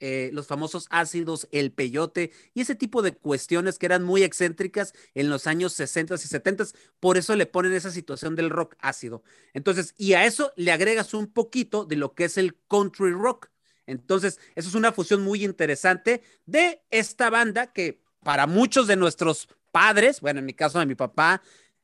eh, 0.00 0.30
los 0.32 0.46
famosos 0.46 0.86
ácidos, 0.90 1.48
el 1.52 1.72
peyote 1.72 2.32
y 2.52 2.60
ese 2.62 2.74
tipo 2.74 3.02
de 3.02 3.14
cuestiones 3.14 3.78
que 3.78 3.86
eran 3.86 4.02
muy 4.04 4.22
excéntricas 4.22 4.92
en 5.14 5.30
los 5.30 5.46
años 5.46 5.72
60 5.74 6.14
y 6.14 6.18
70. 6.18 6.64
Por 7.00 7.16
eso 7.16 7.36
le 7.36 7.46
ponen 7.46 7.72
esa 7.72 7.90
situación 7.90 8.36
del 8.36 8.50
rock 8.50 8.74
ácido. 8.80 9.22
Entonces, 9.52 9.94
y 9.96 10.14
a 10.14 10.24
eso 10.24 10.52
le 10.56 10.72
agregas 10.72 11.14
un 11.14 11.26
poquito 11.26 11.84
de 11.84 11.96
lo 11.96 12.14
que 12.14 12.24
es 12.24 12.38
el 12.38 12.56
country 12.68 13.12
rock. 13.12 13.48
Entonces, 13.86 14.40
eso 14.54 14.68
es 14.68 14.74
una 14.74 14.92
fusión 14.92 15.22
muy 15.22 15.44
interesante 15.44 16.22
de 16.46 16.82
esta 16.90 17.30
banda 17.30 17.72
que 17.72 18.02
para 18.22 18.46
muchos 18.46 18.86
de 18.86 18.96
nuestros 18.96 19.48
padres, 19.70 20.20
bueno, 20.20 20.40
en 20.40 20.46
mi 20.46 20.54
caso 20.54 20.78
de 20.78 20.86
mi 20.86 20.94
papá, 20.94 21.42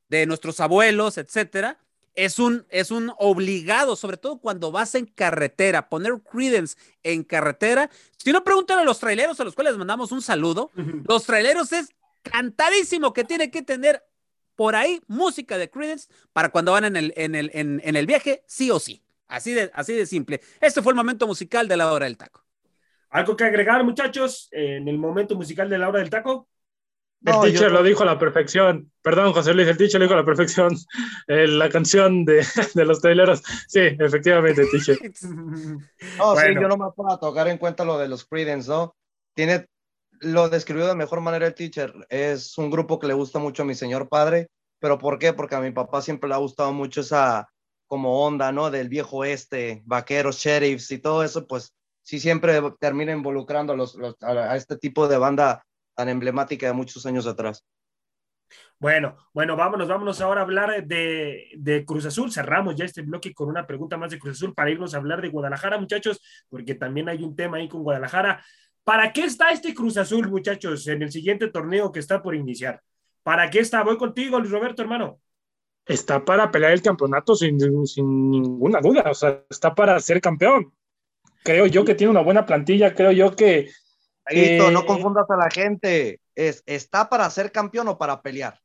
de 0.09 0.27
nuestros 0.27 0.61
abuelos, 0.61 1.19
etcétera, 1.19 1.79
es 2.15 2.39
un, 2.39 2.67
es 2.71 2.91
un 2.91 3.13
obligado, 3.19 3.97
sobre 3.97 4.17
todo 4.17 4.39
cuando 4.39 4.73
vas 4.73 4.95
en 4.95 5.07
carretera, 5.07 5.89
poner 5.89 6.21
Credence 6.21 6.77
en 7.03 7.25
carretera. 7.25 7.91
Si 8.17 8.33
no, 8.33 8.45
preguntan 8.45 8.79
a 8.79 8.85
los 8.85 8.99
traileros 8.99 9.41
a 9.41 9.45
los 9.45 9.55
cuales 9.55 9.77
mandamos 9.77 10.13
un 10.13 10.23
saludo. 10.23 10.71
Los 11.09 11.25
traileros 11.25 11.73
es 11.73 11.91
cantadísimo 12.23 13.13
que 13.13 13.25
tiene 13.25 13.51
que 13.51 13.63
tener 13.63 14.05
por 14.55 14.77
ahí 14.77 15.01
música 15.07 15.57
de 15.57 15.71
Credence 15.71 16.09
para 16.33 16.51
cuando 16.51 16.73
van 16.73 16.85
en 16.85 16.97
el, 16.97 17.15
en 17.17 17.35
el, 17.35 17.51
en, 17.55 17.81
en 17.85 17.97
el 17.97 18.07
viaje, 18.07 18.45
sí 18.47 18.71
o 18.71 18.79
sí. 18.79 19.03
Así 19.27 19.53
de, 19.53 19.71
así 19.75 19.95
de 19.95 20.07
simple. 20.07 20.41
Este 20.61 20.83
fue 20.83 20.93
el 20.93 20.97
momento 20.97 21.27
musical 21.27 21.69
de 21.69 21.77
la 21.77 21.93
hora 21.93 22.05
del 22.07 22.17
taco. 22.17 22.45
¿Algo 23.11 23.37
que 23.37 23.45
agregar, 23.45 23.83
muchachos, 23.85 24.49
en 24.53 24.87
el 24.89 24.99
momento 24.99 25.35
musical 25.35 25.69
de 25.69 25.79
la 25.79 25.89
hora 25.89 26.01
del 26.01 26.11
taco? 26.11 26.49
El 27.25 27.33
No, 27.35 27.41
teacher 27.43 27.69
yo- 27.69 27.75
lo 27.75 27.83
dijo 27.83 28.03
a 28.03 28.07
la 28.07 28.19
perfección. 28.19 28.91
Perdón, 29.03 29.33
José 29.35 29.53
Luis, 29.53 29.69
el 29.69 29.77
teacher 29.77 30.01
lo 30.01 30.05
dijo 30.07 30.15
a 30.15 30.19
la 30.21 30.25
perfección. 30.25 30.75
Eh, 31.29 31.47
la 31.47 31.69
canción 31.69 32.25
de, 32.25 32.45
de 32.75 32.85
los 32.85 33.01
traileros. 33.01 33.43
Sí, 33.69 33.81
efectivamente, 33.81 34.65
teacher. 34.67 34.99
No, 35.23 36.35
sí, 36.35 36.43
Bueno. 36.43 36.63
yo 36.63 36.69
nomás 36.69 36.93
para 36.97 37.19
tocar 37.19 37.49
en 37.49 37.59
cuenta 37.59 37.85
lo 37.85 37.99
de 37.99 38.09
los 38.09 38.25
Creedence, 38.25 38.69
¿no? 38.71 38.95
Tiene, 39.35 39.67
lo 40.21 40.49
describió 40.49 40.87
de 40.87 40.95
mejor 40.95 41.21
manera 41.21 41.47
el 41.47 41.55
teacher. 41.55 41.93
Es 42.09 42.57
un 42.59 42.71
grupo 42.71 42.99
que 42.99 43.07
le 43.07 43.15
gusta 43.15 43.39
mucho 43.39 43.63
a 43.63 43.67
mi 43.67 43.75
señor 43.75 44.09
padre, 44.09 44.49
pero 44.81 44.99
¿por 44.99 45.19
qué? 45.19 45.33
Porque 45.33 45.55
a 45.55 45.61
mi 45.61 45.71
papá 45.73 46.01
siempre 46.03 46.29
le 46.29 46.35
ha 46.35 46.39
gustado 46.39 46.73
mucho 46.73 47.03
esa 47.03 47.49
como 47.87 48.25
onda, 48.25 48.51
¿no? 48.53 48.71
Del 48.71 48.89
viejo 48.89 49.19
oeste, 49.19 49.83
vaqueros, 49.85 50.37
sheriffs 50.39 50.91
y 50.91 50.99
todo 50.99 51.23
eso, 51.25 51.47
pues 51.47 51.75
sí 52.03 52.19
siempre 52.19 52.61
termina 52.81 53.13
involucrando 53.13 53.73
a, 53.73 53.77
los, 53.77 53.95
los- 53.95 54.17
a, 54.23 54.31
a 54.53 54.57
este 54.57 54.77
tipo 54.79 55.07
de 55.09 55.19
banda 55.19 55.63
tan 56.01 56.09
emblemática 56.09 56.67
de 56.67 56.73
muchos 56.73 57.05
años 57.05 57.27
atrás. 57.27 57.63
Bueno, 58.79 59.19
bueno, 59.35 59.55
vámonos, 59.55 59.87
vámonos 59.87 60.23
ahora 60.23 60.41
a 60.41 60.45
hablar 60.45 60.87
de, 60.87 61.51
de 61.59 61.85
Cruz 61.85 62.07
Azul. 62.07 62.33
Cerramos 62.33 62.75
ya 62.75 62.87
este 62.87 63.03
bloque 63.03 63.35
con 63.35 63.51
una 63.51 63.67
pregunta 63.67 63.99
más 63.99 64.11
de 64.11 64.19
Cruz 64.19 64.39
Azul 64.39 64.55
para 64.55 64.71
irnos 64.71 64.95
a 64.95 64.97
hablar 64.97 65.21
de 65.21 65.29
Guadalajara, 65.29 65.77
muchachos, 65.77 66.23
porque 66.49 66.75
también 66.75 67.11
hay 67.11 67.23
un 67.23 67.37
tema 67.37 67.59
ahí 67.59 67.69
con 67.69 67.83
Guadalajara. 67.83 68.43
¿Para 68.83 69.13
qué 69.13 69.25
está 69.25 69.51
este 69.51 69.75
Cruz 69.75 69.99
Azul, 69.99 70.31
muchachos, 70.31 70.89
en 70.89 71.03
el 71.03 71.13
siguiente 71.13 71.49
torneo 71.49 71.93
que 71.93 71.99
está 72.01 72.23
por 72.23 72.35
iniciar? 72.35 72.81
¿Para 73.23 73.51
qué 73.51 73.59
está? 73.59 73.83
Voy 73.83 73.99
contigo, 73.99 74.39
Luis 74.39 74.51
Roberto, 74.51 74.81
hermano. 74.81 75.21
Está 75.85 76.25
para 76.25 76.51
pelear 76.51 76.73
el 76.73 76.81
campeonato 76.81 77.35
sin, 77.35 77.87
sin 77.87 78.31
ninguna 78.31 78.81
duda. 78.81 79.05
O 79.11 79.15
sea, 79.15 79.45
está 79.51 79.75
para 79.75 80.01
ser 80.01 80.23
campeón. 80.23 80.73
Creo 81.43 81.67
yo 81.67 81.85
que 81.85 81.95
tiene 81.95 82.11
una 82.11 82.23
buena 82.23 82.47
plantilla. 82.47 82.95
Creo 82.95 83.13
yo 83.13 83.37
que 83.37 83.69
Aguito, 84.31 84.69
Eh, 84.69 84.73
no 84.73 84.87
confundas 84.87 85.29
a 85.29 85.37
la 85.37 85.51
gente. 85.51 86.21
Es, 86.35 86.63
¿Está 86.67 87.09
para 87.09 87.29
ser 87.31 87.53
campeón 87.53 87.89
o 87.89 87.99
para 87.99 88.23
pelear? 88.23 88.61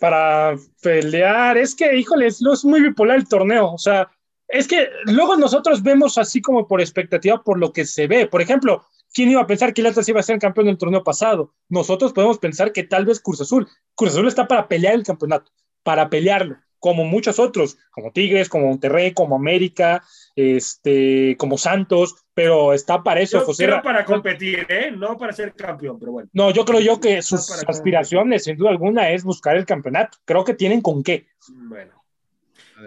para 0.00 0.56
pelear, 0.80 1.58
es 1.58 1.74
que, 1.74 1.94
híjole, 1.94 2.26
es, 2.26 2.40
es 2.40 2.64
muy 2.64 2.80
bipolar 2.80 3.18
el 3.18 3.28
torneo. 3.28 3.72
O 3.72 3.78
sea, 3.78 4.10
es 4.48 4.66
que 4.66 4.88
luego 5.04 5.36
nosotros 5.36 5.82
vemos 5.82 6.18
así 6.18 6.40
como 6.40 6.66
por 6.66 6.80
expectativa 6.80 7.42
por 7.44 7.58
lo 7.58 7.72
que 7.72 7.84
se 7.84 8.06
ve. 8.06 8.26
Por 8.26 8.40
ejemplo, 8.40 8.86
¿quién 9.12 9.30
iba 9.30 9.42
a 9.42 9.46
pensar 9.46 9.72
que 9.72 9.82
el 9.82 9.86
Atlas 9.86 10.08
iba 10.08 10.18
a 10.18 10.24
ser 10.24 10.38
campeón 10.38 10.66
del 10.66 10.78
torneo 10.78 11.04
pasado? 11.04 11.52
Nosotros 11.68 12.12
podemos 12.12 12.38
pensar 12.38 12.72
que 12.72 12.82
tal 12.82 13.04
vez 13.04 13.20
Cruz 13.20 13.42
Azul. 13.42 13.68
Cruz 13.94 14.12
Azul 14.12 14.26
está 14.26 14.48
para 14.48 14.66
pelear 14.66 14.94
el 14.94 15.04
campeonato, 15.04 15.52
para 15.82 16.08
pelearlo, 16.08 16.56
como 16.80 17.04
muchos 17.04 17.38
otros, 17.38 17.78
como 17.90 18.10
Tigres, 18.10 18.48
como 18.48 18.66
Monterrey, 18.68 19.12
como 19.12 19.36
América, 19.36 20.02
este, 20.34 21.36
como 21.38 21.58
Santos, 21.58 22.16
pero 22.34 22.72
está 22.72 23.02
para 23.02 23.20
eso, 23.20 23.38
Yo 23.40 23.44
José. 23.46 23.66
creo 23.66 23.82
para 23.82 24.04
competir, 24.04 24.66
¿eh? 24.68 24.90
No 24.90 25.16
para 25.18 25.32
ser 25.32 25.54
campeón, 25.54 25.98
pero 26.00 26.12
bueno. 26.12 26.28
No, 26.32 26.50
yo 26.50 26.64
creo 26.64 26.80
yo 26.80 26.98
que 26.98 27.22
sus 27.22 27.50
aspiraciones, 27.68 28.44
sin 28.44 28.56
duda 28.56 28.70
alguna, 28.70 29.10
es 29.10 29.22
buscar 29.22 29.56
el 29.56 29.66
campeonato. 29.66 30.18
Creo 30.24 30.42
que 30.44 30.54
tienen 30.54 30.80
con 30.80 31.02
qué. 31.02 31.26
Bueno. 31.48 32.02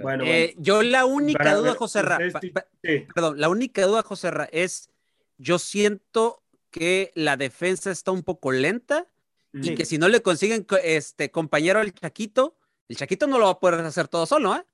Bueno, 0.02 0.24
Eh, 0.26 0.56
yo 0.58 0.82
la 0.82 1.06
única 1.06 1.38
Para 1.44 1.56
duda, 1.56 1.70
ver, 1.70 1.78
José 1.78 2.02
Ra, 2.02 2.18
pa- 2.34 2.41
pa- 2.54 2.66
perdón, 3.14 3.39
la 3.39 3.48
única 3.50 3.86
duda, 3.86 4.02
José 4.02 4.32
Ra, 4.32 4.50
es 4.52 4.89
yo 5.38 5.60
siento 5.60 6.41
que 6.72 7.12
la 7.14 7.38
defensa 7.38 7.91
está 7.91 8.12
un 8.12 8.24
poco 8.24 8.52
lenta 8.52 9.06
y 9.54 9.76
que 9.76 9.86
si 9.86 10.00
no 10.00 10.08
le 10.10 10.24
consiguen 10.24 10.64
co- 10.64 10.78
este 10.78 11.30
compañero 11.30 11.80
al 11.80 11.94
Chaquito, 11.94 12.56
el 12.90 12.96
Chaquito 12.98 13.28
no 13.28 13.38
lo 13.40 13.46
va 13.46 13.52
a 13.52 13.60
poder 13.60 13.80
hacer 13.86 14.08
todo 14.08 14.26
solo, 14.26 14.56
¿eh? 14.56 14.66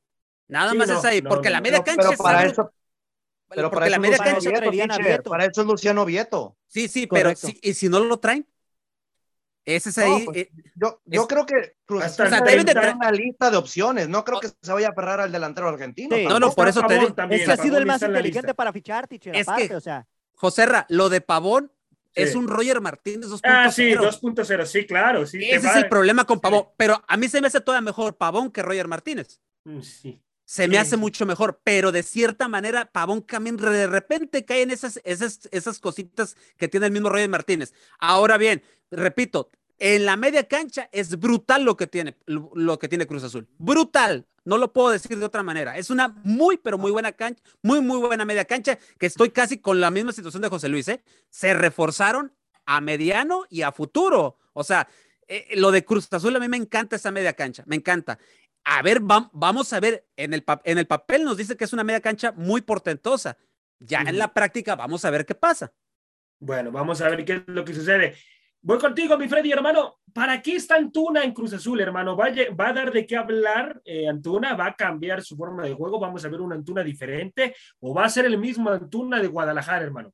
Nada 0.47 0.71
Sí, 0.71 0.77
más 0.77 0.87
no, 0.87 0.97
es 0.99 1.05
ahí, 1.05 1.21
no, 1.21 1.29
porque 1.29 1.49
no, 1.49 1.53
la 1.53 1.61
media 1.61 1.83
Pero, 1.83 1.85
cancha 1.85 2.01
pero 2.01 2.11
es 2.13 2.17
para 2.17 2.39
algo- 2.39 2.51
eso, 2.51 2.73
pero 3.49 3.69
porque 3.69 3.75
para 3.75 3.89
la 3.89 3.95
eso 3.95 4.01
media 4.01 4.17
Luciano 4.17 4.35
cancha, 4.37 4.51
traerían 4.59 4.91
a 4.91 4.97
Vieto. 4.97 5.29
para 5.29 5.45
eso 5.45 5.61
es 5.61 5.67
Luciano 5.67 6.05
Vieto. 6.05 6.57
sí, 6.67 6.87
sí, 6.87 7.07
pero 7.07 7.29
Correcto. 7.29 7.47
si, 7.47 7.59
y 7.61 7.73
si 7.73 7.89
no 7.89 7.99
lo 7.99 8.17
traen, 8.19 8.47
ese 9.65 9.89
es 9.89 9.97
No, 9.97 10.03
ahí, 10.03 10.25
pues, 10.25 10.37
eh, 10.37 10.51
Yo, 10.75 11.01
yo 11.05 11.21
Es- 11.21 11.27
creo 11.27 11.45
que 11.45 11.75
Cruz 11.85 12.03
Azul 12.03 12.25
el 12.25 12.31
debe 12.31 12.63
30. 12.63 12.73
dar 12.73 12.95
una 12.95 13.11
lista 13.11 13.51
de 13.51 13.57
opciones. 13.57 14.09
No 14.09 14.23
creo 14.23 14.39
que 14.39 14.47
se 14.59 14.73
vaya 14.73 14.87
a 14.87 14.91
aferrar 14.91 15.19
al 15.19 15.31
delantero 15.31 15.67
argentino. 15.69 16.15
Sí. 16.15 16.25
No, 16.25 16.39
no, 16.39 16.51
por 16.51 16.67
eso 16.67 16.81
te 16.87 16.97
digo. 16.97 17.13
también, 17.13 17.41
Es 17.41 17.45
que 17.47 17.53
ha 17.53 17.57
sido 17.57 17.77
el 17.77 17.85
más 17.85 18.01
inteligente 18.01 18.55
para 18.55 18.73
fichar, 18.73 19.07
teacher, 19.07 19.35
Es 19.35 19.47
aparte, 19.47 19.67
que- 19.69 19.75
o 19.75 19.81
sea. 19.81 20.07
José 20.33 20.65
Ra, 20.65 20.85
lo 20.89 21.09
de 21.09 21.21
Pavón 21.21 21.71
Sí. 22.15 22.23
es 22.23 22.35
un 22.35 22.47
Roger 22.47 22.81
Martínez 22.81 23.29
2.0. 23.29 23.39
Ah, 23.43 23.71
sí, 23.71 23.91
2.0, 23.93 24.65
sí, 24.65 24.85
claro. 24.85 25.25
Sí, 25.25 25.49
Ese 25.49 25.67
es 25.67 25.75
el 25.75 25.89
problema 25.89 26.25
con 26.25 26.37
sí. 26.37 26.41
Pavón, 26.41 26.65
pero 26.77 27.03
a 27.07 27.17
mí 27.17 27.27
se 27.27 27.39
me 27.41 27.47
hace 27.47 27.61
todavía 27.61 27.81
mejor 27.85 28.17
Pavón 28.17 28.51
que 28.51 28.61
Roger 28.63 28.87
Martínez. 28.87 29.39
Mm, 29.63 29.81
Sí. 29.81 30.21
Se 30.45 30.67
me 30.67 30.79
hace 30.79 30.97
mucho 30.97 31.27
mejor, 31.27 31.61
pero 31.63 31.91
de 31.91 32.01
cierta 32.01 32.47
manera 32.47 32.91
Pavón 32.91 33.21
también 33.21 33.55
de 33.55 33.85
repente 33.85 34.45
cae 34.45 34.63
en 34.63 34.71
esas, 34.71 34.99
esas, 35.03 35.47
esas 35.51 35.77
cositas 35.79 36.35
que 36.57 36.67
tiene 36.67 36.87
el 36.87 36.91
mismo 36.91 37.09
Roger 37.09 37.29
Martínez. 37.29 37.71
Ahora 37.99 38.35
bien, 38.39 38.63
repito, 38.89 39.51
en 39.79 40.05
la 40.05 40.17
media 40.17 40.47
cancha 40.47 40.89
es 40.91 41.17
brutal 41.19 41.63
lo 41.63 41.77
que 41.77 41.87
tiene, 41.87 42.17
lo, 42.25 42.77
que 42.79 42.87
tiene 42.87 43.07
Cruz 43.07 43.23
Azul. 43.23 43.47
Brutal. 43.57 44.27
No 44.45 44.57
lo 44.57 44.73
puedo 44.73 44.89
decir 44.89 45.17
de 45.17 45.25
otra 45.25 45.43
manera. 45.43 45.77
Es 45.77 45.89
una 45.89 46.09
muy, 46.23 46.57
pero 46.57 46.77
muy 46.77 46.91
buena 46.91 47.11
cancha, 47.11 47.43
muy, 47.61 47.81
muy 47.81 47.99
buena 47.99 48.25
media 48.25 48.45
cancha, 48.45 48.79
que 48.97 49.05
estoy 49.05 49.29
casi 49.29 49.59
con 49.59 49.79
la 49.79 49.91
misma 49.91 50.11
situación 50.11 50.41
de 50.41 50.49
José 50.49 50.69
Luis, 50.69 50.87
¿eh? 50.87 51.03
Se 51.29 51.53
reforzaron 51.53 52.33
a 52.65 52.81
mediano 52.81 53.45
y 53.49 53.61
a 53.61 53.71
futuro. 53.71 54.37
O 54.53 54.63
sea, 54.63 54.87
eh, 55.27 55.47
lo 55.55 55.71
de 55.71 55.85
Cruz 55.85 56.07
Azul 56.11 56.35
a 56.35 56.39
mí 56.39 56.47
me 56.47 56.57
encanta 56.57 56.95
esa 56.95 57.11
media 57.11 57.33
cancha, 57.33 57.63
me 57.67 57.75
encanta. 57.75 58.17
A 58.63 58.81
ver, 58.81 59.01
vam- 59.01 59.29
vamos 59.33 59.71
a 59.73 59.79
ver, 59.79 60.07
en 60.15 60.33
el, 60.33 60.43
en 60.63 60.77
el 60.77 60.87
papel 60.87 61.23
nos 61.23 61.37
dice 61.37 61.55
que 61.55 61.65
es 61.65 61.73
una 61.73 61.83
media 61.83 62.01
cancha 62.01 62.31
muy 62.31 62.61
portentosa. 62.61 63.37
Ya 63.79 64.01
en 64.01 64.17
la 64.17 64.33
práctica 64.33 64.75
vamos 64.75 65.05
a 65.05 65.09
ver 65.09 65.25
qué 65.25 65.35
pasa. 65.35 65.71
Bueno, 66.39 66.71
vamos 66.71 67.01
a 67.01 67.09
ver 67.09 67.23
qué 67.23 67.33
es 67.33 67.41
lo 67.47 67.63
que 67.63 67.73
sucede. 67.73 68.15
Voy 68.61 68.77
contigo, 68.77 69.17
mi 69.17 69.27
Freddy, 69.27 69.51
hermano. 69.51 69.99
¿Para 70.13 70.41
qué 70.41 70.55
está 70.55 70.75
Antuna 70.75 71.23
en 71.23 71.33
Cruz 71.33 71.53
Azul, 71.53 71.79
hermano? 71.79 72.17
¿Va 72.17 72.25
a, 72.25 72.55
va 72.55 72.69
a 72.69 72.73
dar 72.73 72.91
de 72.91 73.05
qué 73.05 73.15
hablar 73.15 73.81
eh, 73.85 74.07
Antuna? 74.07 74.53
¿Va 74.55 74.67
a 74.67 74.75
cambiar 74.75 75.21
su 75.23 75.37
forma 75.37 75.63
de 75.63 75.73
juego? 75.73 75.99
¿Vamos 75.99 76.25
a 76.25 76.29
ver 76.29 76.41
una 76.41 76.55
Antuna 76.55 76.83
diferente? 76.83 77.55
¿O 77.79 77.93
va 77.93 78.05
a 78.05 78.09
ser 78.09 78.25
el 78.25 78.37
mismo 78.37 78.69
Antuna 78.69 79.21
de 79.21 79.27
Guadalajara, 79.27 79.85
hermano? 79.85 80.11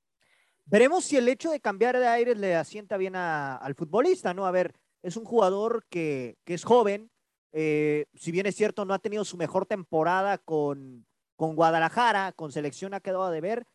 Veremos 0.66 1.06
si 1.06 1.18
el 1.18 1.28
hecho 1.28 1.52
de 1.52 1.60
cambiar 1.60 1.98
de 1.98 2.08
aires 2.08 2.38
le 2.38 2.56
asienta 2.56 2.98
bien 2.98 3.16
al 3.16 3.74
futbolista, 3.76 4.34
¿no? 4.34 4.46
A 4.46 4.52
ver, 4.52 4.74
es 5.02 5.18
un 5.18 5.26
jugador 5.26 5.86
que, 5.89 6.38
que 6.43 6.54
es 6.54 6.64
joven, 6.64 7.10
eh, 7.58 8.08
si 8.14 8.34
bien 8.34 8.48
es 8.48 8.56
cierto, 8.56 8.84
no 8.84 8.93
ha 8.93 9.00
tenido 9.00 9.24
su 9.24 9.38
mejor 9.38 9.66
temporada 9.66 10.38
con, 10.38 11.06
con 11.38 11.56
Guadalajara, 11.56 12.34
con 12.34 12.52
selección 12.52 12.93
ha 12.93 13.00
quedado 13.00 13.32
de 13.32 13.39
ver. 13.39 13.66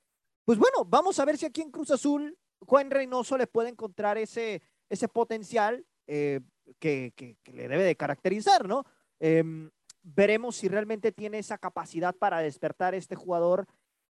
Pues 0.44 0.58
bueno, 0.58 0.84
vamos 0.84 1.18
a 1.18 1.24
ver 1.24 1.38
si 1.38 1.46
aquí 1.46 1.62
en 1.62 1.70
Cruz 1.70 1.90
Azul 1.90 2.36
Juan 2.66 2.90
Reynoso 2.90 3.36
le 3.38 3.46
puede 3.46 3.68
encontrar 3.70 4.18
ese, 4.18 4.62
ese 4.88 5.08
potencial 5.08 5.84
eh, 6.06 6.40
que, 6.78 7.12
que- 7.16 7.36
le 7.52 7.68
debe 7.68 7.84
de 7.84 7.96
caracterizar, 7.96 8.66
¿no? 8.68 8.84
Em, 9.18 9.70
veremos 10.02 10.56
si 10.56 10.68
realmente 10.68 11.12
tiene 11.12 11.38
esa 11.38 11.58
capacidad 11.58 12.14
para 12.14 12.38
despertar 12.40 12.94
este 12.94 13.16
jugador 13.16 13.66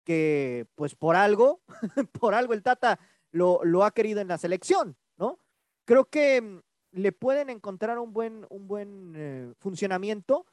que, 0.05 0.67
pues 0.75 0.95
por 0.95 1.17
algo, 1.17 1.61
por 2.21 2.35
algo 2.35 2.53
el 2.55 2.63
Tata 2.63 2.99
lo, 3.31 3.61
lo 3.65 3.85
ha 3.85 3.91
querido 3.93 4.21
en 4.21 4.29
la 4.29 4.39
selección, 4.39 4.97
¿no? 5.17 5.39
Creo 5.85 6.07
que 6.07 6.41
mm, 6.41 6.61
le 6.93 7.13
pueden 7.13 7.51
encontrar 7.51 7.99
un 7.99 8.13
buen, 8.13 8.47
un 8.51 8.67
buen 8.69 9.13
eh, 9.17 9.53
funcionamiento. 9.59 10.47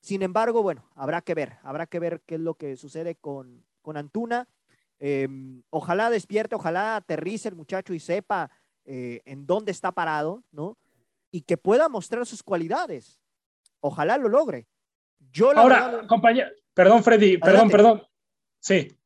Sin 0.00 0.22
embargo, 0.22 0.62
bueno, 0.62 0.88
habrá 0.94 1.20
que 1.22 1.34
ver, 1.34 1.58
habrá 1.62 1.86
que 1.86 1.98
ver 1.98 2.22
qué 2.22 2.36
es 2.36 2.40
lo 2.40 2.54
que 2.54 2.76
sucede 2.76 3.16
con, 3.16 3.64
con 3.82 3.96
Antuna. 3.96 4.48
Eh, 5.00 5.26
ojalá 5.70 6.10
despierte, 6.10 6.54
ojalá 6.54 6.96
aterrice 6.96 7.48
el 7.48 7.54
muchacho 7.56 7.94
y 7.94 8.00
sepa 8.00 8.50
eh, 8.84 9.20
en 9.24 9.46
dónde 9.46 9.72
está 9.72 9.92
parado, 9.92 10.44
¿no? 10.52 10.76
Y 11.30 11.42
que 11.42 11.56
pueda 11.56 11.88
mostrar 11.88 12.26
sus 12.26 12.42
cualidades. 12.42 13.18
Ojalá 13.80 14.18
lo 14.18 14.28
logre. 14.28 14.66
Yo 15.32 15.52
la 15.52 15.62
Ahora, 15.62 15.86
verdad- 15.88 16.06
compañero, 16.06 16.50
perdón, 16.74 17.02
Freddy, 17.02 17.38
perdón, 17.38 17.48
Adelante. 17.54 17.72
perdón. 17.76 18.02
Sí. 18.60 18.96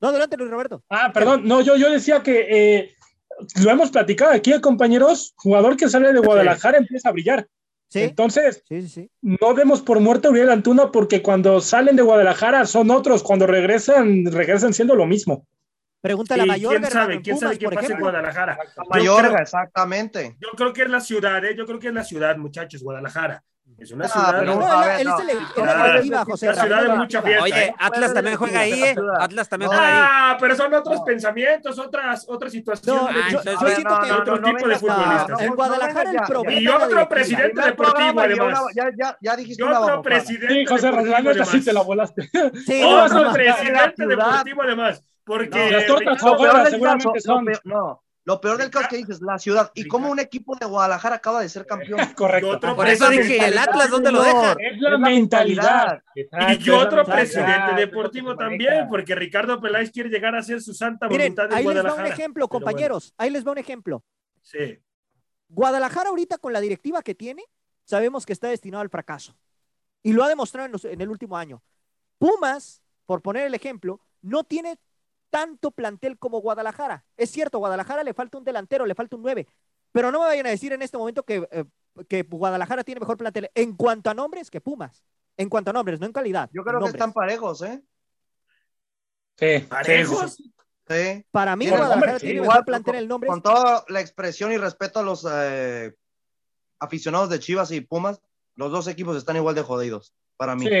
No, 0.00 0.08
adelante, 0.08 0.36
Luis 0.36 0.50
Roberto. 0.50 0.82
Ah, 0.88 1.10
perdón, 1.12 1.42
no, 1.44 1.60
yo, 1.60 1.76
yo 1.76 1.90
decía 1.90 2.22
que 2.22 2.46
eh, 2.78 2.94
lo 3.62 3.70
hemos 3.70 3.90
platicado 3.90 4.32
aquí, 4.32 4.58
compañeros. 4.60 5.34
Jugador 5.36 5.76
que 5.76 5.88
sale 5.88 6.12
de 6.12 6.20
Guadalajara 6.20 6.78
empieza 6.78 7.08
a 7.08 7.12
brillar. 7.12 7.48
Sí, 7.90 8.00
Entonces, 8.00 8.62
sí, 8.68 8.82
sí, 8.82 8.88
sí. 8.88 9.10
no 9.22 9.54
demos 9.54 9.80
por 9.80 9.98
muerto 9.98 10.28
a 10.28 10.30
Uriel 10.30 10.50
Antuna 10.50 10.92
porque 10.92 11.22
cuando 11.22 11.60
salen 11.60 11.96
de 11.96 12.02
Guadalajara 12.02 12.66
son 12.66 12.90
otros, 12.90 13.22
cuando 13.22 13.46
regresan, 13.46 14.26
regresan 14.30 14.74
siendo 14.74 14.94
lo 14.94 15.06
mismo. 15.06 15.46
Pregúntale 16.00 16.42
a 16.42 16.46
Mayorga, 16.46 16.80
¿Quién 16.80 16.92
sabe? 16.92 17.22
¿Quién 17.22 17.36
Pumas, 17.36 17.48
sabe 17.48 17.58
qué 17.58 17.68
pasa 17.70 17.92
en. 17.94 18.00
Guadalajara? 18.00 18.58
Mayorga, 18.90 19.42
exactamente. 19.42 20.36
Yo 20.38 20.50
creo 20.56 20.72
que 20.72 20.82
es 20.82 20.90
la 20.90 21.00
ciudad, 21.00 21.44
¿eh? 21.44 21.56
Yo 21.56 21.66
creo 21.66 21.78
que 21.78 21.88
es 21.88 21.94
la 21.94 22.04
ciudad, 22.04 22.36
muchachos, 22.36 22.82
Guadalajara. 22.82 23.42
Es 23.78 23.92
una 23.92 24.08
ciudad. 24.08 24.42
de 24.42 24.46
mucha 26.96 27.22
fiesta. 27.22 27.44
Oye, 27.44 27.64
¿eh? 27.66 27.74
Atlas 27.78 28.12
también 28.12 28.36
juega 28.36 28.60
ahí, 28.60 28.82
¿eh? 28.82 28.96
Atlas 29.20 29.48
también 29.48 29.70
juega 29.70 29.86
ahí. 29.86 29.94
Ah, 30.10 30.36
pero 30.40 30.56
son 30.56 30.74
otros 30.74 31.00
pensamientos, 31.02 31.78
otras, 31.78 32.26
otras 32.28 32.50
situaciones. 32.50 33.32
No, 33.32 33.42
yo, 33.42 33.42
yo 33.44 33.68
siento 33.68 33.90
no, 33.90 34.00
que 34.00 34.08
no, 34.08 34.18
otro 34.18 34.42
tipo 34.42 34.68
de 34.68 34.76
futbolistas. 34.76 35.40
en 35.40 35.46
¿eh? 35.46 35.48
no 35.48 35.54
Guadalajara 35.54 36.10
el 36.10 36.20
problema 36.26 36.60
Y 36.60 36.66
otro 36.66 37.08
presidente 37.08 37.62
deportivo, 37.62 38.20
además. 38.20 38.60
ya, 38.74 38.90
ya, 38.96 39.16
ya 39.20 39.36
dijiste 39.36 39.62
otro 39.62 40.02
presidente. 40.02 40.54
Sí, 40.54 40.66
José 40.66 40.90
neta 40.90 41.44
sí 41.44 41.64
te 41.64 41.72
la 41.72 41.82
volaste. 41.82 42.28
Otro 42.84 43.32
presidente 43.32 44.06
deportivo, 44.06 44.62
además. 44.62 45.04
Porque 45.24 45.70
Las 45.70 45.86
tortas 45.86 46.20
seguramente 46.70 47.20
son. 47.20 47.46
no, 47.64 48.02
lo 48.28 48.40
peor 48.42 48.58
del 48.58 48.68
caso 48.68 48.84
es 48.84 48.90
que 48.90 48.96
dices 48.98 49.22
la 49.22 49.38
ciudad 49.38 49.70
y 49.74 49.88
cómo 49.88 50.10
un 50.10 50.18
equipo 50.18 50.54
de 50.54 50.66
Guadalajara 50.66 51.16
acaba 51.16 51.40
de 51.40 51.48
ser 51.48 51.64
campeón. 51.64 51.98
Correcto. 52.14 52.50
Otro 52.50 52.76
Por 52.76 52.86
eso 52.86 53.08
dije, 53.08 53.42
el 53.42 53.56
Atlas, 53.56 53.88
¿dónde 53.88 54.12
lo 54.12 54.22
deja? 54.22 54.52
Es 54.52 54.78
la 54.78 54.88
Es 54.88 54.92
la 54.92 54.98
mentalidad. 54.98 56.02
Y 56.14 56.20
Exacto, 56.20 56.54
yo 56.62 56.76
es 56.80 56.86
otro 56.86 57.04
presidente 57.06 57.50
mentalidad, 57.52 57.76
deportivo 57.76 58.36
también, 58.36 58.86
porque 58.90 59.14
Ricardo 59.14 59.58
Peláez 59.62 59.90
quiere 59.90 60.10
llegar 60.10 60.34
a 60.34 60.42
ser 60.42 60.60
su 60.60 60.74
santa 60.74 61.08
Miren, 61.08 61.34
voluntad 61.34 61.46
en 61.46 61.52
ahí 61.52 61.64
les 61.64 61.76
va 61.76 61.80
un 61.80 61.84
Guadalajara. 61.86 62.08
ejemplo, 62.14 62.48
bueno, 62.48 62.64
compañeros. 62.66 63.14
Ahí 63.16 63.30
les 63.30 63.46
va 63.46 63.52
un 63.52 63.58
ejemplo. 63.58 64.04
sí. 64.42 64.78
Guadalajara 65.48 66.10
ahorita 66.10 66.36
con 66.36 66.52
la 66.52 66.60
directiva 66.60 67.00
que 67.02 67.14
tiene, 67.14 67.42
sabemos 67.84 68.26
que 68.26 68.34
está 68.34 68.48
destinado 68.48 68.82
al 68.82 68.90
fracaso. 68.90 69.34
Y 70.02 70.12
lo 70.12 70.22
ha 70.22 70.28
demostrado 70.28 70.66
en, 70.66 70.72
los- 70.72 70.84
en 70.84 71.00
el 71.00 71.08
último 71.08 71.38
año. 71.38 71.62
Pumas, 72.18 72.82
por 73.06 73.22
poner 73.22 73.46
el 73.46 73.54
ejemplo, 73.54 74.00
no 74.20 74.44
tiene 74.44 74.78
tanto 75.30 75.70
plantel 75.70 76.18
como 76.18 76.40
Guadalajara. 76.40 77.04
Es 77.16 77.30
cierto, 77.30 77.58
Guadalajara 77.58 78.02
le 78.02 78.14
falta 78.14 78.38
un 78.38 78.44
delantero, 78.44 78.86
le 78.86 78.94
falta 78.94 79.16
un 79.16 79.22
9. 79.22 79.46
Pero 79.92 80.12
no 80.12 80.20
me 80.20 80.26
vayan 80.26 80.46
a 80.46 80.50
decir 80.50 80.72
en 80.72 80.82
este 80.82 80.98
momento 80.98 81.22
que, 81.22 81.48
eh, 81.50 81.64
que 82.08 82.22
Guadalajara 82.22 82.84
tiene 82.84 83.00
mejor 83.00 83.16
plantel 83.16 83.50
en 83.54 83.74
cuanto 83.76 84.10
a 84.10 84.14
nombres 84.14 84.50
que 84.50 84.60
Pumas. 84.60 85.04
En 85.36 85.48
cuanto 85.48 85.70
a 85.70 85.72
nombres, 85.72 86.00
no 86.00 86.06
en 86.06 86.12
calidad. 86.12 86.50
Yo 86.52 86.64
creo 86.64 86.80
que 86.80 86.86
están 86.88 87.12
parejos, 87.12 87.62
¿eh? 87.62 87.82
Sí, 89.36 89.60
¿Parejos? 89.68 90.34
sí. 90.34 91.24
Para 91.30 91.54
mí, 91.54 91.66
Sí, 91.66 91.70
Guadalajara 91.70 92.12
hombre, 92.12 92.20
tiene 92.20 92.34
igual, 92.36 92.48
mejor 92.48 92.64
plantel 92.64 92.94
en 92.96 93.08
nombres. 93.08 93.30
Con 93.30 93.42
toda 93.42 93.84
la 93.88 94.00
expresión 94.00 94.52
y 94.52 94.56
respeto 94.56 95.00
a 95.00 95.02
los 95.02 95.26
eh, 95.30 95.94
aficionados 96.78 97.28
de 97.28 97.38
Chivas 97.38 97.70
y 97.70 97.80
Pumas, 97.82 98.20
los 98.56 98.72
dos 98.72 98.88
equipos 98.88 99.16
están 99.16 99.36
igual 99.36 99.54
de 99.54 99.62
jodidos, 99.62 100.14
para 100.38 100.54
mí. 100.54 100.66
Sí, 100.66 100.76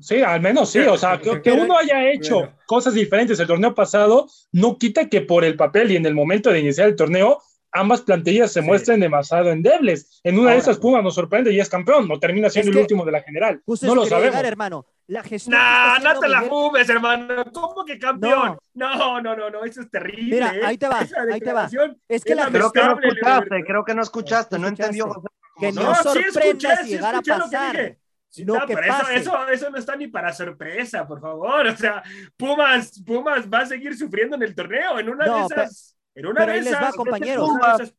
sí, 0.00 0.22
al 0.22 0.40
menos 0.40 0.70
sí. 0.70 0.80
O 0.80 0.96
sea, 0.98 1.18
que, 1.20 1.40
que 1.42 1.52
uno 1.52 1.76
haya 1.78 2.10
hecho 2.10 2.36
Bueno. 2.40 2.52
cosas 2.66 2.94
diferentes 2.94 3.38
el 3.38 3.46
torneo 3.46 3.74
pasado 3.74 4.26
no 4.52 4.78
quita 4.78 5.08
que 5.08 5.20
por 5.20 5.44
el 5.44 5.54
papel 5.54 5.92
y 5.92 5.96
en 5.96 6.06
el 6.06 6.14
momento 6.14 6.50
de 6.50 6.60
iniciar 6.60 6.88
el 6.88 6.96
torneo 6.96 7.40
ambas 7.72 8.00
plantillas 8.00 8.50
se 8.52 8.62
Sí. 8.62 8.66
muestren 8.66 9.00
demasiado 9.00 9.50
endebles. 9.50 10.18
En 10.24 10.36
una 10.38 10.44
de 10.44 10.50
Ahora, 10.56 10.62
esas 10.62 10.78
Pumas 10.78 11.04
nos 11.04 11.14
sorprende 11.14 11.52
y 11.52 11.60
es 11.60 11.68
campeón, 11.68 12.08
no 12.08 12.18
termina 12.18 12.48
siendo 12.48 12.72
el 12.72 12.78
último 12.78 13.04
de 13.04 13.12
la 13.12 13.20
general. 13.22 13.60
No 13.66 13.94
lo 13.94 14.06
sabemos. 14.06 14.30
llegar, 14.30 14.46
hermano. 14.46 14.86
La 15.08 15.22
gestión. 15.22 15.56
Nah, 15.58 15.98
no 15.98 16.18
te 16.18 16.26
la 16.26 16.38
Miguel- 16.40 16.48
fumes, 16.50 16.88
hermano. 16.88 17.44
¿Cómo 17.52 17.84
que 17.84 17.98
campeón? 17.98 18.56
No, 18.74 19.20
no, 19.20 19.36
no, 19.36 19.50
no, 19.50 19.62
eso 19.64 19.82
es 19.82 19.90
terrible. 19.90 20.34
Mira, 20.36 20.54
¿eh? 20.56 20.60
ahí 20.64 20.78
te 20.78 20.88
va, 20.88 21.00
ahí 21.32 21.40
te 21.40 21.52
va. 21.52 21.68
Es 22.08 22.24
que 22.24 22.32
es 22.32 22.36
la 22.38 22.46
Creo 22.48 22.72
que 22.72 22.80
no 22.82 22.98
escuchaste, 22.98 23.64
creo 23.66 23.84
que 23.84 23.94
no 23.94 24.02
escuchaste, 24.02 24.56
no 24.56 24.62
No 24.62 24.68
entendió. 24.68 25.06
escuchaste. 25.06 25.28
José, 25.28 25.60
Que 25.60 25.74
cómo 25.74 25.88
no 25.90 25.94
son. 25.96 26.12
sí 26.16 26.22
sorprenda 26.24 26.48
escuché, 26.72 26.76
si 26.78 26.84
sí 26.84 26.90
llegara 26.94 27.18
a 27.18 27.20
escuché 27.20 27.98
lo 28.44 28.54
que 28.54 28.60
No 28.60 28.66
que 28.66 28.74
pero 28.74 28.86
eso, 28.86 28.98
pase. 29.02 29.16
eso, 29.16 29.48
eso 29.48 29.70
no 29.70 29.78
está 29.78 29.96
ni 29.96 30.08
para 30.08 30.32
sorpresa, 30.32 31.06
por 31.06 31.20
favor. 31.20 31.66
O 31.66 31.76
sea, 31.76 32.02
Pumas, 32.36 33.02
Pumas 33.04 33.46
va 33.52 33.60
a 33.60 33.66
seguir 33.66 33.96
sufriendo 33.96 34.36
en 34.36 34.42
el 34.42 34.54
torneo. 34.54 34.98
En 34.98 35.08
una 35.08 35.26
No, 35.26 35.38
de 35.48 35.54
esas. 35.54 35.92
En 36.14 36.24
una 36.26 36.40
pero 36.40 36.52
de 36.52 36.52
ahí 36.52 36.64
les 36.64 36.74
va, 36.74 36.78
esas. 36.80 36.94
compañeros. 36.96 37.44
de 37.44 37.48
Pumas, 37.48 37.80
esas 37.80 37.94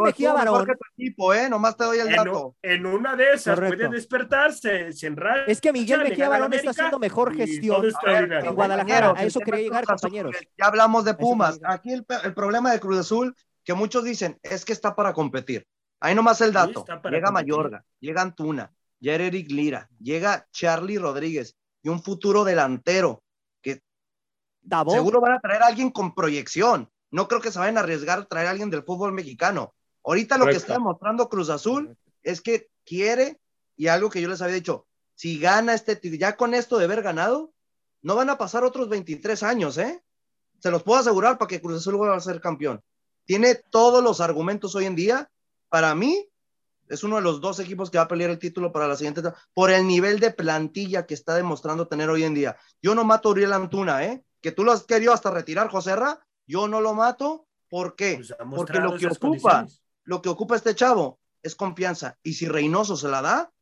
Mejía 0.00 0.30
estuvo 0.30 0.38
mejor 0.38 0.62
Barón. 0.62 0.66
que 0.66 0.72
tu 0.76 0.84
equipo, 0.96 1.34
¿eh? 1.34 1.48
Nomás 1.50 1.76
te 1.76 1.84
doy 1.84 1.98
el 1.98 2.08
En, 2.08 2.14
dato. 2.14 2.56
en 2.62 2.86
una 2.86 3.16
de 3.16 3.32
esas 3.32 3.54
Correcto. 3.56 3.76
puede 3.76 3.88
despertarse, 3.90 4.92
se 4.92 5.06
enracha, 5.08 5.44
Es 5.46 5.60
que 5.60 5.72
Miguel 5.72 6.00
Mejía 6.04 6.28
Barón 6.28 6.52
está 6.52 6.70
haciendo 6.70 6.98
mejor 7.00 7.34
y 7.34 7.38
gestión 7.38 7.86
en 8.06 8.54
Guadalajara. 8.54 9.14
A 9.16 9.24
eso 9.24 9.40
quería 9.40 9.62
llegar, 9.62 9.84
compañeros. 9.84 10.36
Ya 10.56 10.66
hablamos 10.66 11.04
de 11.04 11.14
Pumas. 11.14 11.58
Aquí 11.64 11.92
el, 11.92 12.06
el 12.22 12.34
problema 12.34 12.70
de 12.72 12.78
Cruz 12.78 12.98
Azul, 12.98 13.34
que 13.64 13.74
muchos 13.74 14.04
dicen, 14.04 14.38
es 14.42 14.64
que 14.64 14.72
está 14.72 14.94
para 14.94 15.12
competir. 15.12 15.66
Ahí 16.00 16.14
nomás 16.14 16.40
el 16.40 16.52
dato. 16.52 16.80
está 16.80 17.00
para 17.02 17.16
llega 17.16 17.28
competir. 17.28 17.52
Mayorga, 17.52 17.84
llega 17.98 18.22
Antuna, 18.22 18.72
llega 19.04 19.24
Eric 19.24 19.50
Lira, 19.50 19.88
llega 20.00 20.48
Charlie 20.50 20.98
Rodríguez 20.98 21.56
y 21.82 21.90
un 21.90 22.02
futuro 22.02 22.44
delantero. 22.44 23.22
Davo, 24.66 24.92
Seguro 24.92 25.20
van 25.20 25.32
a 25.34 25.40
traer 25.40 25.62
a 25.62 25.66
alguien 25.66 25.90
con 25.90 26.14
proyección. 26.14 26.90
No 27.10 27.28
creo 27.28 27.42
que 27.42 27.52
se 27.52 27.58
vayan 27.58 27.76
a 27.76 27.80
arriesgar 27.80 28.20
a 28.20 28.24
traer 28.24 28.46
a 28.46 28.50
alguien 28.50 28.70
del 28.70 28.82
fútbol 28.82 29.12
mexicano. 29.12 29.74
Ahorita 30.02 30.38
lo 30.38 30.46
que 30.46 30.52
está 30.52 30.72
demostrando 30.72 31.28
Cruz 31.28 31.50
Azul 31.50 31.98
es 32.22 32.40
que 32.40 32.70
quiere, 32.86 33.38
y 33.76 33.88
algo 33.88 34.08
que 34.08 34.22
yo 34.22 34.28
les 34.28 34.40
había 34.40 34.54
dicho, 34.54 34.86
si 35.14 35.38
gana 35.38 35.74
este, 35.74 36.00
ya 36.18 36.36
con 36.38 36.54
esto 36.54 36.78
de 36.78 36.86
haber 36.86 37.02
ganado, 37.02 37.52
no 38.00 38.16
van 38.16 38.30
a 38.30 38.38
pasar 38.38 38.64
otros 38.64 38.88
23 38.88 39.42
años, 39.42 39.76
¿eh? 39.76 40.02
Se 40.60 40.70
los 40.70 40.82
puedo 40.82 40.98
asegurar 40.98 41.36
para 41.36 41.48
que 41.48 41.60
Cruz 41.60 41.76
Azul 41.76 41.96
vuelva 41.96 42.16
a 42.16 42.20
ser 42.20 42.40
campeón. 42.40 42.82
Tiene 43.26 43.54
todos 43.54 44.02
los 44.02 44.22
argumentos 44.22 44.74
hoy 44.74 44.86
en 44.86 44.96
día. 44.96 45.30
Para 45.68 45.94
mí, 45.94 46.26
es 46.88 47.04
uno 47.04 47.16
de 47.16 47.22
los 47.22 47.40
dos 47.40 47.58
equipos 47.60 47.90
que 47.90 47.98
va 47.98 48.04
a 48.04 48.08
pelear 48.08 48.30
el 48.30 48.38
título 48.38 48.72
para 48.72 48.88
la 48.88 48.96
siguiente 48.96 49.22
por 49.52 49.70
el 49.70 49.86
nivel 49.86 50.20
de 50.20 50.30
plantilla 50.30 51.06
que 51.06 51.14
está 51.14 51.34
demostrando 51.34 51.88
tener 51.88 52.10
hoy 52.10 52.24
en 52.24 52.34
día. 52.34 52.56
Yo 52.82 52.94
no 52.94 53.04
mato 53.04 53.28
a 53.28 53.32
Uriel 53.32 53.52
Antuna, 53.52 54.04
¿eh? 54.04 54.24
Que 54.40 54.52
tú 54.52 54.64
lo 54.64 54.72
has 54.72 54.84
querido 54.84 55.12
hasta 55.12 55.30
retirar, 55.30 55.68
José 55.68 55.96
Ra. 55.96 56.20
Yo 56.46 56.68
no 56.68 56.80
lo 56.80 56.94
mato. 56.94 57.46
¿Por 57.68 57.96
qué? 57.96 58.16
Pues 58.16 58.34
Porque 58.54 58.78
lo 58.78 58.96
que 58.96 59.06
ocupa, 59.06 59.66
lo 60.04 60.22
que 60.22 60.28
ocupa 60.28 60.56
este 60.56 60.74
chavo 60.74 61.18
es 61.42 61.54
confianza. 61.54 62.18
Y 62.22 62.34
si 62.34 62.46
Reynoso 62.46 62.96
se 62.96 63.08
la 63.08 63.22
da, 63.22 63.52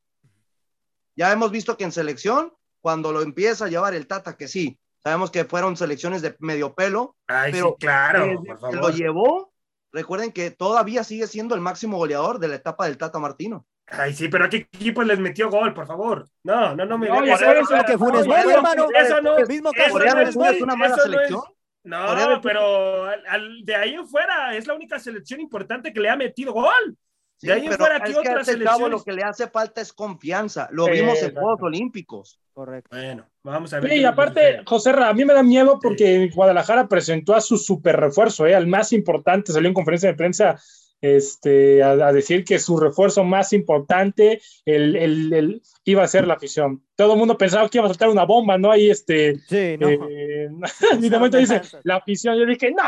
ya 1.16 1.32
hemos 1.32 1.50
visto 1.50 1.76
que 1.76 1.84
en 1.84 1.92
selección, 1.92 2.52
cuando 2.80 3.12
lo 3.12 3.22
empieza 3.22 3.66
a 3.66 3.68
llevar 3.68 3.94
el 3.94 4.06
Tata, 4.06 4.36
que 4.36 4.48
sí, 4.48 4.78
sabemos 5.02 5.30
que 5.30 5.44
fueron 5.44 5.76
selecciones 5.76 6.22
de 6.22 6.36
medio 6.40 6.74
pelo, 6.74 7.16
Ay, 7.26 7.52
pero 7.52 7.76
sí, 7.78 7.86
claro, 7.86 8.42
por 8.44 8.58
favor. 8.60 8.76
lo 8.76 8.90
llevó, 8.90 9.51
recuerden 9.92 10.32
que 10.32 10.50
todavía 10.50 11.04
sigue 11.04 11.26
siendo 11.26 11.54
el 11.54 11.60
máximo 11.60 11.96
goleador 11.98 12.38
de 12.38 12.48
la 12.48 12.56
etapa 12.56 12.86
del 12.86 12.98
Tata 12.98 13.18
Martino. 13.18 13.66
Ay, 13.86 14.14
sí, 14.14 14.28
pero 14.28 14.44
¿a 14.44 14.48
qué 14.48 14.68
equipo 14.72 15.02
les 15.02 15.18
metió 15.18 15.50
gol, 15.50 15.74
por 15.74 15.86
favor? 15.86 16.26
No, 16.44 16.74
no, 16.74 16.86
no 16.86 16.96
me 16.98 17.08
No, 17.08 17.36
sabes, 17.36 17.68
lo 17.68 17.84
que 17.84 17.98
Funes 17.98 18.26
No, 18.26 18.32
Mori, 18.32 18.40
eso- 18.40 18.50
hermano. 18.50 18.86
Eso 18.98 19.20
no, 19.20 19.36
Mismo 19.46 19.70
eso 19.74 19.98
caso. 19.98 20.38
No 20.38 20.44
es 20.46 20.60
una 20.62 20.76
mala 20.76 20.94
eso 20.94 20.96
no 20.96 21.12
es- 21.12 21.28
selección. 21.28 21.42
No, 21.84 22.40
pero 22.42 23.04
al- 23.06 23.26
al- 23.26 23.64
de 23.64 23.74
ahí 23.74 23.94
en 23.94 24.06
fuera 24.08 24.54
es 24.56 24.66
la 24.68 24.74
única 24.74 24.98
selección 25.00 25.40
importante 25.40 25.92
que 25.92 26.00
le 26.00 26.08
ha 26.08 26.16
metido 26.16 26.52
gol. 26.52 26.96
Sí, 27.36 27.48
De 27.48 27.54
ahí 27.54 27.66
en 27.66 27.72
fuera, 27.72 27.98
¿qué 28.00 28.12
que 28.12 28.18
a 28.18 28.20
otras 28.20 28.46
chavo 28.46 28.52
selecciones? 28.58 28.90
lo 28.90 29.02
que 29.04 29.12
le 29.12 29.22
hace 29.24 29.48
falta 29.48 29.80
es 29.80 29.92
confianza. 29.92 30.68
Lo 30.70 30.86
vimos 30.86 31.20
en. 31.20 31.34
Juegos 31.34 31.60
Olímpicos. 31.60 32.38
Correcto. 32.54 32.88
Bueno, 32.94 33.26
vamos 33.42 33.72
a 33.72 33.80
ver. 33.80 33.90
Sí, 33.90 34.00
y 34.00 34.04
aparte. 34.04 34.62
José 34.66 34.92
Ra, 34.92 35.08
a 35.08 35.14
mí 35.14 35.24
me 35.24 35.32
da 35.34 35.42
miedo 35.42 35.78
porque 35.82 36.28
Guadalajara 36.34 36.86
presentó 36.88 37.34
a 37.34 37.40
su 37.40 37.56
super 37.56 37.98
refuerzo, 37.98 38.46
¿eh? 38.46 38.54
al 38.54 38.66
más 38.66 38.92
importante, 38.92 39.52
salió 39.52 39.68
en 39.68 39.74
conferencia 39.74 40.10
de 40.10 40.16
prensa 40.16 40.58
este, 41.00 41.82
a, 41.82 41.90
a 41.92 42.12
decir 42.12 42.44
que 42.44 42.58
su 42.58 42.78
refuerzo 42.78 43.24
más 43.24 43.52
importante 43.52 44.40
el, 44.64 44.94
el- 44.96 45.32
el- 45.32 45.62
iba 45.84 46.02
a 46.04 46.08
ser 46.08 46.26
la 46.26 46.34
afición. 46.34 46.84
Todo 46.94 47.14
el 47.14 47.18
mundo 47.18 47.36
pensaba 47.36 47.68
que 47.68 47.78
iba 47.78 47.86
a 47.86 47.90
saltar 47.90 48.08
una 48.08 48.24
bomba, 48.24 48.56
¿no? 48.58 48.70
Ahí, 48.70 48.88
este, 48.90 49.36
Sí, 49.48 49.76
no. 49.80 49.88
eh, 49.88 50.48
y 51.00 51.08
de 51.08 51.16
momento 51.16 51.38
dice, 51.38 51.60
la 51.84 51.96
afición, 51.96 52.36
yo 52.38 52.46
dije, 52.46 52.70
no, 52.70 52.84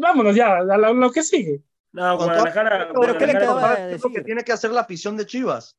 vámonos 0.00 0.34
ya, 0.36 0.56
a 0.58 0.62
lo, 0.76 0.92
lo 0.92 1.10
que 1.10 1.22
sigue. 1.22 1.62
No, 1.92 2.16
Guadalajara. 2.16 2.88
Pero 3.00 3.16
¿qué 3.16 3.26
le 3.28 3.32
quedaba 3.32 3.60
¿Sabes 3.60 3.78
de 3.78 3.92
lo 3.92 3.98
que 4.02 4.08
decir? 4.08 4.24
tiene 4.24 4.42
que 4.44 4.52
hacer 4.52 4.70
la 4.72 4.80
afición 4.80 5.16
de 5.16 5.24
Chivas? 5.26 5.78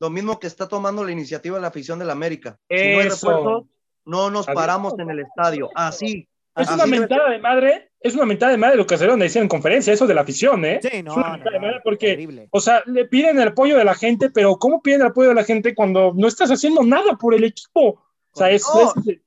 Lo 0.00 0.10
mismo 0.10 0.40
que 0.40 0.46
está 0.46 0.66
tomando 0.66 1.04
la 1.04 1.12
iniciativa 1.12 1.60
la 1.60 1.68
afición 1.68 1.98
del 1.98 2.10
América. 2.10 2.58
Si 2.68 2.74
no 2.74 2.80
hay 3.00 3.08
refuerzos, 3.08 3.64
no 4.06 4.30
nos 4.30 4.48
Adiós. 4.48 4.60
paramos 4.60 4.98
en 4.98 5.10
el 5.10 5.20
estadio. 5.20 5.68
Así. 5.74 6.26
Es 6.56 6.66
Así 6.68 6.74
una 6.74 6.86
mentada 6.86 7.30
de 7.30 7.38
madre, 7.38 7.92
es 8.00 8.14
una 8.14 8.26
mentada 8.26 8.50
de 8.52 8.58
madre 8.58 8.76
lo 8.76 8.86
que 8.86 8.98
se 8.98 9.06
decir 9.06 9.40
en 9.40 9.48
conferencia, 9.48 9.92
eso 9.92 10.06
de 10.06 10.14
la 10.14 10.22
afición, 10.22 10.64
¿eh? 10.64 10.80
Sí, 10.82 11.02
no, 11.02 11.12
Es 11.12 11.16
una 11.18 11.26
no, 11.28 11.32
mentada 11.34 11.52
de 11.52 11.60
madre 11.60 11.80
porque 11.84 12.12
horrible. 12.14 12.48
O 12.50 12.60
sea, 12.60 12.82
le 12.86 13.04
piden 13.04 13.38
el 13.38 13.48
apoyo 13.48 13.76
de 13.76 13.84
la 13.84 13.94
gente, 13.94 14.30
pero 14.30 14.56
¿cómo 14.56 14.82
piden 14.82 15.02
el 15.02 15.06
apoyo 15.08 15.28
de 15.28 15.34
la 15.36 15.44
gente 15.44 15.74
cuando 15.76 16.12
no 16.16 16.26
estás 16.26 16.50
haciendo 16.50 16.82
nada 16.82 17.14
por 17.16 17.34
el 17.34 17.44
equipo? 17.44 18.02
O 18.32 18.36
sea, 18.36 18.50
es, 18.50 18.64
No. 18.74 18.92
es- 19.06 19.20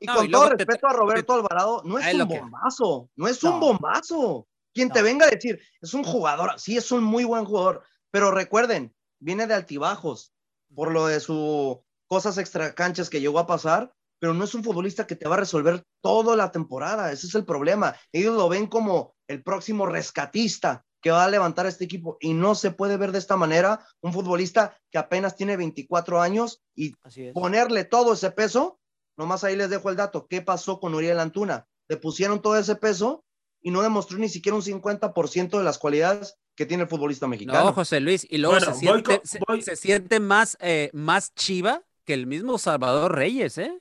Y 0.00 0.06
No, 0.06 0.16
con 0.16 0.26
y 0.26 0.30
todo 0.30 0.48
te- 0.50 0.56
respeto 0.56 0.86
a 0.88 0.92
Roberto 0.92 1.32
Alvarado, 1.32 1.80
no 1.84 1.98
es 1.98 2.12
un 2.12 2.28
que- 2.28 2.38
bombazo, 2.40 3.08
no 3.16 3.26
es 3.28 3.42
No. 3.42 3.54
un 3.54 3.60
bombazo. 3.60 4.46
Quien 4.74 4.90
te 4.90 5.00
venga 5.00 5.26
a 5.26 5.30
decir, 5.30 5.58
es 5.80 5.94
un 5.94 6.04
jugador, 6.04 6.52
sí 6.58 6.76
es 6.76 6.92
un 6.92 7.02
muy 7.02 7.24
buen 7.24 7.46
jugador, 7.46 7.82
pero 8.10 8.30
recuerden, 8.30 8.92
viene 9.24 9.46
de 9.46 9.54
altibajos 9.54 10.32
por 10.74 10.92
lo 10.92 11.06
de 11.06 11.18
sus 11.18 11.78
cosas 12.06 12.36
extracanchas 12.38 13.08
que 13.08 13.20
llegó 13.20 13.38
a 13.38 13.46
pasar, 13.46 13.92
pero 14.20 14.34
no 14.34 14.44
es 14.44 14.54
un 14.54 14.62
futbolista 14.62 15.06
que 15.06 15.16
te 15.16 15.26
va 15.26 15.36
a 15.36 15.40
resolver 15.40 15.82
toda 16.02 16.36
la 16.36 16.52
temporada, 16.52 17.10
ese 17.10 17.26
es 17.26 17.34
el 17.34 17.44
problema. 17.44 17.96
Ellos 18.12 18.36
lo 18.36 18.48
ven 18.48 18.66
como 18.66 19.14
el 19.26 19.42
próximo 19.42 19.86
rescatista 19.86 20.84
que 21.00 21.10
va 21.10 21.24
a 21.24 21.30
levantar 21.30 21.66
a 21.66 21.68
este 21.68 21.84
equipo 21.84 22.16
y 22.20 22.34
no 22.34 22.54
se 22.54 22.70
puede 22.70 22.96
ver 22.96 23.12
de 23.12 23.18
esta 23.18 23.36
manera 23.36 23.86
un 24.00 24.12
futbolista 24.12 24.76
que 24.90 24.98
apenas 24.98 25.36
tiene 25.36 25.56
24 25.56 26.20
años 26.20 26.62
y 26.74 26.94
ponerle 27.32 27.84
todo 27.84 28.14
ese 28.14 28.30
peso, 28.30 28.78
nomás 29.16 29.44
ahí 29.44 29.56
les 29.56 29.70
dejo 29.70 29.90
el 29.90 29.96
dato, 29.96 30.26
¿qué 30.28 30.42
pasó 30.42 30.80
con 30.80 30.94
Uriel 30.94 31.20
Antuna? 31.20 31.66
Le 31.88 31.96
pusieron 31.96 32.40
todo 32.40 32.56
ese 32.56 32.76
peso 32.76 33.24
y 33.62 33.70
no 33.70 33.82
demostró 33.82 34.18
ni 34.18 34.28
siquiera 34.28 34.56
un 34.56 34.62
50% 34.62 35.58
de 35.58 35.64
las 35.64 35.78
cualidades 35.78 36.36
que 36.54 36.66
tiene 36.66 36.84
el 36.84 36.88
futbolista 36.88 37.26
mexicano. 37.26 37.64
No, 37.64 37.72
José 37.72 38.00
Luis, 38.00 38.26
y 38.28 38.38
luego 38.38 38.60
se, 38.60 38.74
siente, 38.74 39.20
se, 39.24 39.76
siente, 39.76 40.20
más, 40.20 40.56
eh, 40.60 40.90
más 40.92 41.34
chiva 41.34 41.82
que 42.04 42.14
el 42.14 42.26
mismo 42.26 42.58
Salvador 42.58 43.14
Reyes, 43.14 43.58
¿eh? 43.58 43.80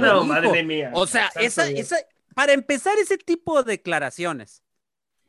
no, 0.00 0.24
madre 0.24 0.62
mía. 0.62 0.90
O 0.94 1.06
sea, 1.06 1.30
esa, 1.36 1.68
esa, 1.70 1.96
para 2.34 2.52
empezar 2.52 2.98
ese 2.98 3.18
tipo 3.18 3.62
de 3.62 3.72
declaraciones. 3.72 4.62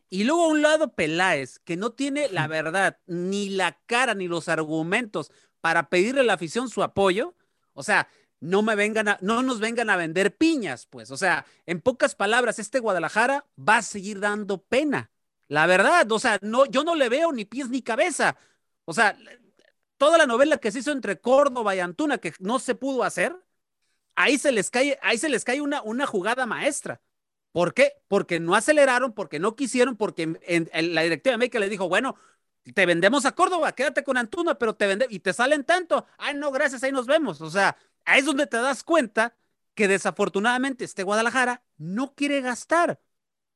Y 0.09 0.25
luego 0.25 0.43
a 0.43 0.47
un 0.49 0.61
lado 0.61 0.93
Peláez, 0.93 1.59
que 1.59 1.77
no 1.77 1.91
tiene 1.91 2.29
la 2.29 2.47
verdad, 2.47 2.99
ni 3.05 3.49
la 3.49 3.79
cara, 3.85 4.13
ni 4.13 4.27
los 4.27 4.49
argumentos 4.49 5.31
para 5.61 5.89
pedirle 5.89 6.21
a 6.21 6.25
la 6.25 6.33
afición 6.33 6.69
su 6.69 6.83
apoyo. 6.83 7.35
O 7.73 7.83
sea, 7.83 8.09
no 8.41 8.63
me 8.63 8.75
vengan 8.75 9.07
a, 9.07 9.17
no 9.21 9.41
nos 9.43 9.59
vengan 9.59 9.89
a 9.89 9.95
vender 9.95 10.35
piñas, 10.35 10.87
pues. 10.87 11.11
O 11.11 11.17
sea, 11.17 11.45
en 11.65 11.79
pocas 11.79 12.15
palabras, 12.15 12.59
este 12.59 12.79
Guadalajara 12.79 13.45
va 13.57 13.77
a 13.77 13.81
seguir 13.81 14.19
dando 14.19 14.63
pena. 14.63 15.11
La 15.51 15.65
verdad, 15.67 16.09
o 16.09 16.17
sea, 16.17 16.39
no, 16.41 16.65
yo 16.65 16.85
no 16.85 16.95
le 16.95 17.09
veo 17.09 17.33
ni 17.33 17.43
pies 17.43 17.67
ni 17.67 17.81
cabeza. 17.81 18.37
O 18.85 18.93
sea, 18.93 19.17
toda 19.97 20.17
la 20.17 20.25
novela 20.25 20.57
que 20.59 20.71
se 20.71 20.79
hizo 20.79 20.93
entre 20.93 21.19
Córdoba 21.19 21.75
y 21.75 21.81
Antuna, 21.81 22.19
que 22.19 22.33
no 22.39 22.57
se 22.57 22.73
pudo 22.73 23.03
hacer, 23.03 23.35
ahí 24.15 24.37
se 24.37 24.53
les 24.53 24.69
cae, 24.69 24.97
ahí 25.01 25.17
se 25.17 25.27
les 25.27 25.43
cae 25.43 25.59
una, 25.59 25.81
una 25.81 26.07
jugada 26.07 26.45
maestra. 26.45 27.01
¿Por 27.51 27.73
qué? 27.73 27.91
Porque 28.07 28.39
no 28.39 28.55
aceleraron, 28.55 29.11
porque 29.11 29.39
no 29.39 29.57
quisieron, 29.57 29.97
porque 29.97 30.39
en, 30.41 30.69
la 30.95 31.01
directiva 31.01 31.31
de 31.31 31.35
América 31.35 31.59
le 31.59 31.67
dijo, 31.67 31.89
bueno, 31.89 32.15
te 32.73 32.85
vendemos 32.85 33.25
a 33.25 33.33
Córdoba, 33.33 33.73
quédate 33.73 34.05
con 34.05 34.15
Antuna, 34.15 34.55
pero 34.57 34.75
te 34.77 34.87
vende 34.87 35.05
y 35.09 35.19
te 35.19 35.33
salen 35.33 35.65
tanto. 35.65 36.05
Ay, 36.17 36.33
no, 36.33 36.53
gracias, 36.53 36.81
ahí 36.83 36.93
nos 36.93 37.07
vemos. 37.07 37.41
O 37.41 37.49
sea, 37.49 37.75
ahí 38.05 38.21
es 38.21 38.25
donde 38.25 38.47
te 38.47 38.55
das 38.55 38.85
cuenta 38.85 39.35
que 39.73 39.89
desafortunadamente 39.89 40.85
este 40.85 41.03
Guadalajara 41.03 41.61
no 41.77 42.15
quiere 42.15 42.39
gastar, 42.39 43.01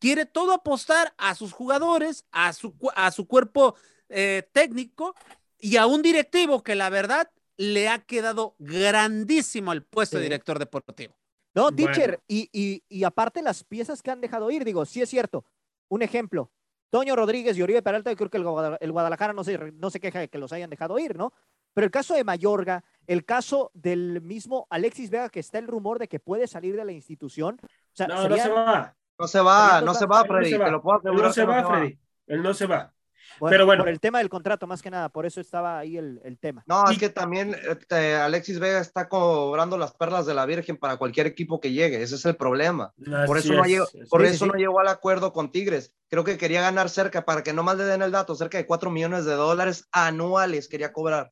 quiere 0.05 0.27
todo 0.27 0.53
apostar 0.53 1.15
a 1.17 1.33
sus 1.33 1.51
jugadores, 1.51 2.27
a 2.31 2.53
su, 2.53 2.75
a 2.95 3.09
su 3.09 3.25
cuerpo 3.27 3.73
eh, 4.07 4.47
técnico 4.51 5.15
y 5.57 5.77
a 5.77 5.87
un 5.87 6.03
directivo 6.03 6.61
que 6.61 6.75
la 6.75 6.91
verdad 6.91 7.31
le 7.57 7.89
ha 7.89 7.97
quedado 7.97 8.55
grandísimo 8.59 9.73
el 9.73 9.81
puesto 9.81 10.17
de 10.17 10.23
director 10.25 10.59
deportivo. 10.59 11.17
No, 11.55 11.71
teacher, 11.71 12.21
y, 12.27 12.49
y, 12.53 12.83
y, 12.87 13.03
aparte 13.03 13.41
las 13.41 13.63
piezas 13.63 14.03
que 14.03 14.11
han 14.11 14.21
dejado 14.21 14.51
ir, 14.51 14.63
digo, 14.63 14.85
sí 14.85 15.01
es 15.01 15.09
cierto. 15.09 15.43
Un 15.87 16.03
ejemplo, 16.03 16.51
Toño 16.91 17.15
Rodríguez 17.15 17.57
y 17.57 17.63
Oribe 17.63 17.81
Peralta, 17.81 18.11
yo 18.11 18.17
creo 18.17 18.29
que 18.29 18.37
el 18.85 18.91
Guadalajara 18.91 19.33
no 19.33 19.43
se, 19.43 19.57
no 19.71 19.89
se 19.89 19.99
queja 19.99 20.19
de 20.19 20.27
que 20.27 20.37
los 20.37 20.53
hayan 20.53 20.69
dejado 20.69 20.99
ir, 20.99 21.17
¿no? 21.17 21.33
Pero 21.73 21.85
el 21.85 21.91
caso 21.91 22.13
de 22.13 22.23
Mayorga, 22.23 22.83
el 23.07 23.25
caso 23.25 23.71
del 23.73 24.21
mismo 24.21 24.67
Alexis 24.69 25.09
Vega, 25.09 25.29
que 25.29 25.39
está 25.39 25.57
el 25.57 25.65
rumor 25.65 25.97
de 25.97 26.07
que 26.07 26.19
puede 26.19 26.45
salir 26.45 26.75
de 26.75 26.85
la 26.85 26.91
institución. 26.91 27.57
O 27.63 27.95
sea, 27.95 28.05
no, 28.05 28.29
no 28.29 28.37
se 28.37 28.49
va. 28.49 28.95
No 29.17 29.27
se 29.27 29.39
va, 29.39 29.81
no 29.81 29.93
se 29.93 30.05
va, 30.05 30.25
Freddy. 30.25 30.51
Te 30.51 30.71
lo 30.71 30.81
puedo 30.81 31.13
no 31.13 31.33
se 31.33 31.45
va, 31.45 31.63
Freddy. 31.65 31.97
Él 32.27 32.43
no 32.43 32.53
se 32.53 32.65
va 32.65 32.95
pero 33.39 33.65
bueno. 33.65 33.83
Por 33.83 33.89
el 33.89 33.99
tema 33.99 34.19
del 34.19 34.29
contrato, 34.29 34.67
más 34.67 34.81
que 34.81 34.89
nada, 34.89 35.09
por 35.09 35.25
eso 35.25 35.41
estaba 35.41 35.79
ahí 35.79 35.97
el, 35.97 36.37
tema. 36.39 36.63
No, 36.67 36.89
es 36.89 36.97
que 36.97 37.09
también 37.09 37.55
este, 37.69 38.15
Alexis 38.15 38.59
Vega 38.59 38.79
está 38.79 39.07
cobrando 39.07 39.77
las 39.77 39.93
perlas 39.93 40.25
de 40.25 40.33
la 40.33 40.45
Virgen 40.45 40.77
para 40.77 40.97
cualquier 40.97 41.27
equipo 41.27 41.59
que 41.59 41.71
llegue, 41.71 42.01
ese 42.01 42.15
es 42.15 42.25
el 42.25 42.35
problema. 42.35 42.93
por 43.25 43.37
eso, 43.37 43.53
no, 43.53 43.63
llegó, 43.63 43.85
por 44.09 44.25
eso 44.25 44.45
no 44.45 44.53
llegó 44.53 44.79
al 44.79 44.87
acuerdo 44.87 45.33
con 45.33 45.51
Tigres. 45.51 45.93
Creo 46.09 46.23
que 46.23 46.37
quería 46.37 46.61
ganar 46.61 46.89
cerca, 46.89 47.25
para 47.25 47.43
que 47.43 47.53
no 47.53 47.63
más 47.63 47.77
le 47.77 47.85
den 47.85 48.01
el 48.01 48.11
dato, 48.11 48.35
cerca 48.35 48.57
de 48.57 48.65
4 48.65 48.91
millones 48.91 49.25
de 49.25 49.33
dólares 49.33 49.87
anuales 49.91 50.67
quería 50.67 50.93
cobrar. 50.93 51.31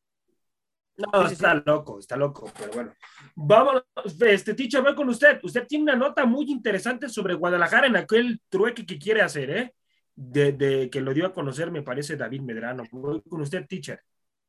No, 0.95 1.25
está 1.25 1.55
loco, 1.55 1.99
está 1.99 2.15
loco, 2.15 2.51
pero 2.57 2.71
bueno. 2.73 2.93
Vamos, 3.35 3.83
este 4.19 4.53
Ticho, 4.53 4.83
voy 4.83 4.95
con 4.95 5.09
usted. 5.09 5.39
Usted 5.43 5.65
tiene 5.67 5.83
una 5.83 5.95
nota 5.95 6.25
muy 6.25 6.51
interesante 6.51 7.09
sobre 7.09 7.33
Guadalajara 7.33 7.87
en 7.87 7.95
aquel 7.95 8.39
trueque 8.49 8.85
que 8.85 8.99
quiere 8.99 9.21
hacer, 9.21 9.49
¿eh? 9.49 9.73
de, 10.15 10.89
que 10.91 11.01
lo 11.01 11.13
dio 11.13 11.25
a 11.25 11.33
conocer, 11.33 11.71
me 11.71 11.81
parece 11.81 12.15
David 12.15 12.41
Medrano. 12.41 12.83
Voy 12.91 13.21
con 13.21 13.41
usted, 13.41 13.65
teacher. 13.67 14.01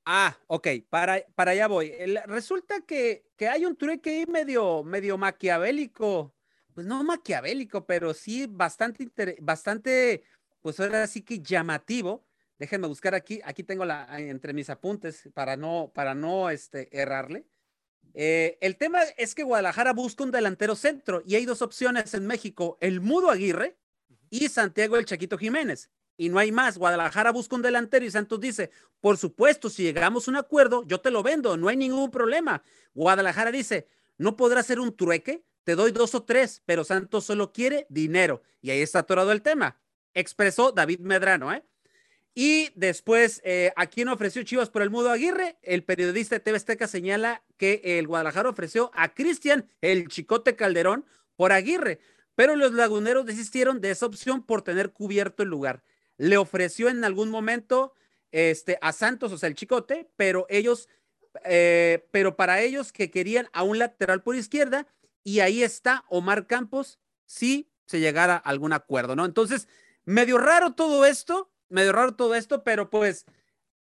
Ah, 0.05 0.37
ok, 0.49 0.69
para, 0.91 1.25
para 1.35 1.53
allá 1.53 1.67
voy. 1.67 1.93
resulta 2.27 2.83
que, 2.83 3.25
que, 3.37 3.49
hay 3.49 3.65
un 3.65 3.77
trueque 3.77 4.27
medio, 4.29 4.85
medio 4.85 5.17
maquiavélico, 5.17 6.35
pues 6.75 6.87
no 6.87 7.03
maquiavélico, 7.03 7.87
pero 7.87 8.13
sí 8.13 8.47
bastante, 8.47 9.09
bastante, 9.41 10.23
pues 10.61 10.79
ahora 10.81 11.07
sí 11.07 11.23
que 11.23 11.41
llamativo. 11.41 12.27
Déjenme 12.59 12.87
buscar 12.87 13.15
aquí, 13.15 13.41
aquí 13.45 13.65
tengo 13.65 13.85
la, 13.85 14.07
entre 14.21 14.53
mis 14.53 14.69
apuntes 14.71 15.29
para 15.35 15.57
no, 15.57 15.91
para 15.95 16.15
no 16.15 16.51
este, 16.51 16.89
errarle. 16.97 17.47
Eh, 18.15 18.59
el 18.61 18.77
tema 18.77 19.03
es 19.17 19.35
que 19.35 19.43
Guadalajara 19.43 19.93
busca 19.93 20.23
un 20.25 20.31
delantero 20.31 20.77
centro 20.77 21.23
y 21.27 21.35
hay 21.35 21.45
dos 21.45 21.63
opciones 21.63 22.15
en 22.15 22.27
México, 22.27 22.79
el 22.81 23.01
Mudo 23.01 23.31
Aguirre 23.31 23.77
y 24.31 24.49
Santiago 24.49 24.97
el 24.97 25.05
Chaquito 25.05 25.37
Jiménez. 25.37 25.91
Y 26.17 26.29
no 26.29 26.39
hay 26.39 26.53
más. 26.53 26.79
Guadalajara 26.79 27.33
busca 27.33 27.57
un 27.57 27.63
delantero 27.63 28.05
y 28.05 28.11
Santos 28.11 28.41
dice, 28.41 28.71
por 29.01 29.19
supuesto, 29.19 29.69
si 29.69 29.83
llegamos 29.83 30.29
a 30.29 30.31
un 30.31 30.37
acuerdo, 30.37 30.85
yo 30.87 31.01
te 31.01 31.11
lo 31.11 31.25
vendo, 31.25 31.57
no 31.57 31.69
hay 31.69 31.77
ningún 31.77 32.11
problema. 32.13 32.63
Guadalajara 32.95 33.51
dice, 33.51 33.89
no 34.17 34.37
podrá 34.37 34.63
ser 34.63 34.79
un 34.79 34.97
trueque, 34.97 35.45
te 35.65 35.75
doy 35.75 35.91
dos 35.91 36.15
o 36.15 36.23
tres, 36.23 36.63
pero 36.65 36.85
Santos 36.85 37.25
solo 37.25 37.53
quiere 37.53 37.87
dinero. 37.89 38.43
Y 38.61 38.71
ahí 38.71 38.81
está 38.81 39.01
atorado 39.01 39.33
el 39.33 39.43
tema. 39.43 39.81
Expresó 40.13 40.71
David 40.71 41.01
Medrano, 41.01 41.53
¿eh? 41.53 41.65
Y 42.35 42.71
después, 42.75 43.41
eh, 43.45 43.73
¿a 43.77 43.87
quién 43.87 44.09
ofreció 44.09 44.43
Chivas 44.43 44.69
por 44.69 44.83
el 44.83 44.91
Mudo 44.91 45.11
Aguirre? 45.11 45.57
El 45.63 45.85
periodista 45.85 46.35
de 46.35 46.41
TV 46.41 46.57
Azteca 46.57 46.89
señala 46.89 47.45
que 47.57 47.81
el 47.85 48.09
Guadalajara 48.09 48.49
ofreció 48.49 48.91
a 48.95 49.15
Cristian, 49.15 49.71
el 49.81 50.09
Chicote 50.09 50.57
Calderón, 50.57 51.05
por 51.37 51.53
Aguirre 51.53 52.01
pero 52.35 52.57
los 52.57 52.73
laguneros 52.73 53.27
desistieron 53.27 53.81
de 53.81 53.91
esa 53.91 54.07
opción 54.07 54.43
por 54.43 54.63
tener 54.63 54.93
cubierto 54.93 55.43
el 55.43 55.49
lugar. 55.49 55.83
Le 56.17 56.37
ofreció 56.37 56.89
en 56.89 57.05
algún 57.05 57.31
momento 57.31 57.95
este, 58.33 58.79
a 58.81 58.93
Santos, 58.93 59.33
o 59.33 59.39
sea, 59.39 59.49
el 59.49 59.55
chicote, 59.55 60.09
pero 60.17 60.47
ellos, 60.49 60.89
eh, 61.45 62.07
pero 62.11 62.37
para 62.37 62.61
ellos 62.61 62.93
que 62.93 63.11
querían 63.11 63.49
a 63.53 63.63
un 63.63 63.79
lateral 63.79 64.23
por 64.23 64.37
izquierda, 64.37 64.87
y 65.23 65.41
ahí 65.41 65.63
está 65.63 66.05
Omar 66.09 66.47
Campos, 66.47 66.99
si 67.27 67.71
se 67.87 68.01
llegara 68.01 68.35
a 68.35 68.39
algún 68.39 68.73
acuerdo, 68.73 69.17
¿no? 69.17 69.25
Entonces, 69.25 69.69
medio 70.05 70.39
raro 70.39 70.75
todo 70.75 71.07
esto, 71.07 71.51
medio 71.75 71.93
raro 71.93 72.15
todo 72.15 72.35
esto, 72.35 72.65
pero 72.65 72.89
pues 72.89 73.27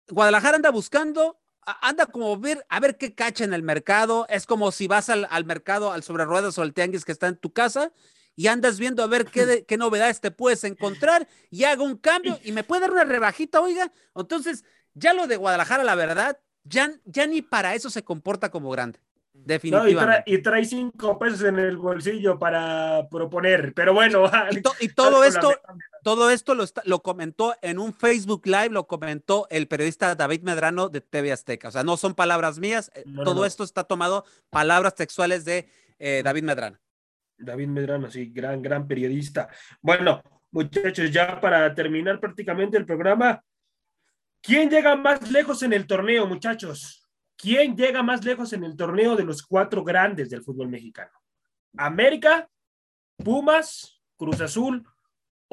Guadalajara 0.09 0.55
anda 0.55 0.71
buscando, 0.71 1.39
anda 1.81 2.05
como 2.07 2.37
ver, 2.39 2.65
a 2.69 2.79
ver 2.79 2.97
qué 2.97 3.13
cacha 3.13 3.43
en 3.43 3.53
el 3.53 3.61
mercado, 3.61 4.25
es 4.29 4.45
como 4.45 4.71
si 4.71 4.87
vas 4.87 5.09
al, 5.09 5.27
al 5.29 5.45
mercado, 5.45 5.91
al 5.91 6.03
sobre 6.03 6.25
ruedas 6.25 6.57
o 6.57 6.61
al 6.61 6.73
tianguis 6.73 7.05
que 7.05 7.11
está 7.11 7.27
en 7.27 7.37
tu 7.37 7.53
casa 7.53 7.91
y 8.35 8.47
andas 8.47 8.79
viendo 8.79 9.03
a 9.03 9.07
ver 9.07 9.25
qué, 9.25 9.65
qué 9.67 9.77
novedades 9.77 10.21
te 10.21 10.31
puedes 10.31 10.63
encontrar 10.63 11.27
y 11.51 11.65
hago 11.65 11.83
un 11.83 11.97
cambio 11.97 12.39
y 12.43 12.51
me 12.51 12.63
puede 12.63 12.81
dar 12.81 12.91
una 12.91 13.03
rebajita, 13.03 13.61
oiga. 13.61 13.91
Entonces, 14.15 14.65
ya 14.93 15.13
lo 15.13 15.27
de 15.27 15.37
Guadalajara, 15.37 15.83
la 15.83 15.95
verdad, 15.95 16.39
ya, 16.63 16.91
ya 17.05 17.27
ni 17.27 17.41
para 17.41 17.75
eso 17.75 17.89
se 17.89 18.03
comporta 18.03 18.49
como 18.49 18.69
grande. 18.71 18.99
Definitivamente. 19.33 20.23
y, 20.27 20.41
trae, 20.41 20.63
cinco 20.63 21.17
pesos 21.17 21.41
en 21.43 21.57
el 21.59 21.77
bolsillo 21.77 22.37
para 22.37 23.07
proponer, 23.09 23.73
pero 23.73 23.93
bueno. 23.93 24.29
Y, 24.79 24.89
todo 24.89 25.23
esto, 25.23 25.51
todo 26.03 26.29
esto 26.29 26.53
lo, 26.53 26.65
lo, 26.85 27.01
comentó 27.01 27.55
en 27.61 27.79
un 27.79 27.93
Facebook 27.93 28.45
Live, 28.45 28.69
lo 28.69 28.87
comentó 28.87 29.47
el 29.49 29.67
periodista 29.67 30.15
David 30.15 30.41
Medrano 30.41 30.89
de 30.89 31.01
TV 31.01 31.31
Azteca. 31.31 31.69
O 31.69 31.71
sea, 31.71 31.83
no 31.83 31.97
son 31.97 32.13
palabras 32.13 32.59
mías, 32.59 32.91
eh, 32.93 33.03
todo 33.23 33.45
esto 33.45 33.63
está 33.63 33.85
tomado 33.85 34.25
palabras 34.49 34.95
textuales 34.95 35.45
de 35.45 35.69
eh, 35.99 36.21
David 36.23 36.43
Medrano. 36.43 36.77
David 37.37 37.67
Medrano, 37.67 38.11
sí, 38.11 38.27
gran, 38.27 38.61
gran 38.61 38.87
periodista. 38.87 39.49
Bueno, 39.81 40.21
muchachos, 40.51 41.11
ya 41.11 41.39
para 41.39 41.73
terminar 41.73 42.19
prácticamente 42.19 42.77
el 42.77 42.85
programa, 42.85 43.43
¿quién 44.41 44.69
llega 44.69 44.95
más 44.95 45.31
lejos 45.31 45.63
en 45.63 45.73
el 45.73 45.87
torneo, 45.87 46.27
muchachos? 46.27 47.09
¿Quién 47.35 47.75
llega 47.75 48.03
más 48.03 48.23
lejos 48.23 48.53
en 48.53 48.63
el 48.63 48.75
torneo 48.75 49.15
de 49.15 49.23
los 49.23 49.41
cuatro 49.41 49.83
grandes 49.83 50.29
del 50.29 50.43
fútbol 50.43 50.69
mexicano? 50.69 51.11
¿América, 51.77 52.47
Pumas, 53.17 54.01
Cruz 54.15 54.39
Azul 54.41 54.85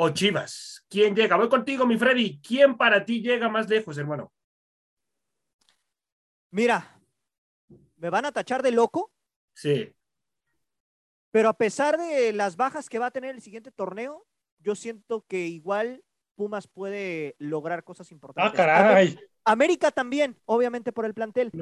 o 0.03 0.09
Chivas? 0.09 0.83
¿Quién 0.89 1.15
llega? 1.15 1.37
Voy 1.37 1.51
contigo, 1.51 1.85
mi 1.85 1.99
Freddy. 1.99 2.41
¿Quién 2.41 2.79
para 2.79 3.05
ti 3.05 3.21
llega 3.21 3.51
más 3.51 3.69
lejos, 3.69 3.99
hermano? 3.99 4.33
Mira, 6.51 6.99
¿me 7.97 8.09
van 8.09 8.25
a 8.25 8.33
tachar 8.33 8.63
de 8.63 8.71
loco? 8.71 9.13
Sí. 9.53 9.95
Pero 11.31 11.51
a 11.51 11.53
pesar 11.53 11.99
de 11.99 12.33
las 12.33 12.57
bajas 12.57 12.89
que 12.89 12.99
va 12.99 13.07
a 13.07 13.11
tener 13.11 13.35
el 13.35 13.43
siguiente 13.43 13.71
torneo, 13.71 14.27
yo 14.59 14.75
siento 14.75 15.27
que 15.29 15.47
igual 15.47 16.03
Pumas 16.35 16.67
puede 16.67 17.37
lograr 17.39 17.85
cosas 17.85 18.11
importantes. 18.11 18.55
Ah, 18.55 18.57
caray. 18.57 19.19
América 19.45 19.91
también, 19.91 20.41
obviamente 20.47 20.93
por 20.93 21.05
el 21.05 21.13
plantel. 21.13 21.53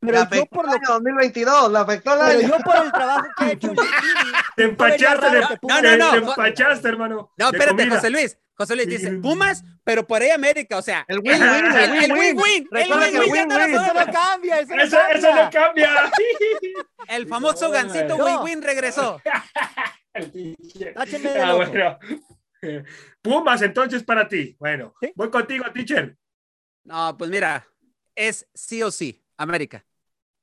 Pero 0.00 0.28
yo 0.30 0.46
por 0.46 0.66
lo 0.66 0.78
2022, 0.86 1.72
la 1.72 1.80
afectó 1.80 2.12
el 2.12 2.36
Pero 2.36 2.48
yo 2.48 2.62
por 2.62 2.76
el 2.76 2.92
trabajo 2.92 3.26
que 3.38 3.44
ha 3.44 3.52
hecho 3.52 3.72
Te 4.56 4.64
empachaste, 4.64 5.30
de... 5.30 5.40
no, 5.40 5.82
no, 5.82 5.96
no. 5.96 6.10
Te 6.10 6.16
empachaste, 6.18 6.88
hermano. 6.88 7.32
No, 7.36 7.50
espérate, 7.50 7.88
José 7.88 8.10
Luis. 8.10 8.38
José 8.54 8.74
Luis 8.74 8.88
dice, 8.88 9.12
Pumas, 9.12 9.62
pero 9.84 10.06
por 10.06 10.22
ahí 10.22 10.30
América, 10.30 10.78
o 10.78 10.82
sea. 10.82 11.04
El 11.08 11.18
win-win, 11.18 12.02
el 12.02 12.12
win-win. 12.12 12.68
El 12.72 12.90
win-win, 12.90 13.52
eso 13.52 13.94
no 13.94 14.12
cambia, 14.12 14.60
eso, 14.60 14.74
eso, 14.74 14.96
no 14.96 15.08
eso 15.08 15.34
no 15.34 15.50
cambia. 15.50 15.90
El 17.08 17.28
famoso 17.28 17.70
gancito 17.70 18.16
win-win 18.16 18.62
regresó. 18.62 19.20
Táchenme 20.94 21.30
de 21.30 21.40
ah, 21.40 21.54
bueno. 21.54 21.98
Pumas, 23.22 23.60
entonces, 23.62 24.02
para 24.02 24.26
ti. 24.26 24.56
Bueno, 24.58 24.94
voy 25.14 25.30
contigo, 25.30 25.64
teacher. 25.72 26.16
No, 26.84 27.16
pues 27.16 27.30
mira, 27.30 27.66
es 28.14 28.48
sí 28.54 28.82
o 28.82 28.90
sí, 28.90 29.22
América. 29.36 29.84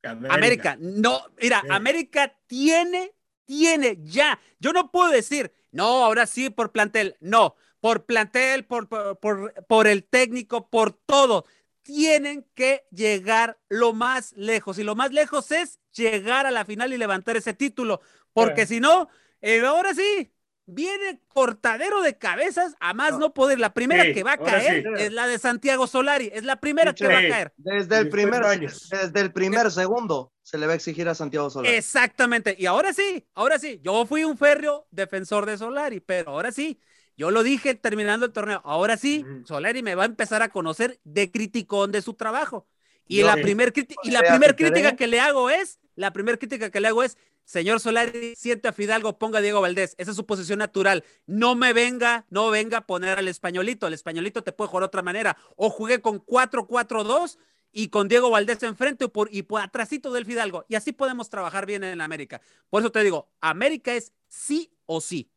América, 0.03 0.75
no, 0.79 1.21
mira, 1.41 1.63
América 1.69 2.37
tiene, 2.45 3.13
tiene 3.45 3.99
ya. 4.03 4.39
Yo 4.59 4.73
no 4.73 4.91
puedo 4.91 5.09
decir, 5.09 5.53
no, 5.71 6.05
ahora 6.05 6.25
sí 6.27 6.49
por 6.49 6.71
plantel, 6.71 7.17
no, 7.19 7.55
por 7.79 8.05
plantel, 8.05 8.65
por, 8.65 8.87
por, 8.87 9.53
por 9.65 9.87
el 9.87 10.03
técnico, 10.03 10.69
por 10.69 10.93
todo 10.93 11.45
tienen 11.83 12.45
que 12.55 12.85
llegar 12.91 13.59
lo 13.69 13.93
más 13.93 14.33
lejos. 14.33 14.79
Y 14.79 14.83
lo 14.83 14.95
más 14.95 15.11
lejos 15.11 15.51
es 15.51 15.79
llegar 15.93 16.45
a 16.45 16.51
la 16.51 16.65
final 16.65 16.93
y 16.93 16.97
levantar 16.97 17.37
ese 17.37 17.53
título. 17.53 18.01
Porque 18.33 18.65
si 18.65 18.79
no, 18.79 19.09
eh, 19.41 19.59
ahora 19.65 19.93
sí, 19.93 20.31
viene 20.65 21.19
cortadero 21.27 22.01
de 22.01 22.17
cabezas 22.17 22.75
a 22.79 22.93
más 22.93 23.17
no, 23.17 23.33
poder. 23.33 23.59
La 23.59 23.73
primera 23.73 24.03
que 24.13 24.23
va 24.23 24.33
a 24.33 24.37
caer 24.37 24.85
es 24.97 25.11
la 25.11 25.27
de 25.27 25.37
Santiago 25.39 25.87
Solari. 25.87 26.29
Es 26.33 26.43
la 26.43 26.59
primera 26.59 26.93
que 26.93 27.07
va 27.07 27.17
a 27.17 27.27
caer. 27.27 27.53
Desde 27.57 27.97
el 27.97 28.09
primer, 28.09 28.43
desde 28.43 29.19
el 29.19 29.31
primer 29.31 29.71
segundo 29.71 30.31
se 30.41 30.57
le 30.57 30.67
va 30.67 30.73
a 30.73 30.75
exigir 30.75 31.07
a 31.07 31.15
Santiago 31.15 31.49
Solari. 31.49 31.75
Exactamente. 31.75 32.55
Y 32.57 32.65
ahora 32.65 32.93
sí, 32.93 33.25
ahora 33.33 33.59
sí. 33.59 33.79
Yo 33.83 34.05
fui 34.05 34.23
un 34.23 34.37
férreo 34.37 34.87
defensor 34.91 35.45
de 35.45 35.57
Solari, 35.57 35.99
pero 35.99 36.31
ahora 36.31 36.51
sí 36.51 36.79
yo 37.15 37.31
lo 37.31 37.43
dije 37.43 37.75
terminando 37.75 38.25
el 38.25 38.31
torneo. 38.31 38.61
Ahora 38.63 38.97
sí, 38.97 39.25
Solari 39.45 39.83
me 39.83 39.95
va 39.95 40.03
a 40.03 40.07
empezar 40.07 40.41
a 40.41 40.49
conocer 40.49 40.99
de 41.03 41.31
criticón 41.31 41.91
de 41.91 42.01
su 42.01 42.13
trabajo. 42.15 42.67
Y 43.07 43.21
la 43.21 43.35
primera 43.35 43.71
y 44.03 44.11
la 44.11 44.21
primer 44.21 44.55
crítica 44.55 44.95
que 44.95 45.07
le 45.07 45.19
hago 45.19 45.49
es, 45.49 45.79
la 45.95 46.13
primera 46.13 46.37
crítica 46.37 46.71
que 46.71 46.79
le 46.79 46.87
hago 46.87 47.03
es, 47.03 47.17
señor 47.45 47.79
Solari, 47.79 48.35
siente 48.35 48.67
a 48.67 48.73
Fidalgo, 48.73 49.17
ponga 49.17 49.39
a 49.39 49.41
Diego 49.41 49.61
Valdés. 49.61 49.95
Esa 49.97 50.11
es 50.11 50.17
su 50.17 50.25
posición 50.25 50.59
natural. 50.59 51.03
No 51.25 51.55
me 51.55 51.73
venga, 51.73 52.25
no 52.29 52.49
venga 52.49 52.79
a 52.79 52.87
poner 52.87 53.19
al 53.19 53.27
españolito. 53.27 53.87
El 53.87 53.93
españolito 53.93 54.43
te 54.43 54.51
puede 54.51 54.69
jugar 54.69 54.83
de 54.83 54.87
otra 54.87 55.01
manera. 55.01 55.37
O 55.55 55.69
jugué 55.69 56.01
con 56.01 56.19
4-4-2 56.19 57.37
y 57.71 57.89
con 57.89 58.07
Diego 58.07 58.29
Valdés 58.29 58.61
enfrente 58.63 59.09
por, 59.09 59.29
y 59.31 59.41
por 59.41 59.61
del 59.61 60.25
Fidalgo. 60.25 60.65
Y 60.69 60.75
así 60.75 60.93
podemos 60.93 61.29
trabajar 61.29 61.65
bien 61.65 61.83
en 61.83 62.01
América. 62.01 62.41
Por 62.69 62.81
eso 62.81 62.91
te 62.91 63.03
digo, 63.03 63.31
América 63.41 63.93
es 63.93 64.13
sí 64.27 64.71
o 64.85 65.01
sí. 65.01 65.31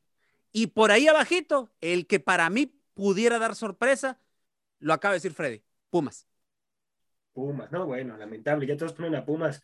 Y 0.52 0.68
por 0.68 0.90
ahí 0.90 1.09
abajito, 1.09 1.70
el 1.80 2.07
que 2.07 2.20
para 2.20 2.48
mí 2.50 2.72
pudiera 2.94 3.38
dar 3.38 3.54
sorpresa, 3.54 4.18
lo 4.78 4.92
acaba 4.92 5.12
de 5.12 5.16
decir 5.16 5.32
Freddy, 5.32 5.62
Pumas. 5.90 6.26
Pumas, 7.32 7.70
no, 7.70 7.86
bueno, 7.86 8.16
lamentable, 8.16 8.66
ya 8.66 8.76
todos 8.76 8.92
ponen 8.92 9.14
a 9.14 9.24
Pumas 9.24 9.62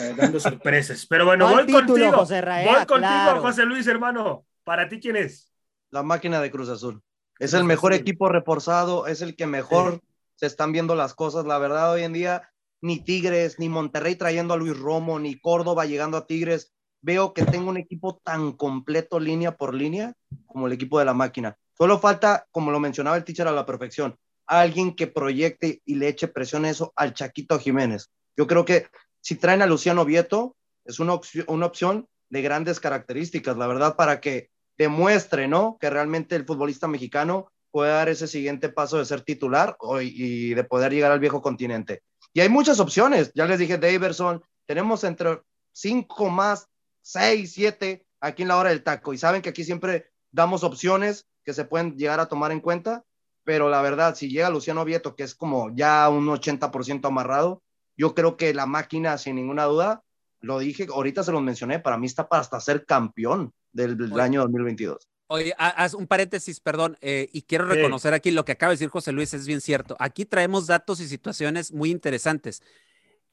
eh, 0.00 0.14
dando 0.16 0.40
sorpresas. 0.40 1.06
Pero 1.06 1.24
bueno, 1.24 1.48
voy 1.48 1.70
contigo. 1.70 2.12
José 2.12 2.42
voy 2.42 2.86
contigo, 2.86 3.40
José 3.40 3.64
Luis, 3.64 3.86
hermano. 3.86 4.44
¿Para 4.64 4.88
ti 4.88 5.00
quién 5.00 5.16
es? 5.16 5.52
La 5.90 6.02
máquina 6.02 6.40
de 6.40 6.50
Cruz 6.50 6.68
Azul. 6.68 7.02
Es 7.38 7.54
el 7.54 7.64
mejor 7.64 7.92
equipo 7.92 8.28
reforzado, 8.28 9.06
es 9.06 9.20
el 9.20 9.36
que 9.36 9.46
mejor 9.46 10.00
se 10.36 10.46
están 10.46 10.72
viendo 10.72 10.94
las 10.94 11.14
cosas. 11.14 11.44
La 11.44 11.58
verdad, 11.58 11.92
hoy 11.92 12.02
en 12.02 12.12
día, 12.12 12.50
ni 12.80 13.00
Tigres, 13.00 13.58
ni 13.58 13.68
Monterrey 13.68 14.16
trayendo 14.16 14.54
a 14.54 14.56
Luis 14.56 14.78
Romo, 14.78 15.18
ni 15.18 15.38
Córdoba 15.38 15.84
llegando 15.84 16.16
a 16.16 16.26
Tigres 16.26 16.72
veo 17.06 17.32
que 17.32 17.44
tengo 17.44 17.70
un 17.70 17.76
equipo 17.76 18.20
tan 18.24 18.52
completo 18.52 19.20
línea 19.20 19.56
por 19.56 19.74
línea 19.74 20.14
como 20.44 20.66
el 20.66 20.72
equipo 20.72 20.98
de 20.98 21.04
la 21.04 21.14
máquina. 21.14 21.56
Solo 21.78 22.00
falta, 22.00 22.46
como 22.50 22.72
lo 22.72 22.80
mencionaba 22.80 23.16
el 23.16 23.24
teacher 23.24 23.46
a 23.46 23.52
la 23.52 23.64
perfección, 23.64 24.16
alguien 24.44 24.96
que 24.96 25.06
proyecte 25.06 25.82
y 25.84 25.94
le 25.94 26.08
eche 26.08 26.26
presión 26.26 26.64
a 26.64 26.70
eso 26.70 26.92
al 26.96 27.14
Chaquito 27.14 27.60
Jiménez. 27.60 28.10
Yo 28.36 28.48
creo 28.48 28.64
que 28.64 28.88
si 29.26 29.34
traen 29.34 29.60
a 29.60 29.66
Luciano 29.66 30.04
Vieto, 30.04 30.54
es 30.84 31.00
una, 31.00 31.12
opción, 31.12 31.44
una 31.48 31.66
opción 31.66 32.06
de 32.30 32.42
grandes 32.42 32.78
características, 32.78 33.56
la 33.56 33.66
verdad, 33.66 33.96
para 33.96 34.20
que 34.20 34.50
demuestre, 34.78 35.48
¿no? 35.48 35.78
Que 35.80 35.90
realmente 35.90 36.36
el 36.36 36.46
futbolista 36.46 36.86
mexicano 36.86 37.50
puede 37.72 37.90
dar 37.90 38.08
ese 38.08 38.28
siguiente 38.28 38.68
paso 38.68 38.98
de 38.98 39.04
ser 39.04 39.22
titular 39.22 39.76
y 40.00 40.54
de 40.54 40.62
poder 40.62 40.92
llegar 40.92 41.10
al 41.10 41.18
viejo 41.18 41.42
continente. 41.42 42.04
Y 42.32 42.40
hay 42.40 42.48
muchas 42.48 42.78
opciones, 42.78 43.32
ya 43.34 43.46
les 43.46 43.58
dije, 43.58 43.78
Daverson, 43.78 44.44
tenemos 44.64 45.02
entre 45.02 45.42
cinco 45.72 46.30
más 46.30 46.68
6, 47.02 47.52
7 47.52 48.06
aquí 48.20 48.42
en 48.42 48.48
la 48.48 48.58
hora 48.58 48.70
del 48.70 48.84
taco. 48.84 49.12
Y 49.12 49.18
saben 49.18 49.42
que 49.42 49.48
aquí 49.48 49.64
siempre 49.64 50.08
damos 50.30 50.62
opciones 50.62 51.26
que 51.42 51.52
se 51.52 51.64
pueden 51.64 51.96
llegar 51.96 52.20
a 52.20 52.28
tomar 52.28 52.52
en 52.52 52.60
cuenta, 52.60 53.02
pero 53.42 53.68
la 53.70 53.82
verdad, 53.82 54.14
si 54.14 54.28
llega 54.28 54.50
Luciano 54.50 54.84
Vieto, 54.84 55.16
que 55.16 55.24
es 55.24 55.34
como 55.34 55.74
ya 55.74 56.08
un 56.10 56.28
80% 56.28 57.04
amarrado, 57.08 57.64
yo 57.96 58.14
creo 58.14 58.36
que 58.36 58.54
la 58.54 58.66
máquina, 58.66 59.18
sin 59.18 59.36
ninguna 59.36 59.64
duda, 59.64 60.02
lo 60.40 60.58
dije, 60.58 60.86
ahorita 60.92 61.22
se 61.22 61.32
lo 61.32 61.40
mencioné, 61.40 61.78
para 61.80 61.98
mí 61.98 62.06
está 62.06 62.28
para 62.28 62.42
hasta 62.42 62.60
ser 62.60 62.84
campeón 62.84 63.52
del, 63.72 64.20
año 64.20 64.42
2022. 64.42 65.08
Oye, 65.28 65.54
haz 65.58 65.94
un 65.94 66.06
paréntesis, 66.06 66.60
perdón, 66.60 66.96
eh, 67.00 67.28
y 67.32 67.42
quiero 67.42 67.66
reconocer 67.66 68.14
aquí 68.14 68.30
lo 68.30 68.44
que 68.44 68.52
acaba 68.52 68.70
de 68.70 68.74
decir 68.74 68.90
José 68.90 69.10
Luis, 69.10 69.34
es 69.34 69.46
bien 69.46 69.60
cierto. 69.60 69.96
Aquí 69.98 70.24
traemos 70.24 70.68
datos 70.68 71.00
y 71.00 71.08
situaciones 71.08 71.72
muy 71.72 71.90
interesantes. 71.90 72.62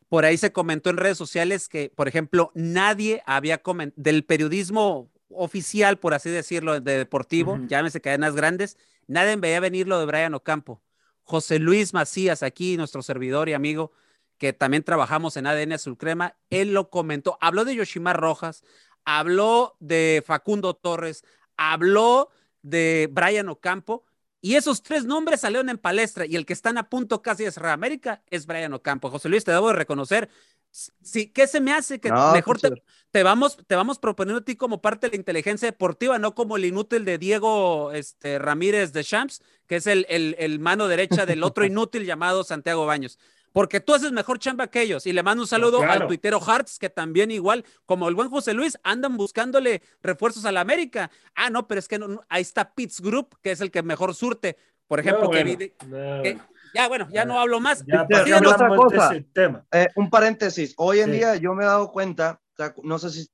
Por 0.10 0.26
ahí 0.26 0.38
se 0.38 0.52
comentó 0.52 0.90
en 0.90 0.98
redes 0.98 1.18
sociales 1.18 1.70
que, 1.70 1.92
por 1.96 2.08
ejemplo, 2.08 2.52
nadie 2.56 3.22
había 3.26 3.60
comentado 3.60 4.02
del 4.02 4.26
periodismo 4.26 5.12
oficial, 5.30 5.98
por 5.98 6.14
así 6.14 6.30
decirlo, 6.30 6.80
de 6.80 6.98
deportivo, 6.98 7.60
llámese 7.68 8.02
cadenas 8.02 8.36
grandes, 8.36 8.78
nadie 9.08 9.36
veía 9.36 9.60
venir 9.60 9.88
lo 9.88 10.00
de 10.00 10.06
Brian 10.06 10.34
Ocampo. 10.34 10.82
José 11.24 11.60
Luis 11.60 11.94
Macías, 11.94 12.44
aquí, 12.44 12.76
nuestro 12.76 13.02
servidor 13.02 13.50
y 13.50 13.54
amigo, 13.54 13.92
que 14.44 14.52
también 14.52 14.84
trabajamos 14.84 15.38
en 15.38 15.48
ADN 15.48 15.72
Azul 15.72 15.98
Crema, 15.98 16.36
él 16.50 16.74
lo 16.74 16.90
comentó, 16.90 17.38
habló 17.40 17.64
de 17.64 17.76
Yoshimar 17.76 18.20
Rojas, 18.20 18.62
habló 19.06 19.78
de 19.80 20.22
Facundo 20.28 20.74
Torres, 20.74 21.24
habló 21.56 22.30
de 22.62 23.08
Brian 23.10 23.48
Ocampo, 23.48 24.04
y 24.42 24.56
esos 24.56 24.84
tres 24.84 25.06
nombres 25.06 25.40
salieron 25.40 25.70
en 25.70 25.78
palestra 25.78 26.26
y 26.26 26.36
el 26.36 26.46
que 26.46 26.52
están 26.52 26.78
a 26.78 26.90
punto 26.90 27.22
casi 27.22 27.46
de 27.46 27.54
cerrar 27.54 27.72
América 27.72 28.22
es 28.30 28.46
Brian 28.46 28.74
Ocampo. 28.74 29.10
José 29.10 29.30
Luis, 29.30 29.46
te 29.46 29.54
debo 29.54 29.70
de 29.70 29.76
reconocer. 29.76 30.28
Sí, 30.72 31.28
¿qué 31.28 31.48
se 31.48 31.62
me 31.62 31.72
hace 31.72 32.02
que 32.02 32.12
mejor 32.12 32.60
te, 33.12 33.24
vamos, 33.24 33.58
te 33.66 33.76
vamos 33.76 33.98
proponiendo 33.98 34.42
a 34.42 34.44
ti 34.44 34.58
como 34.58 34.82
parte 34.82 35.08
de 35.08 35.12
la 35.12 35.22
inteligencia 35.22 35.70
deportiva, 35.70 36.20
no 36.20 36.36
como 36.36 36.58
el 36.58 36.66
inútil 36.66 37.06
de 37.06 37.18
Diego 37.18 37.94
este, 37.94 38.40
Ramírez 38.40 38.92
de 38.92 39.06
Champs, 39.06 39.42
que 39.68 39.78
es 39.78 39.88
el, 39.88 40.06
el, 40.10 40.36
el 40.38 40.60
mano 40.60 40.90
derecha 40.90 41.26
del 41.26 41.44
otro 41.44 41.64
inútil 41.66 42.04
llamado 42.04 42.44
Santiago 42.44 42.86
Baños? 42.86 43.18
Porque 43.54 43.80
tú 43.80 43.94
haces 43.94 44.12
mejor 44.12 44.40
chamba 44.40 44.68
que 44.68 44.82
ellos. 44.82 45.06
Y 45.06 45.14
le 45.14 45.24
mando 45.24 45.44
un 45.44 45.48
saludo 45.48 45.82
al 45.82 46.08
tuitero 46.08 46.42
Hartz, 46.46 46.80
que 46.80 46.90
también 46.90 47.32
igual, 47.32 47.64
como 47.86 48.10
el 48.10 48.16
buen 48.16 48.30
José 48.30 48.54
Luis, 48.54 48.78
andan 48.84 49.16
buscándole 49.16 49.82
refuerzos 50.02 50.44
a 50.46 50.52
la 50.52 50.62
América. 50.62 51.12
Ah, 51.36 51.50
no, 51.50 51.68
pero 51.68 51.80
es 51.80 51.88
que 51.88 52.00
ahí 52.28 52.42
está 52.42 52.74
Pitts 52.74 53.00
Group, 53.00 53.38
que 53.42 53.52
es 53.52 53.62
el 53.62 53.72
que 53.72 53.84
mejor 53.84 54.14
surte. 54.16 54.58
Por 54.88 55.00
ejemplo, 55.00 55.30
que, 55.30 55.74
ya, 56.74 56.88
bueno, 56.88 57.08
ya 57.12 57.26
no 57.26 57.40
hablo 57.40 57.60
más. 57.60 57.86
Ya, 57.86 58.04
otra 58.04 58.68
cosa, 58.76 59.16
eh, 59.72 59.88
un 59.96 60.10
paréntesis. 60.10 60.74
Hoy 60.78 61.00
en 61.00 61.12
día 61.12 61.36
yo 61.36 61.54
me 61.54 61.64
he 61.64 61.68
dado 61.68 61.92
cuenta, 61.92 62.42
no 62.84 63.00
sé 63.00 63.12
si 63.12 63.30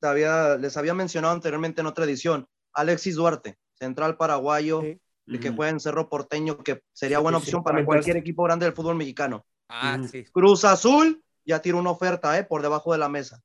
les 0.59 0.77
había 0.77 0.93
mencionado 0.93 1.33
anteriormente 1.33 1.81
en 1.81 1.87
otra 1.87 2.05
edición, 2.05 2.47
Alexis 2.73 3.15
Duarte, 3.15 3.57
central 3.73 4.17
paraguayo, 4.17 4.81
de 4.81 5.39
que 5.39 5.49
juega 5.49 5.69
en 5.69 5.79
Cerro 5.79 6.09
Porteño, 6.09 6.57
que 6.57 6.81
sería 6.91 7.19
buena 7.19 7.37
opción 7.37 7.63
para 7.63 7.85
cualquier 7.85 8.17
equipo 8.17 8.43
grande 8.43 8.65
del 8.65 8.75
fútbol 8.75 8.95
mexicano. 8.95 9.45
Ah, 9.69 9.99
sí. 10.09 10.25
Cruz 10.25 10.65
Azul 10.65 11.23
ya 11.45 11.61
tiene 11.61 11.79
una 11.79 11.91
oferta, 11.91 12.37
¿eh? 12.37 12.43
Por 12.43 12.61
debajo 12.61 12.91
de 12.91 12.97
la 12.97 13.07
mesa. 13.07 13.41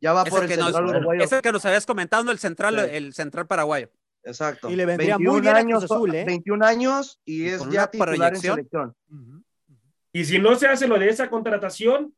Ya 0.00 0.12
va 0.12 0.24
por 0.24 0.44
el 0.44 0.48
central 0.48 0.86
uruguayo. 0.86 1.22
Ese 1.22 1.42
que 1.42 1.52
nos 1.52 1.64
habías 1.64 1.84
comentado, 1.84 2.30
el 2.30 2.38
central, 2.38 2.78
el 2.78 3.12
central 3.12 3.46
paraguayo. 3.46 3.90
Exacto. 4.22 4.70
Y 4.70 4.76
le 4.76 4.86
vendría 4.86 5.18
muy 5.18 5.40
bien 5.40 5.56
años, 5.56 5.84
Azul, 5.84 6.14
¿eh? 6.14 6.24
21 6.24 6.64
años 6.64 7.20
y 7.24 7.48
es 7.48 7.68
ya 7.68 7.90
titular 7.90 8.34
en 8.34 8.40
selección. 8.40 8.94
Y 10.12 10.24
si 10.24 10.38
no 10.38 10.54
se 10.54 10.66
hace 10.68 10.86
lo 10.86 10.98
de 10.98 11.08
esa 11.08 11.28
contratación, 11.28 12.14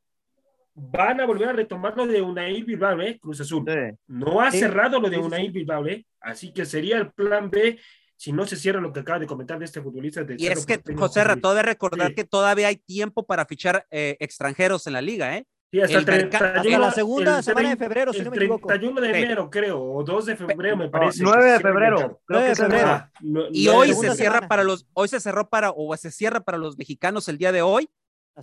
van 0.75 1.21
a 1.21 1.27
volver 1.27 1.49
a 1.49 1.53
retomar 1.53 1.97
lo 1.97 2.07
de 2.07 2.23
Unai 2.23 2.63
Bilbao, 2.63 3.01
¿eh? 3.01 3.19
Cruz 3.19 3.41
Azul. 3.41 3.65
No 4.07 4.41
ha 4.41 4.51
cerrado 4.51 5.01
lo 5.01 5.09
de 5.09 5.19
Unai 5.19 5.49
Bilbao, 5.51 5.87
¿eh? 5.87 6.07
Así 6.21 6.53
que 6.53 6.65
sería 6.65 6.99
el 6.99 7.11
plan 7.13 7.51
B 7.51 7.79
si 8.21 8.33
no 8.33 8.47
se 8.47 8.57
cierra 8.57 8.83
lo 8.83 8.93
que 8.93 9.01
acaba 9.01 9.19
de 9.19 9.27
comentar 9.27 9.59
de 9.59 9.65
este 9.65 9.81
futbolista. 9.81 10.23
De 10.23 10.37
y 10.39 10.47
es 10.47 10.67
que, 10.67 10.79
José 10.95 11.25
Rato, 11.25 11.55
de 11.55 11.63
recordar 11.63 12.15
que 12.15 12.25
todavía 12.25 12.67
hay 12.67 12.77
tiempo 12.77 13.25
para 13.25 13.47
fichar 13.47 13.87
eh, 13.91 14.19
extranjeros 14.21 14.87
en 14.87 14.93
la 14.93 15.01
liga, 15.01 15.39
¿eh? 15.39 15.47
Sí, 15.73 15.81
hasta, 15.81 16.17
el 16.17 16.29
la 16.29 16.91
segunda 16.91 17.43
semana 17.43 17.71
de 17.71 17.77
febrero, 17.79 18.13
si 18.13 18.21
no 18.21 18.31
me 18.31 18.37
equivoco. 18.37 18.69
31 18.69 19.01
de 19.01 19.09
enero, 19.09 19.49
creo, 19.49 19.83
o 19.83 20.05
2 20.05 20.27
de 20.27 20.37
febrero, 20.37 20.77
me 20.77 20.91
parece. 20.91 21.23
9 21.23 21.53
de 21.53 21.61
febrero. 21.61 22.21
9 22.29 22.49
de 22.49 22.55
febrero. 22.57 23.09
y 23.53 23.69
hoy 23.69 23.95
se 23.95 24.15
cierra 24.15 24.47
para 24.47 24.65
los, 24.65 24.87
hoy 24.93 25.09
se 25.09 25.19
cerró 25.19 25.49
para, 25.49 25.71
o 25.71 25.97
se 25.97 26.11
cierra 26.11 26.41
para 26.41 26.59
los 26.59 26.77
mexicanos 26.77 27.27
el 27.29 27.39
día 27.39 27.53
de 27.53 27.63
hoy, 27.63 27.89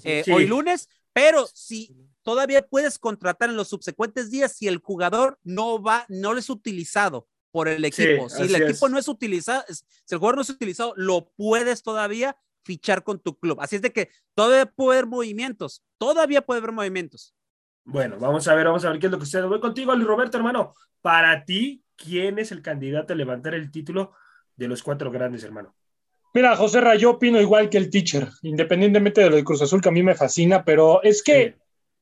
eh, 0.04 0.24
hoy 0.34 0.48
lunes, 0.48 0.90
pero 1.14 1.46
si 1.46 1.96
todavía 2.24 2.64
puedes 2.64 2.98
contratar 2.98 3.52
en 3.52 3.56
los 3.56 3.68
subsecuentes 3.68 4.32
días 4.32 4.54
si 4.54 4.68
el 4.68 4.78
jugador 4.80 5.38
no 5.44 5.80
va, 5.80 6.06
no 6.10 6.34
les 6.34 6.50
utilizado 6.50 7.28
por 7.58 7.68
el 7.68 7.84
equipo. 7.84 8.30
si 8.30 8.44
el 8.44 8.56
equipo 8.56 8.88
no 8.88 9.00
es 9.00 9.08
utilizado, 9.08 9.64
si 9.68 10.14
el 10.14 10.20
jugador 10.20 10.36
no 10.36 10.42
es 10.44 10.50
utilizado, 10.52 10.94
lo 10.96 11.32
puedes 11.36 11.82
todavía 11.82 12.38
fichar 12.64 13.04
con 13.04 13.20
tu 13.20 13.40
club. 13.40 13.60
Así 13.60 13.78
es 13.78 13.82
de 13.82 13.92
que 13.92 14.12
todavía 14.36 14.68
puede 14.68 15.00
haber 15.00 15.10
movimientos, 15.10 15.84
todavía 15.98 16.44
puede 16.44 16.60
haber 16.60 16.72
movimientos. 16.72 17.34
Bueno, 17.84 18.20
vamos 18.20 18.48
a 18.48 18.54
ver, 18.54 18.68
vamos 18.68 18.86
a 18.86 18.92
ver 18.92 19.00
qué 19.00 19.08
es 19.08 19.12
lo 19.12 19.18
que 19.18 19.26
sucede. 19.26 19.48
Voy 19.48 19.60
contigo, 19.60 19.96
Luis 19.96 20.08
Roberto, 20.08 20.38
hermano. 20.38 20.76
Para 21.02 21.46
ti, 21.46 21.84
¿quién 21.96 22.38
es 22.38 22.52
el 22.52 22.62
candidato 22.62 23.14
a 23.14 23.16
levantar 23.16 23.56
el 23.56 23.72
título 23.72 24.14
de 24.56 24.68
los 24.68 24.84
cuatro 24.84 25.10
grandes, 25.10 25.44
hermano. 25.44 25.74
Mira, 26.34 26.56
José 26.56 26.80
Ra, 26.80 26.94
yo 26.96 27.12
opino 27.12 27.42
igual 27.42 27.72
que 27.72 27.78
el 27.80 27.90
teacher, 27.90 28.28
independientemente 28.44 29.22
de 29.22 29.30
lo 29.30 29.36
de 29.38 29.44
Cruz 29.44 29.64
Azul, 29.64 29.82
que 29.82 29.90
a 29.90 29.94
mí 29.94 30.04
me 30.04 30.14
fascina, 30.14 30.64
pero 30.64 31.02
es 31.02 31.24
que 31.24 31.56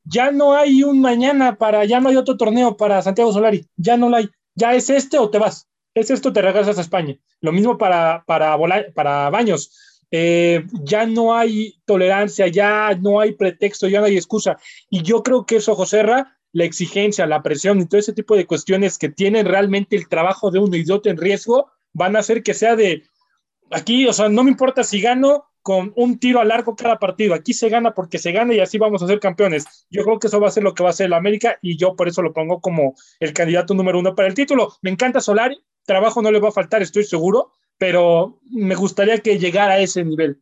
ya 0.04 0.30
no 0.30 0.54
hay 0.54 0.82
un 0.82 1.00
mañana 1.00 1.56
para, 1.56 1.84
ya 1.84 2.00
no 2.00 2.08
hay 2.08 2.16
otro 2.16 2.36
torneo 2.36 2.76
para 2.76 3.00
Santiago 3.02 3.32
Solari, 3.32 3.66
ya 3.76 3.96
no 3.96 4.08
lo 4.08 4.16
hay, 4.16 4.28
ya 4.56 4.74
es 4.74 4.90
este 4.90 5.18
o 5.18 5.30
te 5.30 5.38
vas, 5.38 5.68
es 5.94 6.10
esto, 6.10 6.32
te 6.32 6.42
regresas 6.42 6.78
a 6.78 6.80
España. 6.80 7.16
Lo 7.40 7.52
mismo 7.52 7.78
para, 7.78 8.24
para, 8.26 8.58
para 8.94 9.30
Baños. 9.30 10.02
Eh, 10.10 10.64
ya 10.82 11.06
no 11.06 11.36
hay 11.36 11.80
tolerancia, 11.84 12.48
ya 12.48 12.94
no 13.00 13.20
hay 13.20 13.32
pretexto, 13.32 13.88
ya 13.88 14.00
no 14.00 14.06
hay 14.06 14.16
excusa. 14.16 14.58
Y 14.90 15.02
yo 15.02 15.22
creo 15.22 15.46
que 15.46 15.56
eso, 15.56 15.74
José 15.74 16.02
Ra, 16.02 16.38
la 16.52 16.64
exigencia, 16.64 17.26
la 17.26 17.42
presión 17.42 17.80
y 17.80 17.86
todo 17.86 17.98
ese 17.98 18.12
tipo 18.12 18.36
de 18.36 18.46
cuestiones 18.46 18.98
que 18.98 19.08
tienen 19.08 19.46
realmente 19.46 19.96
el 19.96 20.08
trabajo 20.08 20.50
de 20.50 20.60
de 20.60 20.92
otro 20.92 21.10
en 21.10 21.18
riesgo, 21.18 21.70
van 21.92 22.16
a 22.16 22.20
hacer 22.20 22.42
que 22.42 22.54
sea 22.54 22.76
de, 22.76 23.04
aquí, 23.70 24.06
o 24.06 24.12
sea, 24.12 24.28
no 24.28 24.44
me 24.44 24.50
importa 24.50 24.84
si 24.84 25.00
gano 25.00 25.44
con 25.66 25.92
un 25.96 26.20
tiro 26.20 26.38
a 26.38 26.44
largo 26.44 26.76
cada 26.76 26.96
partido, 26.96 27.34
aquí 27.34 27.52
se 27.52 27.68
gana 27.68 27.92
porque 27.92 28.18
se 28.18 28.30
gana 28.30 28.54
y 28.54 28.60
así 28.60 28.78
vamos 28.78 29.02
a 29.02 29.08
ser 29.08 29.18
campeones. 29.18 29.64
Yo 29.90 30.04
creo 30.04 30.20
que 30.20 30.28
eso 30.28 30.38
va 30.38 30.46
a 30.46 30.52
ser 30.52 30.62
lo 30.62 30.74
que 30.74 30.84
va 30.84 30.90
a 30.90 30.92
hacer 30.92 31.06
el 31.06 31.12
América 31.12 31.58
y 31.60 31.76
yo 31.76 31.96
por 31.96 32.06
eso 32.06 32.22
lo 32.22 32.32
pongo 32.32 32.60
como 32.60 32.94
el 33.18 33.32
candidato 33.32 33.74
número 33.74 33.98
uno 33.98 34.14
para 34.14 34.28
el 34.28 34.34
título. 34.34 34.76
Me 34.82 34.92
encanta 34.92 35.20
Solari, 35.20 35.60
trabajo 35.84 36.22
no 36.22 36.30
le 36.30 36.38
va 36.38 36.50
a 36.50 36.52
faltar, 36.52 36.82
estoy 36.82 37.02
seguro, 37.02 37.50
pero 37.78 38.38
me 38.48 38.76
gustaría 38.76 39.18
que 39.18 39.40
llegara 39.40 39.74
a 39.74 39.78
ese 39.80 40.04
nivel. 40.04 40.40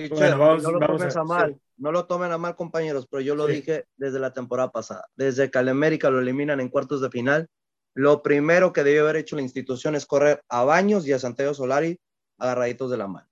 no 0.00 0.72
lo 0.72 0.80
tomen 0.80 1.16
a, 1.16 1.22
mal, 1.22 1.60
no 1.76 1.92
lo 1.92 2.06
tomen 2.06 2.32
a 2.32 2.38
mal, 2.38 2.56
compañeros, 2.56 3.06
pero 3.08 3.20
yo 3.20 3.36
lo 3.36 3.46
dije 3.46 3.84
desde 3.96 4.18
la 4.18 4.32
temporada 4.32 4.72
pasada. 4.72 5.06
Desde 5.14 5.52
que 5.52 5.58
al 5.58 5.68
América 5.68 6.10
lo 6.10 6.18
eliminan 6.18 6.58
en 6.58 6.68
cuartos 6.68 7.00
de 7.00 7.10
final, 7.10 7.48
lo 7.94 8.24
primero 8.24 8.72
que 8.72 8.82
debió 8.82 9.02
haber 9.02 9.18
hecho 9.18 9.36
la 9.36 9.42
institución 9.42 9.94
es 9.94 10.04
correr 10.04 10.42
a 10.48 10.64
Baños 10.64 11.06
y 11.06 11.12
a 11.12 11.20
Santiago 11.20 11.54
Solari 11.54 12.00
agarraditos 12.38 12.90
de 12.90 12.96
la 12.96 13.06
mano. 13.06 13.31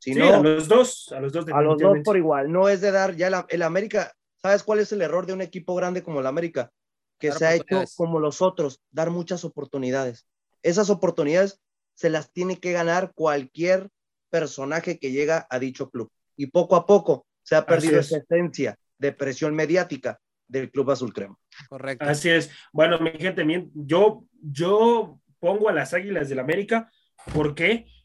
Si 0.00 0.14
no, 0.14 0.34
a 0.34 0.38
los 0.38 0.66
dos, 0.66 1.12
a 1.12 1.20
los 1.20 1.30
dos, 1.32 1.44
a 1.52 1.60
los 1.60 1.78
dos 1.78 1.98
por 2.02 2.16
igual. 2.16 2.50
No 2.50 2.68
es 2.68 2.80
de 2.80 2.90
dar 2.90 3.14
ya 3.16 3.46
el 3.48 3.62
América. 3.62 4.12
¿Sabes 4.38 4.62
cuál 4.62 4.78
es 4.78 4.90
el 4.92 5.02
error 5.02 5.26
de 5.26 5.34
un 5.34 5.42
equipo 5.42 5.74
grande 5.74 6.02
como 6.02 6.20
el 6.20 6.26
América? 6.26 6.70
Que 7.18 7.30
se 7.32 7.44
ha 7.44 7.54
hecho 7.54 7.84
como 7.96 8.18
los 8.18 8.40
otros, 8.40 8.80
dar 8.90 9.10
muchas 9.10 9.44
oportunidades. 9.44 10.26
Esas 10.62 10.88
oportunidades 10.88 11.60
se 11.94 12.08
las 12.08 12.32
tiene 12.32 12.58
que 12.58 12.72
ganar 12.72 13.12
cualquier 13.14 13.90
personaje 14.30 14.98
que 14.98 15.12
llega 15.12 15.46
a 15.50 15.58
dicho 15.58 15.90
club. 15.90 16.10
Y 16.34 16.46
poco 16.46 16.76
a 16.76 16.86
poco 16.86 17.26
se 17.42 17.56
ha 17.56 17.66
perdido 17.66 18.00
esa 18.00 18.16
esencia 18.16 18.78
de 18.96 19.12
presión 19.12 19.54
mediática 19.54 20.18
del 20.48 20.70
Club 20.70 20.92
Azul 20.92 21.12
Crema. 21.12 21.36
Correcto. 21.68 22.06
Así 22.06 22.30
es. 22.30 22.50
Bueno, 22.72 22.98
mi 22.98 23.10
gente, 23.12 23.44
yo, 23.74 24.24
yo 24.40 25.20
pongo 25.38 25.68
a 25.68 25.72
las 25.74 25.92
Águilas 25.92 26.30
del 26.30 26.38
América. 26.38 26.90
¿Por 27.34 27.54
qué? 27.54 27.84
Porque 27.84 27.99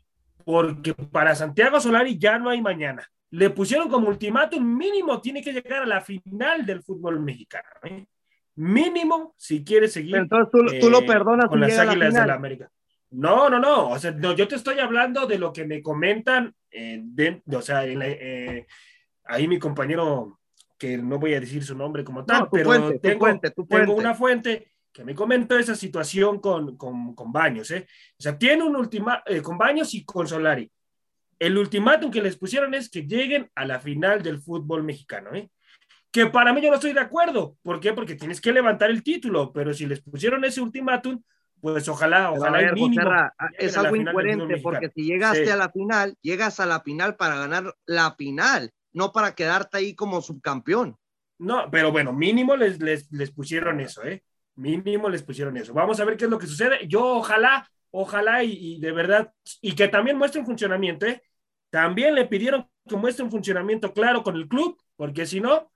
para 1.11 1.35
Santiago 1.35 1.79
Solari 1.79 2.17
ya 2.17 2.37
no 2.37 2.49
hay 2.49 2.61
mañana. 2.61 3.09
Le 3.31 3.49
pusieron 3.49 3.89
como 3.89 4.07
ultimátum 4.07 4.63
mínimo, 4.63 5.19
tiene 5.19 5.41
que 5.41 5.51
llegar 5.51 5.83
a 5.83 5.85
la 5.85 6.01
final 6.01 6.65
del 6.65 6.83
fútbol 6.83 7.19
mexicano. 7.19 7.67
¿eh? 7.83 8.05
Mínimo 8.55 9.33
si 9.37 9.63
quiere 9.63 9.87
seguir. 9.87 10.15
entonces 10.15 10.49
tú, 10.51 10.89
lo 10.89 10.99
eh, 10.99 11.05
perdonas 11.05 11.47
con 11.47 11.59
las 11.59 11.77
Águilas 11.77 12.13
del 12.13 12.29
América. 12.29 12.69
No, 13.11 13.49
no, 13.49 13.59
no. 13.59 13.89
O 13.89 13.99
sea, 13.99 14.11
no, 14.11 14.33
yo 14.33 14.47
te 14.47 14.55
estoy 14.55 14.79
hablando 14.79 15.25
de 15.25 15.37
lo 15.37 15.51
que 15.51 15.65
me 15.65 15.81
comentan, 15.81 16.53
eh, 16.71 17.03
o 17.51 17.61
sea, 17.61 17.85
eh, 17.85 18.67
ahí 19.25 19.47
mi 19.47 19.59
compañero, 19.59 20.39
que 20.77 20.97
no 20.97 21.19
voy 21.19 21.33
a 21.33 21.39
decir 21.39 21.63
su 21.63 21.75
nombre 21.75 22.03
como 22.03 22.25
tal, 22.25 22.49
pero 22.51 22.99
tengo, 22.99 23.27
una 23.95 24.13
fuente 24.13 24.74
que 24.95 25.03
me 25.03 25.13
comentó 25.13 25.59
esa 25.59 25.75
situación 25.75 26.39
con, 26.39 26.77
con, 26.77 27.13
con 27.13 27.29
Baños, 27.33 27.69
¿eh? 27.71 27.85
O 28.17 28.23
sea, 28.23 28.37
tiene 28.37 28.63
un 28.63 28.77
ultima, 28.77 29.21
eh, 29.25 29.41
con 29.41 29.57
Baños 29.57 29.93
y 29.93 30.05
con 30.05 30.25
Solari. 30.25 30.71
El 31.37 31.57
ultimátum 31.57 32.09
que 32.09 32.21
les 32.21 32.37
pusieron 32.37 32.73
es 32.73 32.89
que 32.89 33.01
lleguen 33.01 33.51
a 33.55 33.65
la 33.65 33.81
final 33.81 34.23
del 34.23 34.41
fútbol 34.41 34.83
mexicano, 34.83 35.35
¿eh? 35.35 35.49
Que 36.13 36.27
para 36.27 36.53
mí 36.53 36.61
yo 36.61 36.69
no 36.69 36.75
estoy 36.75 36.93
de 36.93 37.01
acuerdo. 37.01 37.57
¿Por 37.61 37.81
qué? 37.81 37.91
Porque 37.91 38.15
tienes 38.15 38.39
que 38.39 38.53
levantar 38.53 38.89
el 38.89 39.03
título, 39.03 39.51
pero 39.51 39.73
si 39.73 39.85
les 39.85 39.99
pusieron 39.99 40.45
ese 40.45 40.61
ultimátum, 40.61 41.21
pues 41.59 41.89
ojalá, 41.89 42.31
ojalá 42.31 42.61
es 43.57 43.77
algo 43.77 43.97
incoherente 43.97 44.61
porque 44.63 44.89
si 44.95 45.03
llegaste 45.03 45.51
a 45.51 45.57
la 45.57 45.69
final, 45.71 46.15
llegas 46.21 46.61
a 46.61 46.65
la 46.65 46.79
final 46.79 47.17
para 47.17 47.35
ganar 47.35 47.75
la 47.85 48.15
final, 48.15 48.71
no 48.93 49.11
para 49.11 49.35
quedarte 49.35 49.77
ahí 49.77 49.93
como 49.93 50.21
subcampeón. 50.21 50.95
No, 51.37 51.69
pero 51.69 51.91
bueno, 51.91 52.13
mínimo 52.13 52.55
les, 52.55 52.79
les, 52.79 53.11
les 53.11 53.31
pusieron 53.31 53.81
eso, 53.81 54.01
¿eh? 54.05 54.23
Mínimo 54.55 55.09
les 55.09 55.23
pusieron 55.23 55.57
eso. 55.57 55.73
Vamos 55.73 55.99
a 55.99 56.05
ver 56.05 56.17
qué 56.17 56.25
es 56.25 56.31
lo 56.31 56.39
que 56.39 56.47
sucede. 56.47 56.87
Yo 56.87 57.05
ojalá, 57.17 57.69
ojalá 57.91 58.43
y, 58.43 58.79
de 58.79 58.91
verdad, 58.91 59.33
y 59.61 59.73
que 59.75 59.87
también 59.87 60.17
muestre 60.17 60.39
un 60.39 60.45
funcionamiento, 60.45 61.05
¿eh? 61.05 61.21
También 61.69 62.15
le 62.15 62.25
pidieron 62.25 62.69
que 62.87 62.95
muestre 62.95 63.25
un 63.25 63.31
funcionamiento 63.31 63.93
claro 63.93 64.23
con 64.23 64.35
el 64.35 64.47
club, 64.47 64.77
porque 64.95 65.25
si 65.25 65.41
no, 65.41 65.71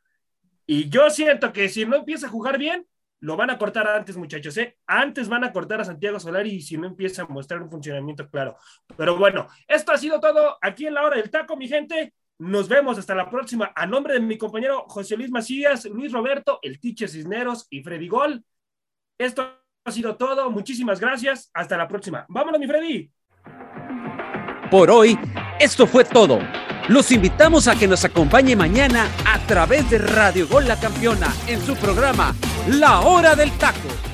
y 0.65 0.87
yo 0.89 1.09
siento 1.09 1.51
que 1.51 1.67
si 1.67 1.85
no 1.85 1.97
empieza 1.97 2.27
a 2.27 2.29
jugar 2.29 2.57
bien, 2.57 2.85
lo 3.21 3.35
van 3.35 3.49
a 3.49 3.57
cortar 3.57 3.87
antes, 3.87 4.15
muchachos, 4.15 4.55
¿eh? 4.57 4.77
Antes 4.85 5.27
van 5.27 5.43
a 5.43 5.51
cortar 5.51 5.81
a 5.81 5.85
Santiago 5.85 6.19
Solari 6.19 6.61
si 6.61 6.77
no 6.77 6.87
empieza 6.87 7.23
a 7.23 7.27
mostrar 7.27 7.61
un 7.61 7.69
funcionamiento 7.69 8.29
claro. 8.29 8.55
Pero 8.95 9.17
bueno, 9.17 9.47
esto 9.67 9.91
ha 9.91 9.97
sido 9.97 10.19
todo 10.19 10.57
aquí 10.61 10.85
en 10.85 10.93
la 10.93 11.03
hora 11.03 11.17
del 11.17 11.29
taco, 11.29 11.57
mi 11.57 11.67
gente. 11.67 12.13
Nos 12.37 12.69
vemos 12.69 12.97
hasta 12.97 13.13
la 13.15 13.29
próxima. 13.29 13.73
A 13.75 13.85
nombre 13.85 14.13
de 14.13 14.21
mi 14.21 14.37
compañero 14.37 14.85
José 14.87 15.17
Luis 15.17 15.29
Macías, 15.29 15.83
Luis 15.85 16.13
Roberto, 16.13 16.59
el 16.61 16.79
Tiche 16.79 17.09
Cisneros 17.09 17.67
y 17.69 17.83
Freddy 17.83 18.07
Gol. 18.07 18.45
Esto 19.19 19.45
ha 19.83 19.91
sido 19.91 20.15
todo. 20.15 20.49
Muchísimas 20.49 20.99
gracias. 20.99 21.51
Hasta 21.53 21.77
la 21.77 21.87
próxima. 21.87 22.25
Vámonos, 22.29 22.59
mi 22.59 22.67
Freddy. 22.67 23.11
Por 24.71 24.89
hoy, 24.89 25.19
esto 25.59 25.85
fue 25.85 26.05
todo. 26.05 26.39
Los 26.87 27.11
invitamos 27.11 27.67
a 27.67 27.75
que 27.75 27.87
nos 27.87 28.05
acompañe 28.05 28.55
mañana 28.55 29.07
a 29.25 29.39
través 29.45 29.89
de 29.89 29.97
Radio 29.97 30.47
Gol 30.47 30.67
La 30.67 30.79
Campeona 30.79 31.27
en 31.47 31.61
su 31.61 31.75
programa 31.75 32.33
La 32.67 33.01
Hora 33.01 33.35
del 33.35 33.51
Taco 33.57 34.08